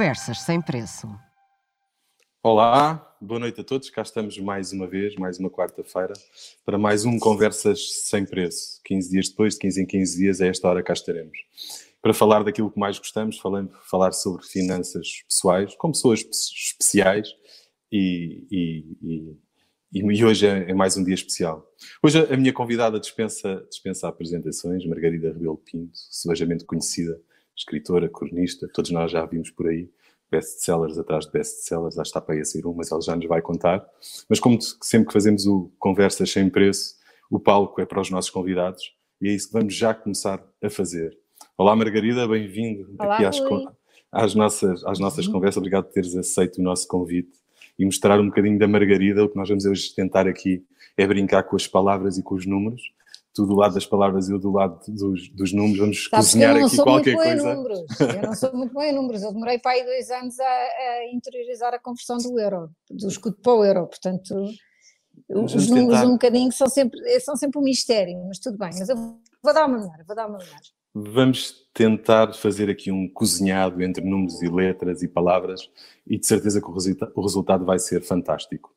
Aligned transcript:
Conversas 0.00 0.40
sem 0.40 0.62
preço. 0.62 1.06
Olá, 2.42 3.14
boa 3.20 3.38
noite 3.38 3.60
a 3.60 3.64
todos. 3.64 3.90
Cá 3.90 4.00
estamos 4.00 4.38
mais 4.38 4.72
uma 4.72 4.86
vez, 4.86 5.14
mais 5.16 5.38
uma 5.38 5.50
quarta-feira, 5.50 6.14
para 6.64 6.78
mais 6.78 7.04
um 7.04 7.18
Conversas 7.18 8.06
sem 8.06 8.24
preço. 8.24 8.80
15 8.86 9.10
dias 9.10 9.28
depois, 9.28 9.52
de 9.52 9.60
15 9.60 9.82
em 9.82 9.86
15 9.86 10.16
dias, 10.16 10.40
a 10.40 10.46
esta 10.46 10.66
hora 10.70 10.82
cá 10.82 10.94
estaremos. 10.94 11.36
Para 12.00 12.14
falar 12.14 12.42
daquilo 12.42 12.70
que 12.70 12.80
mais 12.80 12.98
gostamos, 12.98 13.38
falando, 13.38 13.76
falar 13.90 14.12
sobre 14.12 14.42
finanças 14.42 15.22
pessoais, 15.28 15.74
com 15.74 15.92
pessoas 15.92 16.20
especiais 16.20 17.28
e, 17.92 18.46
e, 18.50 19.36
e, 19.92 20.00
e 20.00 20.24
hoje 20.24 20.46
é, 20.46 20.70
é, 20.70 20.72
mais 20.72 20.96
um 20.96 21.04
dia 21.04 21.14
especial. 21.14 21.70
Hoje 22.02 22.20
a 22.20 22.36
minha 22.38 22.54
convidada 22.54 22.98
dispensa, 22.98 23.62
dispensa 23.68 24.08
apresentações, 24.08 24.86
Margarida 24.86 25.30
Rebelo 25.30 25.58
Pinto, 25.58 25.92
suavemente 25.92 26.64
conhecida, 26.64 27.20
escritora, 27.60 28.08
cronista, 28.08 28.68
todos 28.72 28.90
nós 28.90 29.10
já 29.10 29.22
a 29.22 29.26
vimos 29.26 29.50
por 29.50 29.68
aí 29.68 29.88
best-sellers 30.30 30.96
atrás 30.96 31.26
de 31.26 31.32
best-sellers, 31.32 31.94
já 31.94 32.02
está 32.02 32.20
para 32.20 32.36
aí 32.36 32.40
a 32.40 32.44
sair 32.44 32.64
um, 32.64 32.72
mas 32.72 32.90
ela 32.90 33.02
já 33.02 33.16
nos 33.16 33.26
vai 33.26 33.42
contar. 33.42 33.84
Mas 34.28 34.38
como 34.38 34.58
sempre 34.60 35.08
que 35.08 35.12
fazemos 35.12 35.46
o 35.46 35.70
Conversas 35.78 36.30
Sem 36.30 36.48
Preço, 36.48 36.94
o 37.30 37.38
palco 37.38 37.80
é 37.80 37.86
para 37.86 38.00
os 38.00 38.10
nossos 38.10 38.30
convidados 38.30 38.94
e 39.20 39.28
é 39.28 39.32
isso 39.32 39.48
que 39.48 39.52
vamos 39.52 39.74
já 39.74 39.92
começar 39.92 40.42
a 40.62 40.70
fazer. 40.70 41.16
Olá 41.58 41.74
Margarida, 41.76 42.26
bem-vindo 42.26 42.94
aqui 42.98 43.24
às, 43.24 43.40
às, 44.10 44.34
nossas, 44.34 44.84
às 44.84 44.98
nossas 44.98 45.26
uhum. 45.26 45.32
conversas, 45.32 45.58
obrigado 45.58 45.84
por 45.84 45.92
teres 45.92 46.16
aceito 46.16 46.58
o 46.58 46.62
nosso 46.62 46.86
convite 46.88 47.32
e 47.78 47.84
mostrar 47.84 48.20
um 48.20 48.26
bocadinho 48.26 48.58
da 48.58 48.68
Margarida, 48.68 49.24
o 49.24 49.28
que 49.28 49.36
nós 49.36 49.48
vamos 49.48 49.64
hoje 49.64 49.94
tentar 49.94 50.26
aqui 50.26 50.64
é 50.96 51.06
brincar 51.06 51.42
com 51.42 51.56
as 51.56 51.66
palavras 51.66 52.18
e 52.18 52.22
com 52.22 52.34
os 52.34 52.46
números, 52.46 52.82
tu 53.34 53.46
do 53.46 53.54
lado 53.54 53.74
das 53.74 53.86
palavras 53.86 54.28
e 54.28 54.32
eu 54.32 54.38
do 54.38 54.50
lado 54.50 54.80
dos, 54.88 55.28
dos 55.30 55.52
números, 55.52 55.78
vamos 55.78 56.08
Sabes 56.10 56.26
cozinhar 56.26 56.56
aqui 56.56 56.76
qualquer 56.76 57.14
coisa. 57.14 57.50
Eu 58.16 58.22
não 58.22 58.34
sou 58.34 58.52
muito 58.54 58.74
bom 58.74 58.82
em 58.82 58.92
números, 58.92 59.22
eu 59.22 59.32
demorei 59.32 59.58
para 59.58 59.72
aí 59.72 59.84
dois 59.84 60.10
anos 60.10 60.38
a, 60.38 60.44
a 60.44 61.12
interiorizar 61.12 61.74
a 61.74 61.78
conversão 61.78 62.18
do 62.18 62.38
euro, 62.38 62.70
do 62.90 63.08
escudo 63.08 63.36
para 63.42 63.52
o 63.52 63.64
euro, 63.64 63.86
portanto 63.86 64.34
os 65.28 65.68
números 65.68 65.98
tentar. 65.98 66.06
um 66.06 66.12
bocadinho 66.12 66.52
são 66.52 66.68
sempre, 66.68 67.20
são 67.20 67.36
sempre 67.36 67.58
um 67.58 67.62
mistério, 67.62 68.18
mas 68.26 68.38
tudo 68.38 68.58
bem, 68.58 68.70
mas 68.78 68.88
eu 68.88 68.96
vou 68.96 69.54
dar 69.54 69.66
uma 69.66 69.78
melhor, 69.78 70.04
vou 70.06 70.16
dar 70.16 70.26
uma 70.26 70.38
melhor. 70.38 70.60
Vamos 70.92 71.68
tentar 71.72 72.34
fazer 72.34 72.68
aqui 72.68 72.90
um 72.90 73.08
cozinhado 73.08 73.80
entre 73.80 74.04
números 74.04 74.42
e 74.42 74.48
letras 74.48 75.02
e 75.02 75.08
palavras 75.08 75.70
e 76.04 76.18
de 76.18 76.26
certeza 76.26 76.60
que 76.60 76.68
o, 76.68 76.72
resulta 76.72 77.12
o 77.14 77.22
resultado 77.22 77.64
vai 77.64 77.78
ser 77.78 78.02
fantástico. 78.02 78.74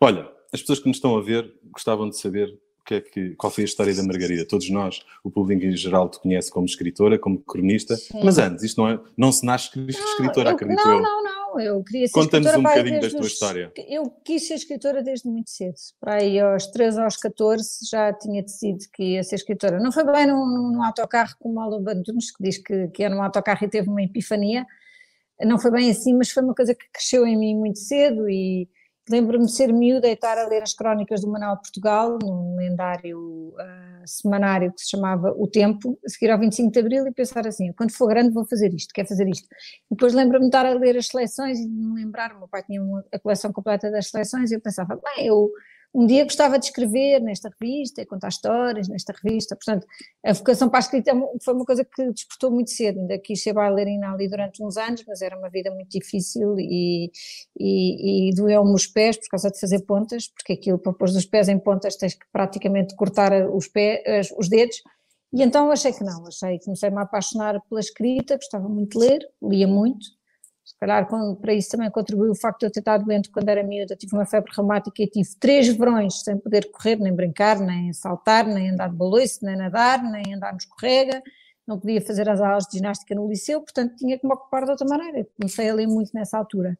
Olha, 0.00 0.30
as 0.52 0.60
pessoas 0.60 0.78
que 0.78 0.86
nos 0.86 0.98
estão 0.98 1.16
a 1.16 1.22
ver 1.22 1.52
gostavam 1.72 2.08
de 2.08 2.16
saber 2.16 2.56
que 2.86 2.94
é 2.94 3.00
que, 3.00 3.34
qual 3.34 3.50
foi 3.50 3.64
a 3.64 3.66
história 3.66 3.94
da 3.94 4.02
Margarida? 4.02 4.46
Todos 4.46 4.70
nós, 4.70 5.04
o 5.24 5.30
público 5.30 5.64
em 5.64 5.76
geral, 5.76 6.08
te 6.08 6.20
conhece 6.20 6.50
como 6.50 6.64
escritora, 6.64 7.18
como 7.18 7.38
cronista, 7.38 7.96
Sim. 7.96 8.20
mas 8.22 8.38
antes, 8.38 8.62
isto 8.62 8.80
não, 8.80 8.88
é, 8.88 9.00
não 9.16 9.32
se 9.32 9.44
nasce 9.44 9.70
escritora, 9.88 10.50
não, 10.50 10.56
acredito 10.56 10.84
não, 10.84 10.92
eu. 10.92 11.02
Não, 11.02 11.24
não, 11.24 11.60
eu 11.60 11.82
queria 11.82 12.06
ser 12.06 12.12
Conta-nos 12.12 12.54
um 12.54 12.62
bocadinho 12.62 13.00
da 13.00 13.10
tua 13.10 13.20
os, 13.20 13.26
história. 13.26 13.72
Eu 13.88 14.08
quis 14.24 14.46
ser 14.46 14.54
escritora 14.54 15.02
desde 15.02 15.28
muito 15.28 15.50
cedo, 15.50 15.74
para 16.00 16.14
aí 16.14 16.38
aos 16.38 16.66
13 16.68 17.00
aos 17.00 17.16
14 17.16 17.68
já 17.90 18.12
tinha 18.12 18.42
decidido 18.42 18.84
que 18.92 19.02
ia 19.02 19.24
ser 19.24 19.34
escritora. 19.34 19.80
Não 19.80 19.90
foi 19.90 20.04
bem 20.04 20.26
num, 20.26 20.72
num 20.72 20.82
autocarro 20.82 21.34
como 21.40 21.56
o 21.56 21.60
Aldo 21.60 21.80
Bantunes, 21.80 22.30
que 22.30 22.42
diz 22.42 22.58
que, 22.58 22.88
que 22.88 23.02
era 23.02 23.14
num 23.14 23.22
autocarro 23.22 23.64
e 23.64 23.68
teve 23.68 23.88
uma 23.88 24.02
epifania, 24.02 24.64
não 25.42 25.58
foi 25.58 25.70
bem 25.72 25.90
assim, 25.90 26.14
mas 26.16 26.30
foi 26.30 26.42
uma 26.42 26.54
coisa 26.54 26.74
que 26.74 26.88
cresceu 26.92 27.26
em 27.26 27.36
mim 27.36 27.56
muito 27.56 27.78
cedo 27.78 28.28
e 28.30 28.68
Lembro-me 29.08 29.46
de 29.46 29.52
ser 29.52 29.72
miúda 29.72 30.08
e 30.08 30.12
estar 30.12 30.36
a 30.36 30.48
ler 30.48 30.62
as 30.62 30.74
crónicas 30.74 31.20
do 31.20 31.30
Manuel 31.30 31.56
Portugal, 31.58 32.18
num 32.20 32.56
lendário 32.56 33.54
uh, 33.54 34.06
semanário 34.06 34.72
que 34.72 34.80
se 34.80 34.90
chamava 34.90 35.32
O 35.38 35.46
Tempo, 35.46 35.96
a 36.04 36.08
seguir 36.08 36.30
ao 36.30 36.38
25 36.40 36.72
de 36.72 36.78
Abril, 36.80 37.06
e 37.06 37.12
pensar 37.12 37.46
assim: 37.46 37.72
quando 37.72 37.92
for 37.92 38.08
grande 38.08 38.34
vou 38.34 38.44
fazer 38.44 38.74
isto, 38.74 38.92
quero 38.92 39.06
fazer 39.06 39.28
isto. 39.28 39.48
Depois 39.88 40.12
lembro-me 40.12 40.46
de 40.46 40.48
estar 40.48 40.66
a 40.66 40.74
ler 40.74 40.96
as 40.96 41.06
seleções 41.06 41.58
e 41.58 41.68
de 41.68 41.72
me 41.72 42.02
lembrar, 42.02 42.34
o 42.34 42.38
meu 42.38 42.48
pai 42.48 42.64
tinha 42.64 42.82
uma, 42.82 43.04
a 43.12 43.18
coleção 43.18 43.52
completa 43.52 43.90
das 43.90 44.08
seleções, 44.10 44.50
e 44.50 44.54
eu 44.54 44.60
pensava: 44.60 44.96
bem, 44.96 45.26
eu 45.26 45.50
um 45.96 46.06
dia 46.06 46.24
gostava 46.24 46.58
de 46.58 46.66
escrever 46.66 47.20
nesta 47.22 47.50
revista, 47.58 48.04
contar 48.04 48.28
histórias 48.28 48.86
nesta 48.86 49.14
revista, 49.14 49.56
portanto, 49.56 49.86
a 50.22 50.34
vocação 50.34 50.68
para 50.68 50.78
a 50.78 50.80
escrita 50.80 51.12
foi 51.42 51.54
uma 51.54 51.64
coisa 51.64 51.86
que 51.86 52.12
despertou 52.12 52.50
muito 52.50 52.70
cedo, 52.70 53.00
ainda 53.00 53.18
quis 53.18 53.42
ser 53.42 53.54
bailarina 53.54 54.12
ali 54.12 54.28
durante 54.28 54.62
uns 54.62 54.76
anos, 54.76 55.02
mas 55.08 55.22
era 55.22 55.38
uma 55.38 55.48
vida 55.48 55.70
muito 55.70 55.88
difícil 55.88 56.54
e, 56.58 57.10
e, 57.58 58.28
e 58.28 58.34
doeu-me 58.34 58.74
os 58.74 58.86
pés 58.86 59.16
por 59.16 59.28
causa 59.30 59.50
de 59.50 59.58
fazer 59.58 59.86
pontas, 59.86 60.28
porque 60.28 60.52
aquilo 60.52 60.78
para 60.78 60.92
pôr 60.92 61.08
os 61.08 61.24
pés 61.24 61.48
em 61.48 61.58
pontas 61.58 61.96
tens 61.96 62.12
que 62.12 62.26
praticamente 62.30 62.94
cortar 62.94 63.32
os, 63.48 63.66
pés, 63.66 64.30
os 64.36 64.50
dedos, 64.50 64.82
e 65.32 65.42
então 65.42 65.70
achei 65.70 65.94
que 65.94 66.04
não, 66.04 66.26
achei, 66.26 66.58
comecei-me 66.58 66.98
a 66.98 67.02
apaixonar 67.02 67.58
pela 67.70 67.80
escrita, 67.80 68.36
gostava 68.36 68.68
muito 68.68 68.98
de 68.98 69.06
ler, 69.06 69.26
lia 69.42 69.66
muito, 69.66 70.06
calhar 70.78 71.08
para 71.40 71.54
isso 71.54 71.70
também 71.70 71.90
contribuiu 71.90 72.32
o 72.32 72.34
facto 72.34 72.60
de 72.60 72.66
eu 72.66 72.70
ter 72.70 72.80
estado 72.80 73.04
doente 73.04 73.30
quando 73.30 73.48
era 73.48 73.62
miúda, 73.62 73.96
tive 73.96 74.14
uma 74.14 74.26
febre 74.26 74.52
reumática 74.54 75.02
e 75.02 75.06
tive 75.06 75.28
três 75.40 75.68
verões 75.68 76.20
sem 76.22 76.36
poder 76.38 76.70
correr, 76.70 76.96
nem 76.96 77.12
brincar, 77.12 77.58
nem 77.58 77.92
saltar, 77.92 78.46
nem 78.46 78.70
andar 78.70 78.88
de 78.88 78.96
baloiço, 78.96 79.44
nem 79.44 79.56
nadar, 79.56 80.02
nem 80.02 80.34
andar 80.34 80.52
no 80.52 80.58
escorrega, 80.58 81.22
não 81.66 81.78
podia 81.78 82.00
fazer 82.00 82.28
as 82.28 82.40
aulas 82.40 82.64
de 82.66 82.78
ginástica 82.78 83.14
no 83.14 83.28
liceu, 83.28 83.60
portanto 83.60 83.96
tinha 83.96 84.18
que 84.18 84.26
me 84.26 84.32
ocupar 84.32 84.64
de 84.64 84.70
outra 84.70 84.86
maneira, 84.86 85.26
comecei 85.36 85.68
a 85.68 85.74
ler 85.74 85.86
muito 85.86 86.10
nessa 86.14 86.38
altura. 86.38 86.78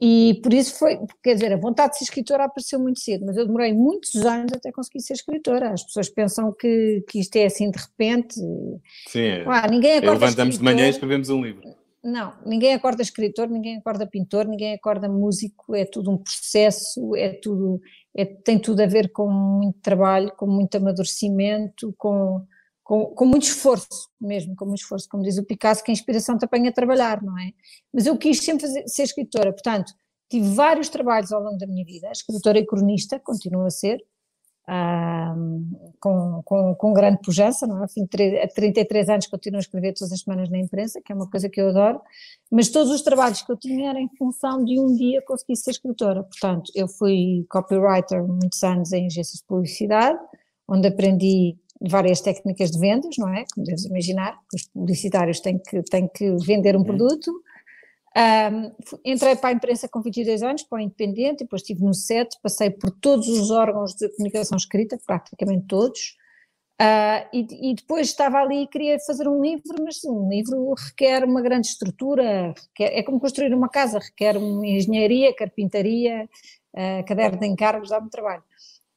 E 0.00 0.40
por 0.42 0.52
isso 0.52 0.76
foi, 0.76 0.98
quer 1.22 1.34
dizer, 1.34 1.52
a 1.52 1.56
vontade 1.56 1.92
de 1.92 1.98
ser 1.98 2.04
escritora 2.04 2.44
apareceu 2.44 2.80
muito 2.80 2.98
cedo, 2.98 3.24
mas 3.24 3.36
eu 3.36 3.46
demorei 3.46 3.72
muitos 3.72 4.16
anos 4.26 4.52
até 4.52 4.72
conseguir 4.72 5.00
ser 5.00 5.12
escritora. 5.12 5.70
As 5.70 5.84
pessoas 5.84 6.08
pensam 6.08 6.52
que, 6.52 7.04
que 7.08 7.20
isto 7.20 7.36
é 7.36 7.44
assim 7.44 7.70
de 7.70 7.78
repente. 7.78 8.34
Sim, 9.06 9.20
é. 9.20 9.44
Ah, 9.46 9.68
ninguém 9.68 10.00
levantamos 10.00 10.58
de 10.58 10.64
manhã 10.64 10.86
e 10.86 10.90
escrevemos 10.90 11.30
um 11.30 11.40
livro. 11.40 11.83
Não, 12.04 12.34
ninguém 12.44 12.74
acorda 12.74 13.00
escritor, 13.00 13.48
ninguém 13.48 13.78
acorda 13.78 14.06
pintor, 14.06 14.46
ninguém 14.46 14.74
acorda 14.74 15.08
músico, 15.08 15.74
é 15.74 15.86
tudo 15.86 16.10
um 16.10 16.18
processo, 16.18 17.16
é 17.16 17.30
tudo, 17.30 17.80
é, 18.14 18.26
tem 18.26 18.58
tudo 18.58 18.82
a 18.82 18.86
ver 18.86 19.10
com 19.10 19.26
muito 19.26 19.78
trabalho, 19.80 20.30
com 20.36 20.46
muito 20.46 20.76
amadurecimento, 20.76 21.94
com, 21.96 22.44
com, 22.82 23.06
com 23.06 23.24
muito 23.24 23.44
esforço 23.44 24.10
mesmo, 24.20 24.54
com 24.54 24.66
muito 24.66 24.80
esforço, 24.80 25.08
como 25.08 25.22
diz 25.22 25.38
o 25.38 25.46
Picasso, 25.46 25.82
que 25.82 25.90
a 25.90 25.94
inspiração 25.94 26.36
te 26.36 26.44
apanha 26.44 26.68
a 26.68 26.74
trabalhar, 26.74 27.22
não 27.22 27.38
é? 27.38 27.52
Mas 27.90 28.04
eu 28.04 28.18
quis 28.18 28.38
sempre 28.38 28.66
fazer, 28.66 28.86
ser 28.86 29.04
escritora, 29.04 29.50
portanto, 29.50 29.94
tive 30.28 30.46
vários 30.54 30.90
trabalhos 30.90 31.32
ao 31.32 31.42
longo 31.42 31.56
da 31.56 31.66
minha 31.66 31.86
vida, 31.86 32.10
escritora 32.12 32.58
e 32.58 32.66
cronista, 32.66 33.18
continuo 33.18 33.64
a 33.64 33.70
ser, 33.70 34.04
com, 36.00 36.42
com, 36.44 36.74
com 36.74 36.92
grande 36.94 37.18
pujança, 37.22 37.66
não 37.66 37.82
é? 37.82 37.86
Há 38.42 38.48
33 38.48 39.08
anos 39.08 39.26
continuo 39.26 39.58
a 39.58 39.60
escrever 39.60 39.92
todas 39.92 40.12
as 40.12 40.20
semanas 40.20 40.48
na 40.48 40.58
imprensa, 40.58 41.00
que 41.04 41.12
é 41.12 41.14
uma 41.14 41.28
coisa 41.28 41.48
que 41.48 41.60
eu 41.60 41.68
adoro, 41.68 42.00
mas 42.50 42.68
todos 42.70 42.90
os 42.90 43.02
trabalhos 43.02 43.42
que 43.42 43.52
eu 43.52 43.56
tinha 43.56 43.90
eram 43.90 44.00
em 44.00 44.08
função 44.16 44.64
de 44.64 44.80
um 44.80 44.94
dia 44.94 45.22
conseguir 45.22 45.56
ser 45.56 45.72
escritora. 45.72 46.22
Portanto, 46.22 46.72
eu 46.74 46.88
fui 46.88 47.46
copywriter 47.50 48.26
muitos 48.26 48.62
anos 48.62 48.92
em 48.92 49.06
agências 49.06 49.40
de 49.40 49.46
publicidade, 49.46 50.18
onde 50.66 50.88
aprendi 50.88 51.56
várias 51.80 52.20
técnicas 52.20 52.70
de 52.70 52.78
vendas, 52.78 53.16
não 53.18 53.28
é? 53.28 53.44
Como 53.54 53.66
deves 53.66 53.84
imaginar, 53.84 54.38
os 54.54 54.66
publicitários 54.68 55.40
têm 55.40 55.58
que, 55.58 55.82
têm 55.82 56.08
que 56.08 56.36
vender 56.36 56.74
um 56.74 56.78
uhum. 56.78 56.84
produto, 56.84 57.30
um, 58.16 58.72
entrei 59.04 59.34
para 59.34 59.50
a 59.50 59.52
imprensa 59.52 59.88
com 59.88 60.00
22 60.00 60.42
anos, 60.42 60.62
para 60.62 60.78
o 60.78 60.80
Independente, 60.80 61.40
depois 61.40 61.62
estive 61.62 61.82
no 61.82 61.92
SET, 61.92 62.38
passei 62.40 62.70
por 62.70 62.92
todos 62.92 63.26
os 63.28 63.50
órgãos 63.50 63.94
de 63.94 64.08
comunicação 64.10 64.56
escrita, 64.56 64.96
praticamente 65.04 65.66
todos, 65.66 66.16
uh, 66.80 67.26
e, 67.32 67.70
e, 67.70 67.74
depois 67.74 68.06
estava 68.06 68.38
ali 68.38 68.62
e 68.62 68.66
queria 68.68 68.98
fazer 69.00 69.26
um 69.26 69.42
livro, 69.42 69.82
mas 69.82 70.04
um 70.04 70.28
livro 70.28 70.74
requer 70.74 71.24
uma 71.24 71.42
grande 71.42 71.66
estrutura, 71.66 72.54
requer, 72.68 72.96
é 72.96 73.02
como 73.02 73.18
construir 73.18 73.52
uma 73.52 73.68
casa, 73.68 73.98
requer 73.98 74.36
uma 74.36 74.64
engenharia, 74.64 75.34
carpintaria, 75.34 76.28
uh, 76.72 77.04
caderno 77.06 77.40
de 77.40 77.46
encargos, 77.48 77.88
dá-me 77.88 78.10
trabalho. 78.10 78.44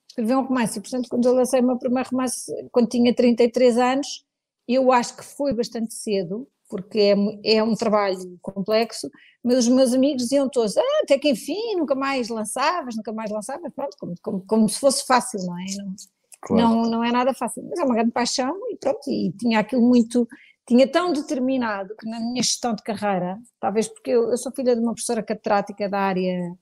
Escrevi 0.09 0.35
um 0.35 0.43
romance, 0.43 0.77
e 0.77 0.81
portanto 0.81 1.09
quando 1.09 1.27
eu 1.27 1.33
lancei 1.33 1.59
o 1.59 1.65
meu 1.65 1.79
primeiro 1.79 2.07
romance, 2.11 2.51
quando 2.71 2.89
tinha 2.89 3.13
33 3.15 3.79
anos, 3.79 4.23
eu 4.67 4.91
acho 4.91 5.17
que 5.17 5.25
foi 5.25 5.53
bastante 5.55 5.95
cedo, 5.95 6.47
porque 6.69 6.99
é, 7.43 7.57
é 7.57 7.63
um 7.63 7.75
trabalho 7.75 8.37
complexo, 8.41 9.09
mas 9.43 9.59
os 9.59 9.67
meus 9.67 9.93
amigos 9.93 10.23
diziam 10.23 10.49
todos, 10.49 10.77
ah, 10.77 10.99
até 11.03 11.17
que 11.17 11.29
enfim, 11.29 11.75
nunca 11.77 11.95
mais 11.95 12.29
lançavas, 12.29 12.95
nunca 12.95 13.13
mais 13.13 13.31
lançavas, 13.31 13.71
pronto, 13.73 13.95
como, 13.99 14.15
como, 14.21 14.45
como 14.45 14.69
se 14.69 14.79
fosse 14.79 15.05
fácil, 15.05 15.39
não 15.45 15.57
é? 15.57 15.65
Não, 15.77 15.95
claro. 16.41 16.63
não, 16.63 16.89
não 16.89 17.03
é 17.03 17.11
nada 17.11 17.33
fácil, 17.33 17.63
mas 17.69 17.79
é 17.79 17.83
uma 17.83 17.95
grande 17.95 18.11
paixão 18.11 18.53
e 18.71 18.77
pronto, 18.77 19.09
e 19.09 19.31
tinha 19.37 19.59
aquilo 19.59 19.81
muito, 19.81 20.27
tinha 20.67 20.87
tão 20.87 21.13
determinado 21.13 21.95
que 21.95 22.09
na 22.09 22.19
minha 22.19 22.43
gestão 22.43 22.73
de 22.75 22.83
carreira, 22.83 23.37
talvez 23.59 23.87
porque 23.87 24.11
eu, 24.11 24.29
eu 24.29 24.37
sou 24.37 24.51
filha 24.51 24.75
de 24.75 24.81
uma 24.81 24.93
professora 24.93 25.23
catedrática 25.23 25.87
da 25.89 25.99
área 25.99 26.53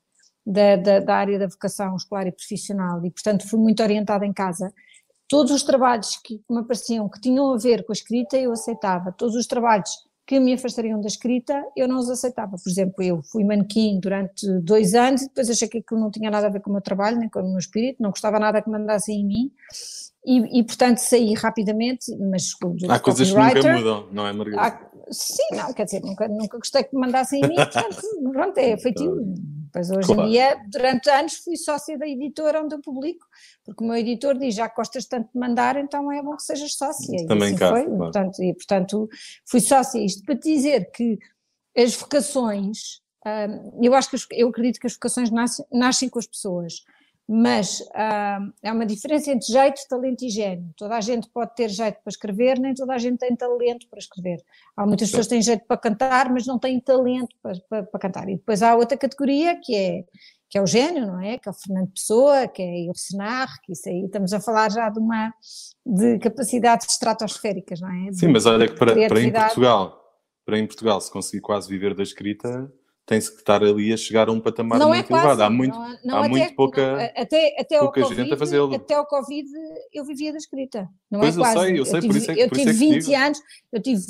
da, 0.46 0.76
da, 0.76 1.00
da, 1.00 1.16
área 1.16 1.38
da 1.40 1.48
vocação 1.48 1.96
escolar 1.96 2.28
e 2.28 2.32
profissional 2.32 3.04
e 3.04 3.10
portanto 3.10 3.48
fui 3.48 3.58
muito 3.58 3.82
orientada 3.82 4.24
em 4.24 4.32
casa 4.32 4.72
todos 5.28 5.52
os 5.52 5.62
trabalhos 5.62 6.16
que 6.22 6.40
me 6.48 6.58
apareciam 6.58 7.08
que 7.08 7.20
tinham 7.20 7.52
a 7.52 7.58
ver 7.58 7.84
com 7.84 7.92
a 7.92 7.94
escrita, 7.94 8.36
eu 8.36 8.52
aceitava. 8.52 9.12
Todos 9.12 9.34
os 9.34 9.46
trabalhos 9.46 9.90
que 10.26 10.40
me 10.40 10.54
afastariam 10.54 11.00
da 11.00 11.06
escrita, 11.06 11.62
eu 11.76 11.86
não 11.86 11.98
os 11.98 12.10
aceitava. 12.10 12.56
Por 12.62 12.68
exemplo, 12.68 13.02
eu 13.02 13.22
fui 13.22 13.44
manequim 13.44 14.00
durante 14.00 14.46
dois 14.60 14.94
anos 14.94 15.22
e 15.22 15.28
depois 15.28 15.48
achei 15.48 15.68
que 15.68 15.78
aquilo 15.78 16.00
não 16.00 16.10
tinha 16.10 16.30
nada 16.30 16.48
a 16.48 16.50
ver 16.50 16.60
com 16.60 16.70
o 16.70 16.72
meu 16.72 16.82
trabalho, 16.82 17.18
nem 17.18 17.28
com 17.28 17.40
o 17.40 17.48
meu 17.48 17.58
espírito, 17.58 18.02
não 18.02 18.10
gostava 18.10 18.40
nada 18.40 18.60
que 18.60 18.68
mandassem 18.68 19.20
em 19.20 19.24
mim 19.24 19.52
e, 20.26 20.58
e, 20.58 20.64
portanto 20.64 20.98
saí 20.98 21.32
rapidamente, 21.34 22.16
mas 22.18 22.50
Há 22.88 22.98
coisas 22.98 23.30
que 23.30 23.38
nunca 23.38 23.72
mudam, 23.72 24.08
não 24.10 24.26
é, 24.26 24.32
Margarida? 24.32 24.60
Há, 24.60 24.90
sim, 25.12 25.46
não, 25.52 25.72
quer 25.72 25.84
dizer, 25.84 26.02
nunca, 26.02 26.26
nunca 26.26 26.58
gostei 26.58 26.82
que 26.82 26.94
me 26.96 27.02
mandassem 27.02 27.40
em 27.44 27.48
mim, 27.48 27.54
portanto, 27.54 28.02
pronto, 28.32 28.58
é 28.58 28.76
feitio. 28.76 29.34
Pois 29.72 29.90
hoje 29.90 30.06
claro. 30.06 30.22
em 30.22 30.30
dia, 30.30 30.56
durante 30.70 31.10
anos, 31.10 31.34
fui 31.34 31.56
sócia 31.56 31.98
da 31.98 32.06
editora 32.06 32.62
onde 32.62 32.74
eu 32.74 32.80
publico, 32.80 33.26
porque 33.64 33.82
o 33.82 33.86
meu 33.86 33.96
editor 33.96 34.38
diz, 34.38 34.54
já 34.54 34.68
gostas 34.68 35.06
tanto 35.06 35.30
de 35.32 35.38
mandar, 35.38 35.76
então 35.76 36.10
é 36.10 36.22
bom 36.22 36.36
que 36.36 36.42
sejas 36.42 36.74
sócia. 36.74 37.26
Também 37.26 37.48
assim 37.48 37.56
cá, 37.56 37.70
foi, 37.70 37.84
claro. 37.84 37.98
portanto, 37.98 38.42
e 38.42 38.54
portanto 38.54 39.08
fui 39.44 39.60
sócia. 39.60 40.04
Isto 40.04 40.24
para 40.24 40.36
te 40.36 40.54
dizer 40.54 40.90
que 40.90 41.18
as 41.76 41.94
vocações, 41.94 43.00
hum, 43.26 43.80
eu 43.82 43.94
acho 43.94 44.10
que 44.10 44.16
eu 44.32 44.48
acredito 44.48 44.80
que 44.80 44.86
as 44.86 44.94
vocações 44.94 45.30
nascem, 45.30 45.64
nascem 45.72 46.08
com 46.08 46.18
as 46.18 46.26
pessoas 46.26 46.84
mas 47.28 47.80
uh, 47.80 48.52
há 48.64 48.72
uma 48.72 48.86
diferença 48.86 49.32
entre 49.32 49.52
jeito, 49.52 49.80
talento 49.88 50.24
e 50.24 50.28
gênio. 50.28 50.72
Toda 50.76 50.96
a 50.96 51.00
gente 51.00 51.28
pode 51.28 51.56
ter 51.56 51.68
jeito 51.68 51.98
para 52.02 52.10
escrever, 52.10 52.58
nem 52.60 52.72
toda 52.72 52.94
a 52.94 52.98
gente 52.98 53.18
tem 53.18 53.34
talento 53.34 53.88
para 53.88 53.98
escrever. 53.98 54.38
Há 54.76 54.86
muitas 54.86 55.08
pessoas 55.08 55.26
que 55.26 55.30
têm 55.30 55.42
jeito 55.42 55.64
para 55.66 55.76
cantar, 55.76 56.30
mas 56.32 56.46
não 56.46 56.56
têm 56.56 56.78
talento 56.78 57.34
para, 57.42 57.54
para, 57.68 57.82
para, 57.82 58.00
cantar. 58.00 58.28
E 58.28 58.36
depois 58.36 58.62
há 58.62 58.76
outra 58.76 58.96
categoria 58.96 59.58
que 59.60 59.74
é, 59.74 60.04
que 60.48 60.56
é 60.56 60.62
o 60.62 60.66
gênio, 60.66 61.04
não 61.04 61.20
é? 61.20 61.36
Que 61.36 61.48
é 61.48 61.50
o 61.50 61.54
Fernando 61.54 61.90
Pessoa, 61.90 62.46
que 62.46 62.62
é 62.62 62.88
o 62.88 62.94
Senar, 62.94 63.48
que 63.64 63.72
isso 63.72 63.88
aí 63.88 64.04
estamos 64.04 64.32
a 64.32 64.40
falar 64.40 64.70
já 64.70 64.88
de 64.88 65.00
uma 65.00 65.34
de 65.84 66.20
capacidades 66.20 66.86
estratosféricas, 66.92 67.80
não 67.80 67.90
é? 67.90 68.10
De 68.10 68.18
Sim, 68.20 68.28
mas 68.28 68.46
olha 68.46 68.68
que 68.68 68.76
para, 68.76 68.92
para 68.94 69.20
em 69.20 69.32
Portugal, 69.32 70.00
para 70.44 70.58
em 70.60 70.66
Portugal 70.66 71.00
se 71.00 71.10
conseguir 71.10 71.40
quase 71.40 71.68
viver 71.68 71.92
da 71.92 72.04
escrita 72.04 72.72
tem-se 73.06 73.30
que 73.30 73.38
estar 73.38 73.62
ali 73.62 73.92
a 73.92 73.96
chegar 73.96 74.28
a 74.28 74.32
um 74.32 74.40
patamar 74.40 74.80
não 74.80 74.88
muito 74.88 75.04
é 75.04 75.08
quase, 75.08 75.26
elevado. 75.26 75.42
Há 75.44 75.50
muito, 75.50 75.78
não, 75.78 75.98
não, 76.04 76.16
há 76.16 76.20
até, 76.20 76.28
muito 76.28 76.54
pouca, 76.56 77.12
até, 77.16 77.56
até 77.56 77.78
pouca 77.78 78.02
COVID, 78.02 78.20
gente 78.20 78.34
a 78.34 78.36
fazê-lo. 78.36 78.74
Até 78.74 78.94
ao 78.94 79.06
Covid 79.06 79.48
eu 79.94 80.04
vivia 80.04 80.32
da 80.32 80.38
escrita. 80.38 80.88
Não 81.08 81.20
pois 81.20 81.36
é 81.36 81.40
quase. 81.40 81.56
eu 81.56 81.62
sei, 81.62 81.78
eu 81.78 81.84
sei, 81.84 81.94
eu 81.94 82.00
tive, 82.00 82.12
por 82.12 82.16
isso 82.16 82.30
é 82.30 82.34
que 82.34 82.40
Eu 82.40 82.50
tive 82.50 82.70
é 82.70 82.72
20 82.72 83.14
anos, 83.14 83.38
eu 83.72 83.80
tive, 83.80 84.02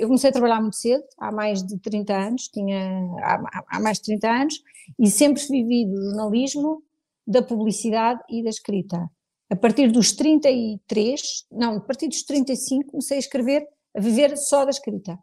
eu 0.00 0.06
comecei 0.06 0.30
a 0.30 0.32
trabalhar 0.32 0.60
muito 0.60 0.76
cedo, 0.76 1.02
há 1.18 1.32
mais 1.32 1.64
de 1.64 1.76
30 1.80 2.14
anos, 2.14 2.42
tinha, 2.48 2.78
há, 3.22 3.64
há 3.66 3.80
mais 3.80 3.98
de 3.98 4.04
30 4.04 4.30
anos, 4.30 4.62
e 5.00 5.10
sempre 5.10 5.42
vivi 5.42 5.84
do 5.84 6.00
jornalismo, 6.00 6.80
da 7.26 7.42
publicidade 7.42 8.20
e 8.30 8.42
da 8.44 8.50
escrita. 8.50 9.10
A 9.50 9.56
partir 9.56 9.90
dos 9.90 10.12
33, 10.12 11.20
não, 11.50 11.76
a 11.76 11.80
partir 11.80 12.06
dos 12.06 12.22
35 12.22 12.92
comecei 12.92 13.16
a 13.16 13.20
escrever, 13.20 13.66
a 13.96 14.00
viver 14.00 14.36
só 14.36 14.64
da 14.64 14.70
escrita. 14.70 15.18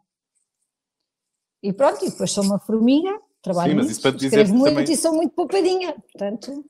E 1.62 1.72
pronto, 1.72 2.04
e 2.04 2.10
depois 2.10 2.30
sou 2.30 2.44
uma 2.44 2.58
formiga, 2.58 3.18
trabalho 3.42 3.72
Sim, 3.72 3.76
mas 3.76 3.90
isso 3.90 4.02
para 4.02 4.12
te 4.12 4.18
dizer 4.18 4.48
muito 4.48 4.74
também... 4.74 4.92
e 4.92 4.96
sou 4.96 5.14
muito 5.14 5.34
poupadinha, 5.34 5.94
portanto... 6.12 6.64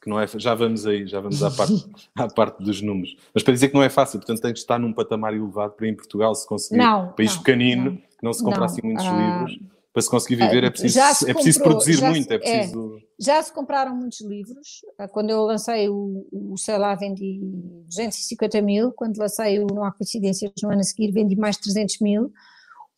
Que 0.00 0.10
não 0.10 0.18
é, 0.18 0.26
já 0.26 0.54
vamos 0.54 0.84
aí, 0.84 1.06
já 1.06 1.20
vamos 1.20 1.42
à 1.42 1.50
parte, 1.50 1.86
à 2.16 2.26
parte 2.28 2.62
dos 2.62 2.82
números. 2.82 3.16
Mas 3.32 3.44
para 3.44 3.54
dizer 3.54 3.68
que 3.68 3.74
não 3.74 3.82
é 3.82 3.88
fácil, 3.88 4.18
portanto 4.18 4.40
tem 4.40 4.52
que 4.52 4.58
estar 4.58 4.78
num 4.78 4.92
patamar 4.92 5.32
elevado 5.32 5.74
para 5.74 5.86
em 5.86 5.94
Portugal 5.94 6.34
se 6.34 6.46
conseguir, 6.46 6.78
não, 6.78 7.12
país 7.12 7.34
não, 7.36 7.42
pequenino, 7.42 7.90
não, 7.92 7.96
que 7.96 8.24
não 8.24 8.32
se 8.32 8.42
compra 8.42 8.60
não, 8.60 8.66
assim 8.66 8.80
muitos 8.82 9.06
ah, 9.06 9.16
livros, 9.16 9.60
para 9.92 10.02
se 10.02 10.10
conseguir 10.10 10.36
viver 10.36 10.64
é 10.64 10.70
preciso, 10.70 10.98
é 10.98 11.34
preciso 11.34 11.58
comprou, 11.58 11.78
produzir 11.78 12.02
muito, 12.02 12.26
se, 12.26 12.34
é 12.34 12.38
preciso... 12.38 12.96
É, 12.96 13.02
já 13.20 13.42
se 13.42 13.52
compraram 13.52 13.94
muitos 13.94 14.20
livros, 14.22 14.84
ah, 14.98 15.06
quando 15.06 15.30
eu 15.30 15.42
lancei 15.42 15.88
o, 15.88 16.26
o 16.32 16.56
sei 16.56 16.78
lá, 16.78 16.94
vendi 16.94 17.40
250 17.86 18.60
mil, 18.62 18.90
quando 18.92 19.18
lancei 19.18 19.60
o 19.60 19.66
Não 19.66 19.84
Há 19.84 19.92
Coincidências 19.92 20.50
no 20.62 20.70
ano 20.70 20.80
a 20.80 20.84
seguir 20.84 21.12
vendi 21.12 21.36
mais 21.36 21.56
300 21.58 22.00
mil, 22.00 22.32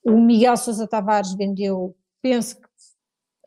o 0.05 0.21
Miguel 0.21 0.57
Sousa 0.57 0.87
Tavares 0.87 1.35
vendeu, 1.35 1.97
penso 2.23 2.61
que 2.61 2.69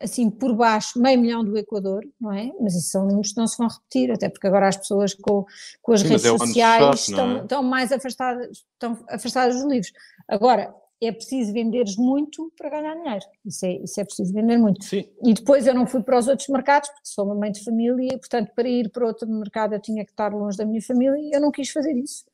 assim 0.00 0.30
por 0.30 0.54
baixo, 0.54 1.00
meio 1.00 1.20
milhão 1.20 1.44
do 1.44 1.56
Equador, 1.56 2.04
não 2.20 2.32
é? 2.32 2.52
Mas 2.60 2.74
isso 2.74 2.90
são 2.90 3.06
números 3.06 3.32
que 3.32 3.38
não 3.38 3.46
se 3.46 3.58
vão 3.58 3.68
repetir, 3.68 4.12
até 4.12 4.28
porque 4.28 4.46
agora 4.46 4.68
as 4.68 4.76
pessoas 4.76 5.14
com, 5.14 5.44
com 5.82 5.92
as 5.92 6.00
Sim, 6.00 6.08
redes 6.08 6.24
é 6.24 6.38
sociais 6.38 6.84
shot, 6.84 7.10
estão, 7.10 7.30
é? 7.30 7.42
estão 7.42 7.62
mais 7.62 7.92
afastadas, 7.92 8.64
estão 8.72 8.98
afastadas 9.08 9.56
dos 9.56 9.64
livros. 9.64 9.92
Agora, 10.28 10.74
é 11.00 11.12
preciso 11.12 11.52
venderes 11.52 11.96
muito 11.96 12.52
para 12.56 12.70
ganhar 12.70 12.94
dinheiro, 12.94 13.24
isso 13.44 13.64
é, 13.64 13.72
isso 13.76 14.00
é 14.00 14.04
preciso 14.04 14.32
vender 14.32 14.58
muito. 14.58 14.84
Sim. 14.84 15.04
E 15.22 15.32
depois 15.32 15.66
eu 15.66 15.74
não 15.74 15.86
fui 15.86 16.02
para 16.02 16.18
os 16.18 16.26
outros 16.26 16.48
mercados, 16.48 16.88
porque 16.88 17.08
sou 17.08 17.24
uma 17.24 17.34
mãe 17.34 17.52
de 17.52 17.62
família, 17.62 18.14
e 18.14 18.18
portanto 18.18 18.52
para 18.54 18.68
ir 18.68 18.90
para 18.90 19.06
outro 19.06 19.28
mercado 19.28 19.74
eu 19.74 19.80
tinha 19.80 20.04
que 20.04 20.10
estar 20.10 20.32
longe 20.32 20.56
da 20.56 20.64
minha 20.64 20.82
família 20.82 21.18
e 21.18 21.30
eu 21.32 21.40
não 21.40 21.50
quis 21.50 21.70
fazer 21.70 21.92
isso. 21.92 22.24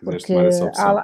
Porque 0.00 0.32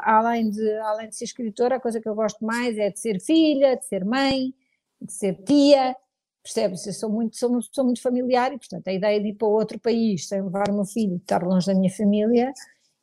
além 0.02 0.50
de, 0.50 0.78
além 0.78 1.08
de 1.08 1.16
ser 1.16 1.25
escritora, 1.25 1.76
a 1.76 1.80
coisa 1.80 2.00
que 2.00 2.08
eu 2.08 2.14
gosto 2.14 2.44
mais 2.44 2.78
é 2.78 2.90
de 2.90 3.00
ser 3.00 3.20
filha, 3.20 3.76
de 3.76 3.84
ser 3.84 4.04
mãe, 4.04 4.54
de 5.00 5.12
ser 5.12 5.34
tia, 5.42 5.96
percebes? 6.42 6.86
Eu 6.86 6.92
sou 6.92 7.10
muito, 7.10 7.36
sou, 7.36 7.60
sou 7.72 7.84
muito 7.84 8.00
familiar 8.00 8.52
e, 8.52 8.58
portanto, 8.58 8.86
a 8.88 8.92
ideia 8.92 9.20
de 9.20 9.28
ir 9.28 9.34
para 9.34 9.48
outro 9.48 9.78
país 9.80 10.28
sem 10.28 10.40
levar 10.42 10.70
o 10.70 10.75
meu 10.75 10.84
filho 10.84 11.14
e 11.14 11.16
estar 11.16 11.42
longe 11.42 11.66
da 11.66 11.75
minha 11.75 11.90
família 11.90 12.52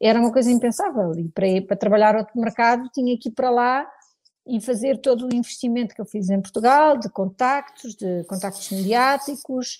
era 0.01 0.19
uma 0.19 0.31
coisa 0.31 0.51
impensável. 0.51 1.11
E 1.17 1.27
para, 1.29 1.47
ir, 1.47 1.61
para 1.61 1.75
trabalhar 1.75 2.15
outro 2.15 2.39
mercado 2.39 2.89
tinha 2.93 3.17
que 3.17 3.29
ir 3.29 3.31
para 3.33 3.49
lá 3.49 3.87
e 4.47 4.61
fazer 4.61 4.99
todo 4.99 5.27
o 5.27 5.35
investimento 5.35 5.95
que 5.95 6.01
eu 6.01 6.05
fiz 6.05 6.29
em 6.29 6.39
Portugal, 6.39 6.97
de 6.97 7.09
contactos, 7.09 7.95
de 7.95 8.23
contactos 8.25 8.71
mediáticos, 8.71 9.79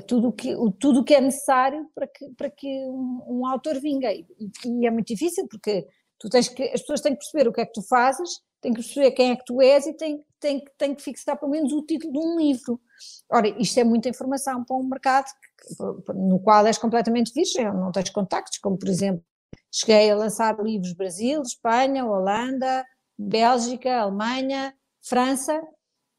tudo 0.00 0.32
que, 0.32 0.54
o 0.54 0.70
tudo 0.70 1.04
que 1.04 1.14
é 1.14 1.20
necessário 1.20 1.88
para 1.94 2.06
que, 2.06 2.28
para 2.30 2.50
que 2.50 2.68
um, 2.86 3.24
um 3.28 3.46
autor 3.46 3.80
vinga. 3.80 4.12
E, 4.12 4.26
e, 4.66 4.86
é 4.86 4.90
muito 4.90 5.06
difícil 5.06 5.46
porque 5.48 5.86
tu 6.18 6.28
tens 6.28 6.48
que, 6.48 6.62
as 6.64 6.80
pessoas 6.80 7.00
têm 7.00 7.12
que 7.12 7.18
perceber 7.18 7.48
o 7.48 7.52
que 7.52 7.60
é 7.60 7.66
que 7.66 7.72
tu 7.72 7.82
fazes, 7.82 8.40
têm 8.60 8.72
que 8.72 8.80
perceber 8.82 9.12
quem 9.12 9.30
é 9.30 9.36
que 9.36 9.44
tu 9.44 9.60
és 9.62 9.86
e 9.86 9.92
têm, 9.94 10.24
têm, 10.40 10.64
têm 10.76 10.94
que 10.94 11.02
fixar 11.02 11.38
pelo 11.38 11.50
menos 11.50 11.72
o 11.72 11.82
título 11.82 12.12
de 12.12 12.18
um 12.18 12.38
livro. 12.38 12.80
Ora, 13.30 13.48
isto 13.60 13.78
é 13.78 13.84
muita 13.84 14.08
informação 14.08 14.64
para 14.64 14.76
um 14.76 14.84
mercado 14.84 15.26
que, 15.26 16.12
no 16.14 16.40
qual 16.40 16.66
és 16.66 16.78
completamente 16.78 17.32
virgem, 17.32 17.64
não 17.66 17.92
tens 17.92 18.10
contactos, 18.10 18.58
como 18.58 18.78
por 18.78 18.88
exemplo, 18.88 19.24
cheguei 19.70 20.10
a 20.10 20.16
lançar 20.16 20.58
livros 20.58 20.92
Brasil, 20.92 21.42
Espanha, 21.42 22.04
Holanda, 22.04 22.84
Bélgica, 23.18 24.00
Alemanha, 24.00 24.74
França, 25.02 25.62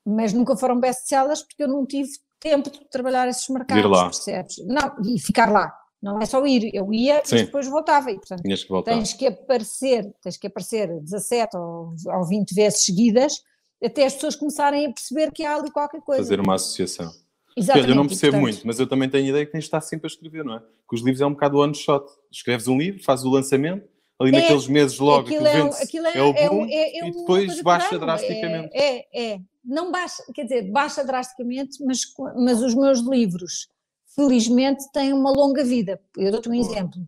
mas 0.05 0.31
nunca 0.31 0.55
foram 0.55 0.79
best-sellers 0.79 1.41
porque 1.41 1.63
eu 1.63 1.67
não 1.67 1.85
tive 1.85 2.09
tempo 2.45 2.69
de 2.69 2.79
trabalhar 2.91 3.27
esses 3.27 3.49
mercados, 3.49 4.01
percebes? 4.01 4.57
Não, 4.67 4.95
e 5.03 5.19
ficar 5.19 5.51
lá. 5.51 5.73
Não 6.01 6.19
é 6.21 6.25
só 6.25 6.45
ir, 6.45 6.69
eu 6.71 6.93
ia 6.93 7.21
Sim. 7.25 7.37
e 7.37 7.43
depois 7.45 7.67
voltava. 7.67 8.11
E, 8.11 8.15
portanto, 8.15 8.43
Tinhas 8.43 8.63
que 8.63 8.69
voltar. 8.69 8.91
tens 8.91 9.13
que 9.13 9.25
aparecer, 9.25 10.13
tens 10.21 10.37
que 10.37 10.45
aparecer 10.45 10.87
17 11.01 11.57
ou, 11.57 11.95
ou 12.05 12.25
20 12.27 12.53
vezes 12.53 12.85
seguidas 12.85 13.41
até 13.83 14.05
as 14.05 14.13
pessoas 14.13 14.35
começarem 14.35 14.85
a 14.85 14.91
perceber 14.91 15.31
que 15.31 15.43
há 15.43 15.55
ali 15.55 15.71
qualquer 15.71 16.01
coisa. 16.01 16.21
Fazer 16.21 16.39
uma 16.39 16.55
associação. 16.55 17.11
Exatamente. 17.57 17.89
Eu 17.89 17.95
não 17.95 18.05
percebo 18.05 18.37
muito, 18.37 18.61
mas 18.67 18.79
eu 18.79 18.85
também 18.87 19.09
tenho 19.09 19.25
a 19.25 19.29
ideia 19.29 19.45
que 19.45 19.51
tens 19.51 19.61
de 19.61 19.67
estar 19.67 19.81
sempre 19.81 20.05
a 20.05 20.09
escrever, 20.09 20.43
não 20.43 20.55
é? 20.55 20.59
Que 20.59 20.95
os 20.95 21.01
livros 21.01 21.21
é 21.21 21.25
um 21.25 21.31
bocado 21.31 21.57
one 21.57 21.73
shot. 21.73 22.05
Escreves 22.31 22.67
um 22.67 22.77
livro, 22.77 23.01
fazes 23.03 23.25
o 23.25 23.29
lançamento, 23.29 23.87
ali 24.19 24.29
É, 24.35 24.41
naqueles 24.41 24.67
meses 24.67 24.99
logo 24.99 25.27
aquilo 25.27 25.47
aquilo 25.47 26.07
é, 26.07 26.11
é, 26.11 26.17
é 26.17 26.23
o 26.23 26.33
é 26.35 26.49
boom 26.49 26.65
é- 26.65 26.99
é 26.99 27.07
e 27.07 27.11
depois 27.11 27.61
baixa 27.61 27.95
ano. 27.95 28.05
drasticamente. 28.05 28.69
É, 28.73 28.97
é, 28.97 29.31
é. 29.33 29.39
Não 29.65 29.91
baixa, 29.91 30.23
quer 30.33 30.43
dizer, 30.43 30.71
baixa 30.71 31.03
drasticamente, 31.03 31.83
mas, 31.83 32.01
mas 32.35 32.61
os 32.61 32.75
meus 32.75 32.99
livros, 32.99 33.67
felizmente, 34.15 34.83
têm 34.91 35.11
uma 35.13 35.31
longa 35.31 35.63
vida. 35.63 35.99
Eu 36.17 36.31
dou-te 36.31 36.49
um 36.49 36.53
exemplo. 36.53 37.01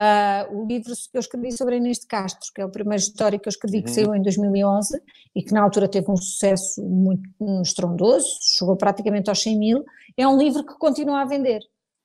Ah, 0.00 0.46
o 0.50 0.66
livro 0.66 0.92
que 0.92 1.16
eu 1.16 1.20
escrevi 1.20 1.52
sobre 1.52 1.76
Inês 1.76 2.00
de 2.00 2.06
Castro, 2.06 2.50
que 2.52 2.60
é 2.60 2.64
a 2.64 2.68
primeira 2.68 3.00
história 3.00 3.38
que 3.38 3.48
eu 3.48 3.50
escrevi, 3.50 3.80
que 3.82 3.88
Uhum. 3.88 3.94
saiu 3.94 4.14
em 4.14 4.22
2011 4.22 5.00
e 5.34 5.42
que 5.42 5.52
na 5.54 5.62
altura 5.62 5.88
teve 5.88 6.10
um 6.10 6.16
sucesso 6.16 6.82
muito 6.82 7.22
um 7.40 7.62
estrondoso, 7.62 8.26
chegou 8.58 8.76
praticamente 8.76 9.30
aos 9.30 9.40
100 9.40 9.58
mil, 9.58 9.84
é 10.16 10.26
um 10.26 10.36
livro 10.36 10.64
que 10.66 10.74
continua 10.78 11.22
a 11.22 11.24
vender. 11.24 11.60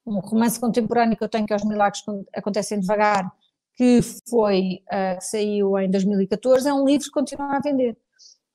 Um 0.05 0.19
romance 0.19 0.59
contemporâneo 0.59 1.17
que 1.17 1.23
eu 1.23 1.29
tenho, 1.29 1.45
que 1.47 1.53
é 1.53 1.55
Os 1.55 1.65
Milagres 1.65 2.01
Con- 2.03 2.23
Acontecem 2.33 2.79
Devagar, 2.79 3.29
que 3.75 3.99
foi, 4.29 4.79
ah, 4.89 5.15
que 5.15 5.25
saiu 5.25 5.77
em 5.79 5.89
2014, 5.89 6.69
é 6.69 6.73
um 6.73 6.85
livro 6.85 7.05
que 7.05 7.11
continua 7.11 7.57
a 7.57 7.59
vender. 7.59 7.97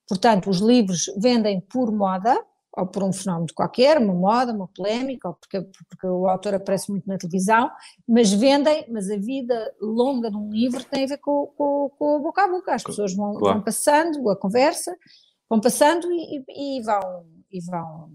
Portanto, 0.09 0.51
os 0.51 0.59
livros 0.61 1.07
vendem 1.19 1.61
por 1.61 1.91
moda, 1.93 2.39
ou 2.77 2.87
por 2.87 3.05
um 3.05 3.13
fenómeno 3.13 3.47
qualquer, 3.55 3.99
uma 3.99 4.13
moda, 4.13 4.53
uma 4.53 4.67
polémica, 4.69 5.29
ou 5.29 5.35
porque, 5.35 5.61
porque 5.89 6.07
o 6.09 6.27
autor 6.29 6.55
aparece 6.55 6.91
muito 6.91 7.07
na 7.07 7.17
televisão, 7.17 7.71
mas 8.07 8.33
vendem, 8.33 8.85
mas 8.91 9.09
a 9.11 9.17
vida 9.17 9.73
longa 9.81 10.29
de 10.31 10.37
um 10.37 10.51
livro 10.51 10.83
tem 10.85 11.05
a 11.05 11.07
ver 11.07 11.19
com, 11.19 11.47
com, 11.57 11.89
com 11.97 12.17
o 12.17 12.21
boca 12.21 12.43
a 12.45 12.49
boca. 12.49 12.75
As 12.75 12.83
pessoas 12.83 13.15
vão, 13.15 13.35
Claro. 13.35 13.55
vão 13.59 13.65
passando 13.65 14.29
a 14.29 14.37
conversa, 14.37 14.95
vão 15.49 15.61
passando 15.61 16.09
e, 16.11 16.45
e- 16.49 16.83
vão, 16.83 17.27
e 17.51 17.61
vão 17.65 18.11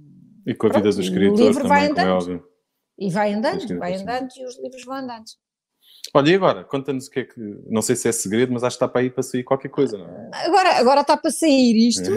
E 0.45 0.53
com 0.53 0.67
a 0.67 0.69
vida 0.71 0.83
dos 0.83 0.97
o 0.97 1.01
escritores 1.01 1.39
livro 1.39 1.67
vai 1.67 1.87
também, 1.87 1.95
como 1.95 2.07
é 2.09 2.17
andando. 2.17 2.43
e 2.99 3.09
vai 3.09 3.33
andando, 3.33 3.77
vai 3.79 3.95
andando 3.95 4.29
e 4.37 4.45
os 4.45 4.59
livros 4.61 4.83
vão 4.83 4.95
andando. 4.95 5.25
Olha, 6.13 6.29
e 6.29 6.35
agora? 6.35 6.63
Conta-nos 6.63 7.07
o 7.07 7.11
que 7.11 7.19
é 7.19 7.23
que. 7.23 7.39
Não 7.67 7.81
sei 7.81 7.95
se 7.95 8.07
é 8.07 8.11
segredo, 8.11 8.51
mas 8.53 8.63
acho 8.63 8.77
que 8.77 8.83
está 8.83 8.87
para 8.87 9.01
aí 9.01 9.09
para 9.09 9.23
sair 9.23 9.43
qualquer 9.43 9.69
coisa, 9.69 9.97
não 9.97 10.05
é? 10.05 10.29
Agora, 10.45 10.77
agora 10.77 11.01
está 11.01 11.15
para 11.15 11.31
sair 11.31 11.87
isto, 11.87 12.09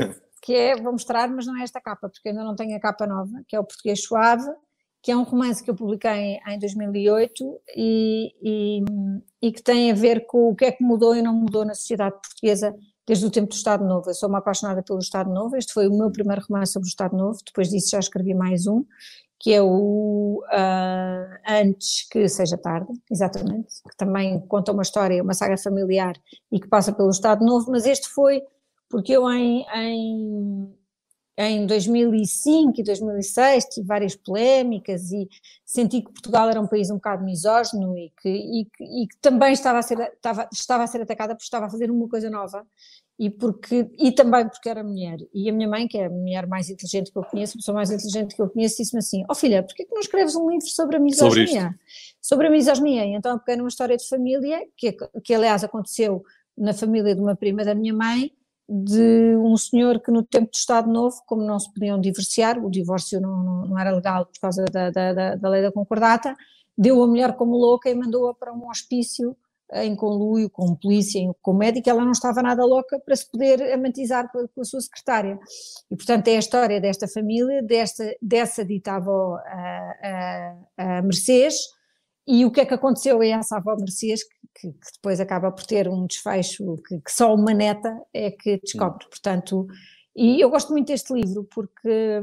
que 0.42 0.54
é, 0.54 0.76
vou 0.76 0.92
mostrar, 0.92 1.28
mas 1.28 1.46
não 1.46 1.56
é 1.56 1.62
esta 1.62 1.80
capa, 1.80 2.08
porque 2.08 2.28
ainda 2.28 2.42
não 2.42 2.56
tenho 2.56 2.76
a 2.76 2.80
capa 2.80 3.06
nova, 3.06 3.42
que 3.46 3.54
é 3.54 3.60
o 3.60 3.64
Português 3.64 4.02
Suave, 4.02 4.50
que 5.02 5.10
é 5.10 5.16
um 5.16 5.22
romance 5.24 5.62
que 5.62 5.70
eu 5.70 5.74
publiquei 5.74 6.38
em 6.46 6.58
2008 6.58 7.60
e, 7.76 8.32
e, 8.42 8.84
e 9.42 9.52
que 9.52 9.62
tem 9.62 9.90
a 9.90 9.94
ver 9.94 10.26
com 10.26 10.50
o 10.50 10.54
que 10.54 10.64
é 10.64 10.72
que 10.72 10.82
mudou 10.82 11.14
e 11.14 11.22
não 11.22 11.34
mudou 11.34 11.64
na 11.64 11.74
sociedade 11.74 12.16
portuguesa 12.20 12.74
desde 13.06 13.26
o 13.26 13.30
tempo 13.30 13.48
do 13.48 13.54
Estado 13.54 13.84
Novo. 13.84 14.08
Eu 14.08 14.14
sou 14.14 14.28
uma 14.28 14.38
apaixonada 14.38 14.82
pelo 14.82 15.00
Estado 15.00 15.28
Novo, 15.30 15.56
este 15.56 15.72
foi 15.72 15.88
o 15.88 15.96
meu 15.96 16.10
primeiro 16.10 16.42
romance 16.48 16.72
sobre 16.72 16.86
o 16.86 16.90
Estado 16.90 17.16
Novo, 17.16 17.38
depois 17.44 17.68
disso 17.68 17.90
já 17.90 17.98
escrevi 17.98 18.32
mais 18.32 18.66
um, 18.66 18.84
que 19.42 19.52
é 19.52 19.60
o 19.60 20.40
uh, 20.52 21.38
Antes 21.48 22.08
que 22.08 22.28
Seja 22.28 22.56
Tarde, 22.56 22.92
exatamente, 23.10 23.82
que 23.90 23.96
também 23.96 24.40
conta 24.46 24.70
uma 24.70 24.82
história, 24.82 25.20
uma 25.20 25.34
saga 25.34 25.58
familiar 25.58 26.14
e 26.50 26.60
que 26.60 26.68
passa 26.68 26.92
pelo 26.92 27.10
Estado 27.10 27.44
Novo, 27.44 27.72
mas 27.72 27.84
este 27.84 28.08
foi 28.08 28.40
porque 28.88 29.12
eu 29.12 29.28
em, 29.32 29.66
em, 29.74 30.74
em 31.36 31.66
2005 31.66 32.80
e 32.80 32.84
2006 32.84 33.64
tive 33.64 33.86
várias 33.86 34.14
polémicas 34.14 35.10
e 35.10 35.28
senti 35.64 36.02
que 36.02 36.12
Portugal 36.12 36.48
era 36.48 36.60
um 36.60 36.68
país 36.68 36.88
um 36.88 36.96
bocado 36.96 37.24
misógino 37.24 37.98
e 37.98 38.12
que, 38.22 38.28
e 38.28 38.64
que, 38.66 38.84
e 38.84 39.08
que 39.08 39.16
também 39.20 39.54
estava 39.54 39.80
a, 39.80 39.82
ser, 39.82 39.98
estava, 39.98 40.48
estava 40.52 40.84
a 40.84 40.86
ser 40.86 41.02
atacada 41.02 41.34
porque 41.34 41.44
estava 41.44 41.66
a 41.66 41.70
fazer 41.70 41.90
uma 41.90 42.08
coisa 42.08 42.30
nova 42.30 42.64
e, 43.18 43.30
porque, 43.30 43.90
e 43.98 44.10
também 44.12 44.48
porque 44.48 44.68
era 44.68 44.82
mulher. 44.82 45.18
E 45.32 45.48
a 45.48 45.52
minha 45.52 45.68
mãe, 45.68 45.86
que 45.86 45.98
é 45.98 46.06
a 46.06 46.10
mulher 46.10 46.46
mais 46.46 46.70
inteligente 46.70 47.12
que 47.12 47.18
eu 47.18 47.22
conheço, 47.22 47.54
a 47.54 47.58
pessoa 47.58 47.74
mais 47.74 47.90
inteligente 47.90 48.34
que 48.34 48.42
eu 48.42 48.48
conheço, 48.48 48.78
disse-me 48.78 48.98
assim: 48.98 49.22
Ó 49.22 49.26
oh, 49.30 49.34
filha, 49.34 49.62
porquê 49.62 49.84
que 49.84 49.94
não 49.94 50.00
escreves 50.00 50.34
um 50.34 50.50
livro 50.50 50.66
sobre 50.66 50.96
a 50.96 51.00
misoginia? 51.00 51.62
Sobre, 51.62 51.78
sobre 52.20 52.46
a 52.46 52.50
misoginia. 52.50 53.04
E 53.04 53.14
então 53.14 53.32
eu 53.32 53.38
peguei 53.38 53.56
numa 53.56 53.68
história 53.68 53.96
de 53.96 54.08
família, 54.08 54.60
que, 54.76 54.96
que 55.22 55.34
aliás 55.34 55.62
aconteceu 55.62 56.24
na 56.56 56.72
família 56.72 57.14
de 57.14 57.20
uma 57.20 57.36
prima 57.36 57.64
da 57.64 57.74
minha 57.74 57.94
mãe, 57.94 58.32
de 58.68 59.36
um 59.36 59.56
senhor 59.56 60.00
que 60.00 60.10
no 60.10 60.22
tempo 60.22 60.50
do 60.50 60.56
Estado 60.56 60.90
Novo, 60.90 61.22
como 61.26 61.42
não 61.42 61.58
se 61.58 61.72
podiam 61.72 62.00
divorciar, 62.00 62.58
o 62.58 62.70
divórcio 62.70 63.20
não, 63.20 63.42
não, 63.42 63.66
não 63.68 63.78
era 63.78 63.94
legal 63.94 64.26
por 64.26 64.40
causa 64.40 64.64
da, 64.64 64.90
da, 64.90 65.12
da, 65.12 65.34
da 65.36 65.48
lei 65.48 65.62
da 65.62 65.70
concordata, 65.70 66.34
deu 66.76 67.02
a 67.02 67.06
mulher 67.06 67.36
como 67.36 67.56
louca 67.56 67.90
e 67.90 67.94
mandou-a 67.94 68.34
para 68.34 68.52
um 68.52 68.68
hospício 68.68 69.36
em 69.74 69.96
conluio 69.96 70.50
com 70.50 70.74
polícia, 70.74 71.20
com 71.40 71.54
médico, 71.54 71.88
ela 71.88 72.04
não 72.04 72.12
estava 72.12 72.42
nada 72.42 72.64
louca 72.64 72.98
para 73.00 73.16
se 73.16 73.30
poder 73.30 73.72
amantizar 73.72 74.30
com 74.30 74.40
a, 74.40 74.48
com 74.48 74.60
a 74.60 74.64
sua 74.64 74.80
secretária. 74.80 75.38
E, 75.90 75.96
portanto, 75.96 76.28
é 76.28 76.36
a 76.36 76.40
história 76.40 76.80
desta 76.80 77.08
família, 77.08 77.62
desta, 77.62 78.04
dessa 78.20 78.64
dita 78.64 78.92
avó 78.92 79.36
a, 79.36 80.56
a, 80.76 80.98
a 80.98 81.02
Mercedes, 81.02 81.56
e 82.26 82.44
o 82.44 82.50
que 82.50 82.60
é 82.60 82.66
que 82.66 82.74
aconteceu 82.74 83.20
a 83.20 83.26
essa 83.26 83.56
avó 83.56 83.74
Mercedes, 83.76 84.24
que, 84.54 84.68
que, 84.68 84.92
depois 84.94 85.20
acaba 85.20 85.50
por 85.50 85.64
ter 85.64 85.88
um 85.88 86.06
desfecho 86.06 86.76
que, 86.86 87.00
que, 87.00 87.12
só 87.12 87.34
uma 87.34 87.52
neta 87.52 87.96
é 88.12 88.30
que 88.30 88.58
descobre. 88.58 89.04
Hum. 89.06 89.08
Portanto, 89.10 89.66
e 90.14 90.40
eu 90.40 90.50
gosto 90.50 90.72
muito 90.72 90.88
deste 90.88 91.12
livro 91.12 91.44
porque, 91.44 92.20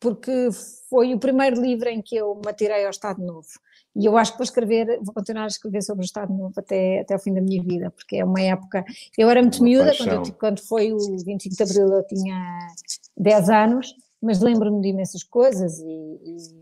porque 0.00 0.48
foi 0.88 1.14
o 1.14 1.18
primeiro 1.18 1.60
livro 1.60 1.88
em 1.88 2.00
que 2.00 2.16
eu 2.16 2.34
me 2.34 2.50
atirei 2.50 2.84
ao 2.84 2.90
Estado 2.90 3.22
Novo. 3.22 3.48
E 3.94 4.06
eu 4.06 4.16
acho 4.16 4.32
que 4.32 4.38
vou 4.38 4.44
escrever, 4.44 4.98
vou 5.02 5.12
continuar 5.12 5.44
a 5.44 5.48
escrever 5.48 5.82
sobre 5.82 6.02
o 6.02 6.06
Estado 6.06 6.32
Novo 6.32 6.54
até, 6.56 7.00
até 7.00 7.14
o 7.14 7.18
fim 7.18 7.34
da 7.34 7.42
minha 7.42 7.62
vida, 7.62 7.90
porque 7.90 8.16
é 8.16 8.24
uma 8.24 8.40
época. 8.40 8.84
Eu 9.18 9.28
era 9.28 9.42
muito 9.42 9.56
uma 9.58 9.64
miúda, 9.64 9.92
quando, 9.96 10.12
eu, 10.12 10.34
quando 10.34 10.60
foi 10.60 10.92
o 10.92 10.98
25 10.98 11.54
de 11.54 11.62
Abril 11.62 11.88
eu 11.88 12.06
tinha 12.06 12.58
10 13.18 13.50
anos, 13.50 13.94
mas 14.20 14.40
lembro-me 14.40 14.80
de 14.80 14.88
imensas 14.88 15.22
coisas 15.22 15.78
e, 15.78 15.84
e 15.84 16.61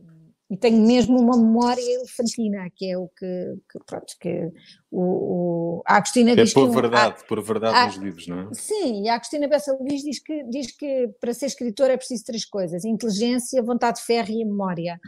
e 0.51 0.57
tenho 0.57 0.85
mesmo 0.85 1.17
uma 1.17 1.37
memória 1.37 1.81
elefantina, 1.81 2.69
que 2.75 2.91
é 2.91 2.99
o 2.99 3.09
que, 3.09 3.55
que 3.71 3.79
pronto, 3.87 4.17
que 4.21 4.51
o, 4.91 5.79
o 5.79 5.83
a 5.87 5.97
Agostina 5.99 6.33
é 6.33 6.35
diz 6.35 6.51
é 6.51 6.55
por 6.55 6.69
que... 6.69 6.75
verdade, 6.75 7.21
a, 7.21 7.25
por 7.25 7.41
verdade 7.41 7.77
a, 7.77 7.87
nos 7.87 7.95
livros, 7.95 8.27
não 8.27 8.41
é? 8.41 8.49
Sim, 8.53 9.05
e 9.05 9.09
a 9.09 9.15
Agostina 9.15 9.47
Bessa 9.47 9.73
Luís 9.81 10.03
diz 10.03 10.19
que, 10.19 10.43
diz 10.45 10.73
que 10.73 11.09
para 11.21 11.33
ser 11.33 11.47
escritor 11.47 11.89
é 11.89 11.97
preciso 11.97 12.25
três 12.25 12.45
coisas, 12.45 12.85
inteligência, 12.85 13.63
vontade 13.63 14.01
de 14.01 14.05
ferro 14.05 14.31
e 14.31 14.45
memória. 14.45 15.01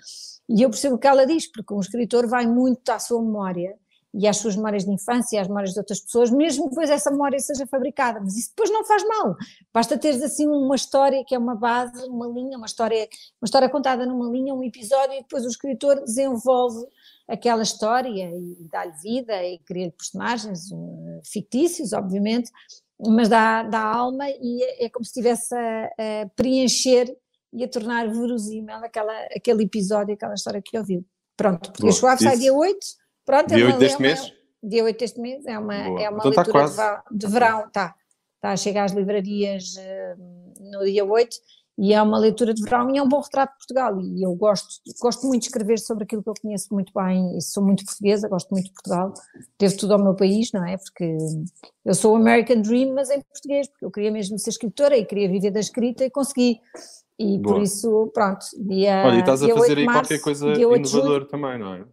E 0.48 0.62
eu 0.62 0.70
percebo 0.70 0.94
o 0.94 0.98
que 0.98 1.08
ela 1.08 1.26
diz, 1.26 1.50
porque 1.50 1.74
um 1.74 1.80
escritor 1.80 2.28
vai 2.28 2.46
muito 2.46 2.88
à 2.90 3.00
sua 3.00 3.20
memória, 3.20 3.74
e 4.14 4.28
às 4.28 4.36
suas 4.36 4.56
memórias 4.56 4.84
de 4.84 4.90
infância 4.90 5.36
e 5.36 5.38
às 5.38 5.48
memórias 5.48 5.72
de 5.72 5.78
outras 5.78 6.00
pessoas, 6.00 6.30
mesmo 6.30 6.64
que 6.64 6.70
depois 6.70 6.90
essa 6.90 7.10
memória 7.10 7.38
seja 7.38 7.66
fabricada, 7.66 8.20
mas 8.20 8.36
isso 8.36 8.50
depois 8.50 8.70
não 8.70 8.84
faz 8.84 9.02
mal, 9.06 9.36
basta 9.72 9.96
teres 9.96 10.22
assim 10.22 10.46
uma 10.46 10.74
história 10.74 11.24
que 11.24 11.34
é 11.34 11.38
uma 11.38 11.54
base, 11.54 12.06
uma 12.08 12.26
linha, 12.26 12.58
uma 12.58 12.66
história, 12.66 13.08
uma 13.40 13.46
história 13.46 13.68
contada 13.68 14.04
numa 14.04 14.30
linha, 14.30 14.54
um 14.54 14.62
episódio, 14.62 15.14
e 15.14 15.22
depois 15.22 15.44
o 15.44 15.48
escritor 15.48 16.00
desenvolve 16.00 16.86
aquela 17.26 17.62
história 17.62 18.30
e 18.30 18.68
dá-lhe 18.70 18.92
vida 19.02 19.42
e 19.42 19.58
cria-lhe 19.60 19.92
personagens 19.92 20.70
uh, 20.70 21.20
fictícios, 21.24 21.92
obviamente, 21.92 22.50
mas 23.00 23.28
dá, 23.28 23.62
dá 23.62 23.80
alma 23.80 24.28
e 24.28 24.62
é, 24.62 24.84
é 24.84 24.88
como 24.90 25.04
se 25.04 25.10
estivesse 25.10 25.54
a, 25.54 25.86
a, 25.86 26.28
preencher 26.36 27.16
e 27.52 27.64
a 27.64 27.68
tornar 27.68 28.08
verosímil 28.08 28.76
aquela, 28.76 29.12
aquele 29.34 29.64
episódio, 29.64 30.14
aquela 30.14 30.34
história 30.34 30.62
que 30.62 30.78
ouviu. 30.78 31.04
Pronto, 31.36 31.72
porque 31.72 31.88
o 31.88 31.92
Schwab 31.92 32.22
sai 32.22 32.36
dia 32.36 32.52
8, 32.52 32.78
Pronto, 33.24 33.54
dia 33.54 33.64
é 33.64 33.66
8 33.66 33.78
deste 33.78 34.02
mês? 34.02 34.32
Dia 34.62 34.84
8 34.84 34.98
deste 34.98 35.20
mês, 35.20 35.46
é 35.46 35.58
uma, 35.58 35.74
é 35.74 36.08
uma 36.08 36.18
então 36.18 36.30
leitura 36.30 36.70
tá 36.70 37.04
de, 37.10 37.18
de, 37.18 37.26
verão, 37.26 37.66
está, 37.66 37.94
está 38.36 38.50
a 38.50 38.56
chegar 38.56 38.84
às 38.84 38.92
livrarias 38.92 39.74
uh, 39.76 40.62
no 40.70 40.84
dia 40.84 41.04
8 41.04 41.36
e 41.78 41.94
é 41.94 42.02
uma 42.02 42.18
leitura 42.18 42.52
de 42.52 42.62
verão 42.62 42.90
e 42.94 42.98
é 42.98 43.02
um 43.02 43.08
bom 43.08 43.20
retrato 43.20 43.52
de 43.52 43.58
Portugal 43.58 44.00
e 44.00 44.22
eu 44.22 44.34
gosto, 44.34 44.68
gosto 45.00 45.26
muito 45.26 45.42
de 45.42 45.48
escrever 45.48 45.78
sobre 45.78 46.04
aquilo 46.04 46.22
que 46.22 46.28
eu 46.28 46.34
conheço 46.40 46.68
muito 46.72 46.92
bem 46.94 47.36
e 47.36 47.40
sou 47.40 47.64
muito 47.64 47.84
portuguesa, 47.84 48.28
gosto 48.28 48.50
muito 48.50 48.66
de 48.66 48.72
Portugal, 48.72 49.14
devo 49.58 49.76
tudo 49.76 49.94
ao 49.94 49.98
meu 49.98 50.14
país, 50.14 50.52
não 50.52 50.64
é? 50.66 50.76
Porque 50.76 51.16
eu 51.84 51.94
sou 51.94 52.14
American 52.14 52.60
Dream, 52.60 52.94
mas 52.94 53.10
em 53.10 53.20
português, 53.22 53.68
porque 53.68 53.84
eu 53.84 53.90
queria 53.90 54.10
mesmo 54.10 54.38
ser 54.38 54.50
escritora 54.50 54.96
e 54.96 55.04
queria 55.04 55.28
viver 55.28 55.50
da 55.50 55.60
escrita 55.60 56.04
e 56.04 56.10
consegui. 56.10 56.60
E 57.18 57.38
Boa. 57.38 57.54
por 57.54 57.62
isso, 57.62 58.10
pronto, 58.12 58.44
dia 58.58 59.04
Olha, 59.06 59.16
e 59.16 59.20
estás 59.20 59.42
a 59.42 59.48
fazer 59.48 59.78
aí 59.78 59.84
março, 59.84 60.02
qualquer 60.02 60.22
coisa 60.22 60.52
inovador 60.52 61.26
também, 61.26 61.58
não 61.58 61.74
é? 61.74 61.84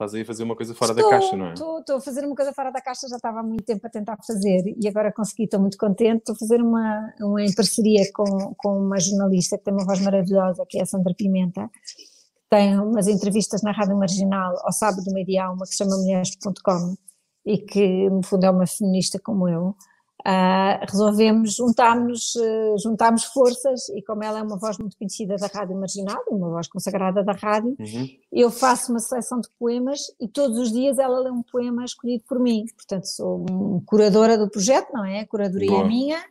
Estás 0.00 0.14
aí 0.14 0.22
a 0.22 0.24
fazer 0.24 0.44
uma 0.44 0.56
coisa 0.56 0.74
fora 0.74 0.92
estou, 0.92 1.10
da 1.10 1.18
caixa, 1.18 1.36
não 1.36 1.46
é? 1.48 1.52
Estou, 1.52 1.78
estou 1.78 1.96
a 1.96 2.00
fazer 2.00 2.24
uma 2.24 2.34
coisa 2.34 2.54
fora 2.54 2.72
da 2.72 2.80
caixa, 2.80 3.06
já 3.06 3.16
estava 3.16 3.40
há 3.40 3.42
muito 3.42 3.64
tempo 3.64 3.86
a 3.86 3.90
tentar 3.90 4.16
fazer 4.26 4.74
e 4.82 4.88
agora 4.88 5.12
consegui, 5.12 5.44
estou 5.44 5.60
muito 5.60 5.76
contente. 5.76 6.20
Estou 6.20 6.34
a 6.34 6.38
fazer 6.38 6.62
uma, 6.62 7.12
uma 7.20 7.42
em 7.42 7.54
parceria 7.54 8.10
com, 8.14 8.54
com 8.56 8.78
uma 8.78 8.98
jornalista 8.98 9.58
que 9.58 9.64
tem 9.64 9.74
uma 9.74 9.84
voz 9.84 10.00
maravilhosa, 10.00 10.64
que 10.66 10.78
é 10.78 10.82
a 10.84 10.86
Sandra 10.86 11.12
Pimenta, 11.14 11.68
que 11.68 12.48
tem 12.48 12.80
umas 12.80 13.08
entrevistas 13.08 13.60
na 13.60 13.72
Rádio 13.72 13.94
Marginal 13.94 14.54
ao 14.64 14.72
sábado 14.72 15.04
do 15.04 15.12
meio-dia, 15.12 15.50
uma 15.50 15.66
que 15.66 15.72
se 15.72 15.76
chama 15.76 15.94
Mulheres.com 15.98 16.96
e 17.44 17.58
que 17.58 18.08
no 18.08 18.22
fundo 18.22 18.46
é 18.46 18.50
uma 18.50 18.66
feminista 18.66 19.20
como 19.22 19.50
eu. 19.50 19.76
Uh, 20.20 20.84
resolvemos, 20.86 21.54
juntámos, 21.54 22.34
uh, 22.34 22.78
juntámos 22.78 23.24
forças 23.24 23.88
e 23.88 24.02
como 24.02 24.22
ela 24.22 24.38
é 24.38 24.42
uma 24.42 24.58
voz 24.58 24.76
muito 24.76 24.96
conhecida 24.96 25.36
da 25.36 25.46
Rádio 25.46 25.74
Marginal, 25.76 26.22
uma 26.28 26.50
voz 26.50 26.68
consagrada 26.68 27.24
da 27.24 27.32
rádio, 27.32 27.74
uhum. 27.78 28.08
eu 28.30 28.50
faço 28.50 28.92
uma 28.92 28.98
seleção 28.98 29.40
de 29.40 29.48
poemas 29.58 30.14
e 30.20 30.28
todos 30.28 30.58
os 30.58 30.70
dias 30.70 30.98
ela 30.98 31.20
lê 31.20 31.30
um 31.30 31.42
poema 31.42 31.84
escolhido 31.84 32.22
por 32.28 32.38
mim, 32.38 32.66
portanto 32.76 33.04
sou 33.04 33.46
um, 33.50 33.80
curadora 33.86 34.36
do 34.36 34.50
projeto, 34.50 34.92
não 34.92 35.06
é? 35.06 35.20
A 35.20 35.26
curadoria 35.26 35.70
Boa. 35.70 35.84
é 35.84 35.88
minha 35.88 36.22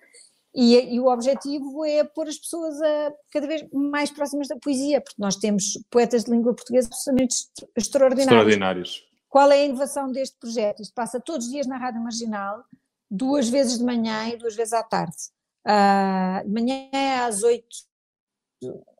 e, 0.53 0.95
e, 0.95 0.99
o 0.99 1.07
objetivo 1.07 1.85
é 1.85 2.03
pôr 2.03 2.27
as 2.27 2.37
pessoas 2.37 2.81
a, 2.81 3.13
cada 3.31 3.47
vez 3.47 3.65
mais 3.71 4.11
próximas 4.11 4.47
da 4.47 4.55
poesia, 4.57 4.99
porque 4.99 5.15
nós 5.19 5.35
temos 5.35 5.79
poetas 5.89 6.23
de 6.23 6.31
língua 6.31 6.53
portuguesa 6.53 6.87
absolutamente 6.87 7.35
extraordinários. 7.75 8.31
Extraordinários. 8.31 9.09
Qual 9.29 9.51
é 9.51 9.61
a 9.61 9.65
inovação 9.65 10.11
deste 10.11 10.37
projeto? 10.37 10.81
Isto 10.81 10.93
passa 10.93 11.19
todos 11.19 11.45
os 11.45 11.51
dias 11.51 11.67
na 11.67 11.77
Rádio 11.77 12.01
Marginal, 12.01 12.63
duas 13.09 13.49
vezes 13.49 13.77
de 13.77 13.83
manhã 13.83 14.27
e 14.29 14.37
duas 14.37 14.55
vezes 14.55 14.73
à 14.73 14.83
tarde. 14.83 15.17
Uh, 15.65 16.47
de 16.47 16.53
manhã 16.53 16.89
é 16.91 17.19
às 17.19 17.43
oito, 17.43 17.67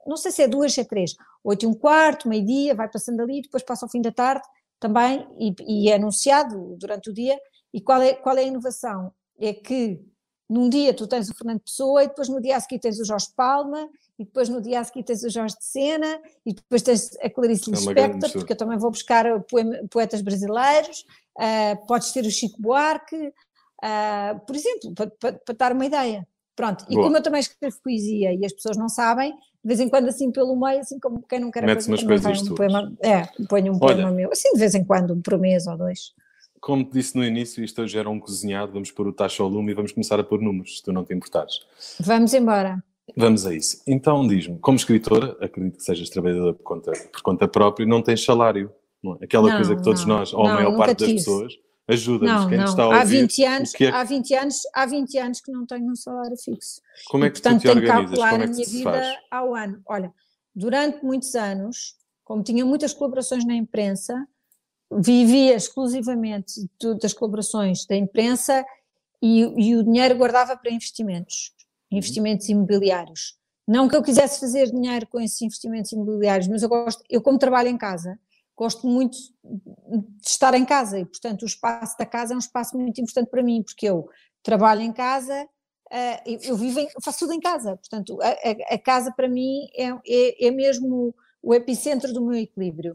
não 0.05 0.17
sei 0.17 0.31
se 0.31 0.41
é 0.41 0.47
duas, 0.47 0.73
se 0.73 0.81
é 0.81 0.83
três, 0.83 1.15
oito 1.43 1.63
e 1.63 1.67
um 1.67 1.73
quarto, 1.73 2.27
meio-dia, 2.27 2.75
vai 2.75 2.89
passando 2.89 3.21
ali, 3.21 3.41
depois 3.41 3.63
passa 3.63 3.85
ao 3.85 3.89
fim 3.89 4.01
da 4.01 4.11
tarde 4.11 4.45
também 4.79 5.27
e, 5.37 5.53
e, 5.67 5.89
é 5.89 5.95
anunciado 5.95 6.75
durante 6.77 7.09
o 7.09 7.13
dia. 7.13 7.39
E 7.73 7.81
qual 7.81 8.01
é, 8.01 8.13
qual 8.13 8.37
é 8.37 8.41
a 8.41 8.47
inovação? 8.47 9.13
É 9.37 9.53
que 9.53 10.01
num 10.49 10.67
dia 10.67 10.93
tu 10.93 11.05
tens 11.05 11.29
o 11.29 11.35
Fernando 11.35 11.59
Pessoa 11.59 12.03
e 12.03 12.07
depois 12.07 12.27
no 12.27 12.41
dia 12.41 12.57
a 12.57 12.59
seguir 12.59 12.79
tens 12.79 12.99
o 12.99 13.05
Jorge 13.05 13.27
Palma 13.35 13.87
e 14.17 14.25
depois 14.25 14.49
no 14.49 14.59
dia 14.59 14.79
a 14.79 14.83
seguir 14.83 15.03
tens 15.03 15.23
o 15.23 15.29
Jorge 15.29 15.55
de 15.55 15.63
Sena 15.63 16.19
e 16.43 16.53
depois 16.53 16.81
tens 16.81 17.15
a 17.21 17.29
Clarice 17.29 17.69
é 17.69 17.75
Lispector, 17.75 18.31
porque 18.31 18.53
eu 18.53 18.57
também 18.57 18.77
vou 18.77 18.89
buscar 18.89 19.25
poetas 19.91 20.21
brasileiros, 20.21 21.05
uh, 21.37 21.85
podes 21.85 22.11
ter 22.11 22.25
o 22.25 22.31
Chico 22.31 22.59
Buarque, 22.59 23.31
Uh, 23.83 24.39
por 24.45 24.55
exemplo, 24.55 24.93
para, 24.93 25.09
para, 25.09 25.33
para, 25.33 25.55
dar 25.55 25.71
uma 25.71 25.85
ideia. 25.85 26.27
Pronto, 26.55 26.85
e 26.89 26.93
Boa. 26.93 27.05
como 27.05 27.17
eu 27.17 27.23
também 27.23 27.39
escrevo 27.39 27.77
poesia 27.81 28.33
e 28.33 28.45
as 28.45 28.51
pessoas 28.51 28.75
não 28.75 28.89
sabem, 28.89 29.31
de 29.31 29.37
vez 29.63 29.79
em 29.79 29.87
quando 29.87 30.09
assim 30.09 30.29
pelo 30.29 30.59
meio, 30.59 30.81
assim 30.81 30.99
como 30.99 31.21
quem 31.21 31.39
não 31.39 31.49
quer 31.49 31.65
Metes 31.65 31.87
umas 31.87 32.03
coisas 32.03 32.41
um 32.41 32.55
poema, 32.55 32.91
É, 33.01 33.23
ponho 33.47 33.71
um 33.73 33.79
Olha, 33.81 33.95
poema 33.95 34.11
meu, 34.11 34.29
assim 34.31 34.51
de 34.51 34.59
vez 34.59 34.75
em 34.75 34.83
quando, 34.83 35.13
um 35.13 35.21
por 35.21 35.37
mês 35.37 35.67
ou 35.67 35.77
dois. 35.77 36.13
Como 36.59 36.83
te 36.83 36.91
disse 36.91 37.15
no 37.15 37.23
início, 37.23 37.63
isto 37.63 37.81
hoje 37.81 37.97
era 37.97 38.09
um 38.09 38.19
cozinhado, 38.19 38.73
vamos 38.73 38.91
pôr 38.91 39.07
o 39.07 39.13
taxa 39.13 39.41
ao 39.41 39.47
lume 39.47 39.71
e 39.71 39.75
vamos 39.75 39.93
começar 39.93 40.19
a 40.19 40.23
pôr 40.23 40.41
números, 40.41 40.79
se 40.79 40.83
tu 40.83 40.91
não 40.91 41.05
te 41.05 41.13
importares. 41.13 41.61
Vamos 42.01 42.33
embora. 42.33 42.83
Vamos 43.15 43.45
a 43.45 43.53
isso. 43.53 43.81
Então 43.87 44.27
diz-me, 44.27 44.59
como 44.59 44.75
escritora, 44.75 45.37
acredito 45.39 45.77
que 45.77 45.83
sejas 45.83 46.09
trabalhadora 46.09 46.53
por 46.53 46.63
conta, 46.63 46.91
por 46.91 47.21
conta 47.21 47.47
própria, 47.47 47.87
não 47.87 48.01
tens 48.01 48.25
salário, 48.25 48.69
não 49.01 49.13
é? 49.13 49.23
Aquela 49.23 49.49
não, 49.49 49.55
coisa 49.55 49.75
que 49.77 49.81
todos 49.81 50.05
não, 50.05 50.17
nós, 50.17 50.33
ou 50.33 50.45
a 50.45 50.53
maior 50.55 50.75
parte 50.75 50.99
das 50.99 51.13
pessoas 51.13 51.53
Ajuda-nos, 51.89 52.45
quem 52.45 52.57
não. 52.57 52.65
está 52.65 52.83
a 52.83 52.87
ouvir. 52.87 52.99
Há 52.99 53.03
20, 53.03 53.45
anos, 53.45 53.73
é... 53.81 53.87
há, 53.89 54.03
20 54.03 54.35
anos, 54.35 54.55
há 54.75 54.85
20 54.85 55.17
anos 55.17 55.41
que 55.41 55.51
não 55.51 55.65
tenho 55.65 55.91
um 55.91 55.95
salário 55.95 56.37
fixo. 56.37 56.81
Como 57.07 57.25
é 57.25 57.29
que 57.31 57.39
e, 57.39 57.41
portanto, 57.41 57.61
tu 57.61 57.63
te 57.63 57.67
organizas? 57.69 58.05
calcular 58.05 58.29
Como 58.29 58.43
é 58.43 58.45
que 58.45 58.51
a 58.51 58.55
minha 58.55 58.67
vida 58.67 58.91
faz? 58.91 59.17
ao 59.31 59.55
ano. 59.55 59.81
Olha, 59.87 60.13
durante 60.55 61.03
muitos 61.03 61.33
anos, 61.33 61.95
como 62.23 62.43
tinha 62.43 62.63
muitas 62.63 62.93
colaborações 62.93 63.43
na 63.43 63.55
imprensa, 63.55 64.13
vivia 64.91 65.55
exclusivamente 65.55 66.69
das 67.01 67.13
colaborações 67.13 67.85
da 67.87 67.95
imprensa 67.95 68.63
e, 69.21 69.41
e, 69.41 69.75
o 69.75 69.83
dinheiro 69.83 70.15
guardava 70.15 70.55
para 70.55 70.71
investimentos, 70.71 71.53
uhum. 71.91 71.97
investimentos 71.97 72.47
imobiliários. 72.49 73.35
Não 73.67 73.87
que 73.87 73.95
eu 73.95 74.03
quisesse 74.03 74.39
fazer 74.39 74.71
dinheiro 74.71 75.07
com 75.07 75.19
esses 75.19 75.41
investimentos 75.41 75.91
imobiliários, 75.91 76.47
mas 76.47 76.63
eu 76.63 76.69
gosto, 76.69 77.03
eu 77.09 77.21
como 77.21 77.37
trabalho 77.37 77.69
em 77.69 77.77
casa, 77.77 78.19
gosto 78.59 78.85
muito 78.85 79.17
de 80.21 80.27
estar 80.27 80.53
em 80.53 80.65
casa 80.65 80.99
e, 80.99 81.05
portanto, 81.05 81.43
o 81.43 81.45
espaço 81.45 81.97
da 81.97 82.05
casa 82.05 82.33
é 82.33 82.35
um 82.35 82.39
espaço 82.39 82.77
muito 82.77 82.99
importante 82.99 83.29
para 83.29 83.41
mim, 83.41 83.63
porque 83.63 83.87
eu 83.87 84.09
trabalho 84.43 84.81
em 84.81 84.91
casa, 84.91 85.43
uh, 85.43 86.37
eu, 86.43 86.57
vivo 86.57 86.81
em, 86.81 86.89
faço 87.01 87.19
tudo 87.19 87.31
em 87.31 87.39
casa, 87.39 87.77
portanto, 87.77 88.21
a, 88.21 88.27
a, 88.27 88.75
a 88.75 88.77
casa 88.77 89.13
para 89.13 89.29
mim 89.29 89.65
é, 89.73 89.87
é, 90.05 90.47
é, 90.47 90.51
mesmo 90.51 91.15
o 91.41 91.53
epicentro 91.53 92.11
do 92.11 92.21
meu 92.21 92.37
equilíbrio. 92.37 92.91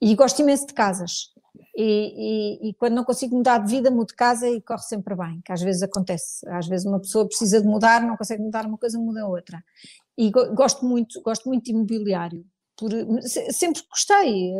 E 0.00 0.14
gosto 0.14 0.40
imenso 0.40 0.66
de 0.66 0.72
casas. 0.72 1.30
E, 1.76 2.64
e, 2.64 2.70
e, 2.70 2.74
quando 2.74 2.94
não 2.94 3.04
consigo 3.04 3.36
mudar 3.36 3.58
de 3.58 3.70
vida, 3.70 3.90
mudo 3.90 4.08
de 4.08 4.14
casa 4.14 4.48
e 4.48 4.62
corre 4.62 4.82
sempre 4.82 5.14
bem, 5.14 5.42
que 5.44 5.52
às 5.52 5.60
vezes 5.60 5.82
acontece. 5.82 6.48
Às 6.48 6.66
vezes 6.66 6.86
uma 6.86 6.98
pessoa 6.98 7.28
precisa 7.28 7.60
de 7.60 7.66
mudar, 7.66 8.02
não 8.02 8.16
consegue 8.16 8.42
mudar 8.42 8.66
uma 8.66 8.78
coisa, 8.78 8.98
muda 8.98 9.26
outra. 9.26 9.62
E 10.16 10.30
gosto 10.30 10.86
muito, 10.86 11.20
gosto 11.22 11.48
muito 11.48 11.64
de 11.64 11.70
imobiliário. 11.70 12.44
Por, 12.76 12.90
sempre 13.52 13.82
gostei. 13.90 14.54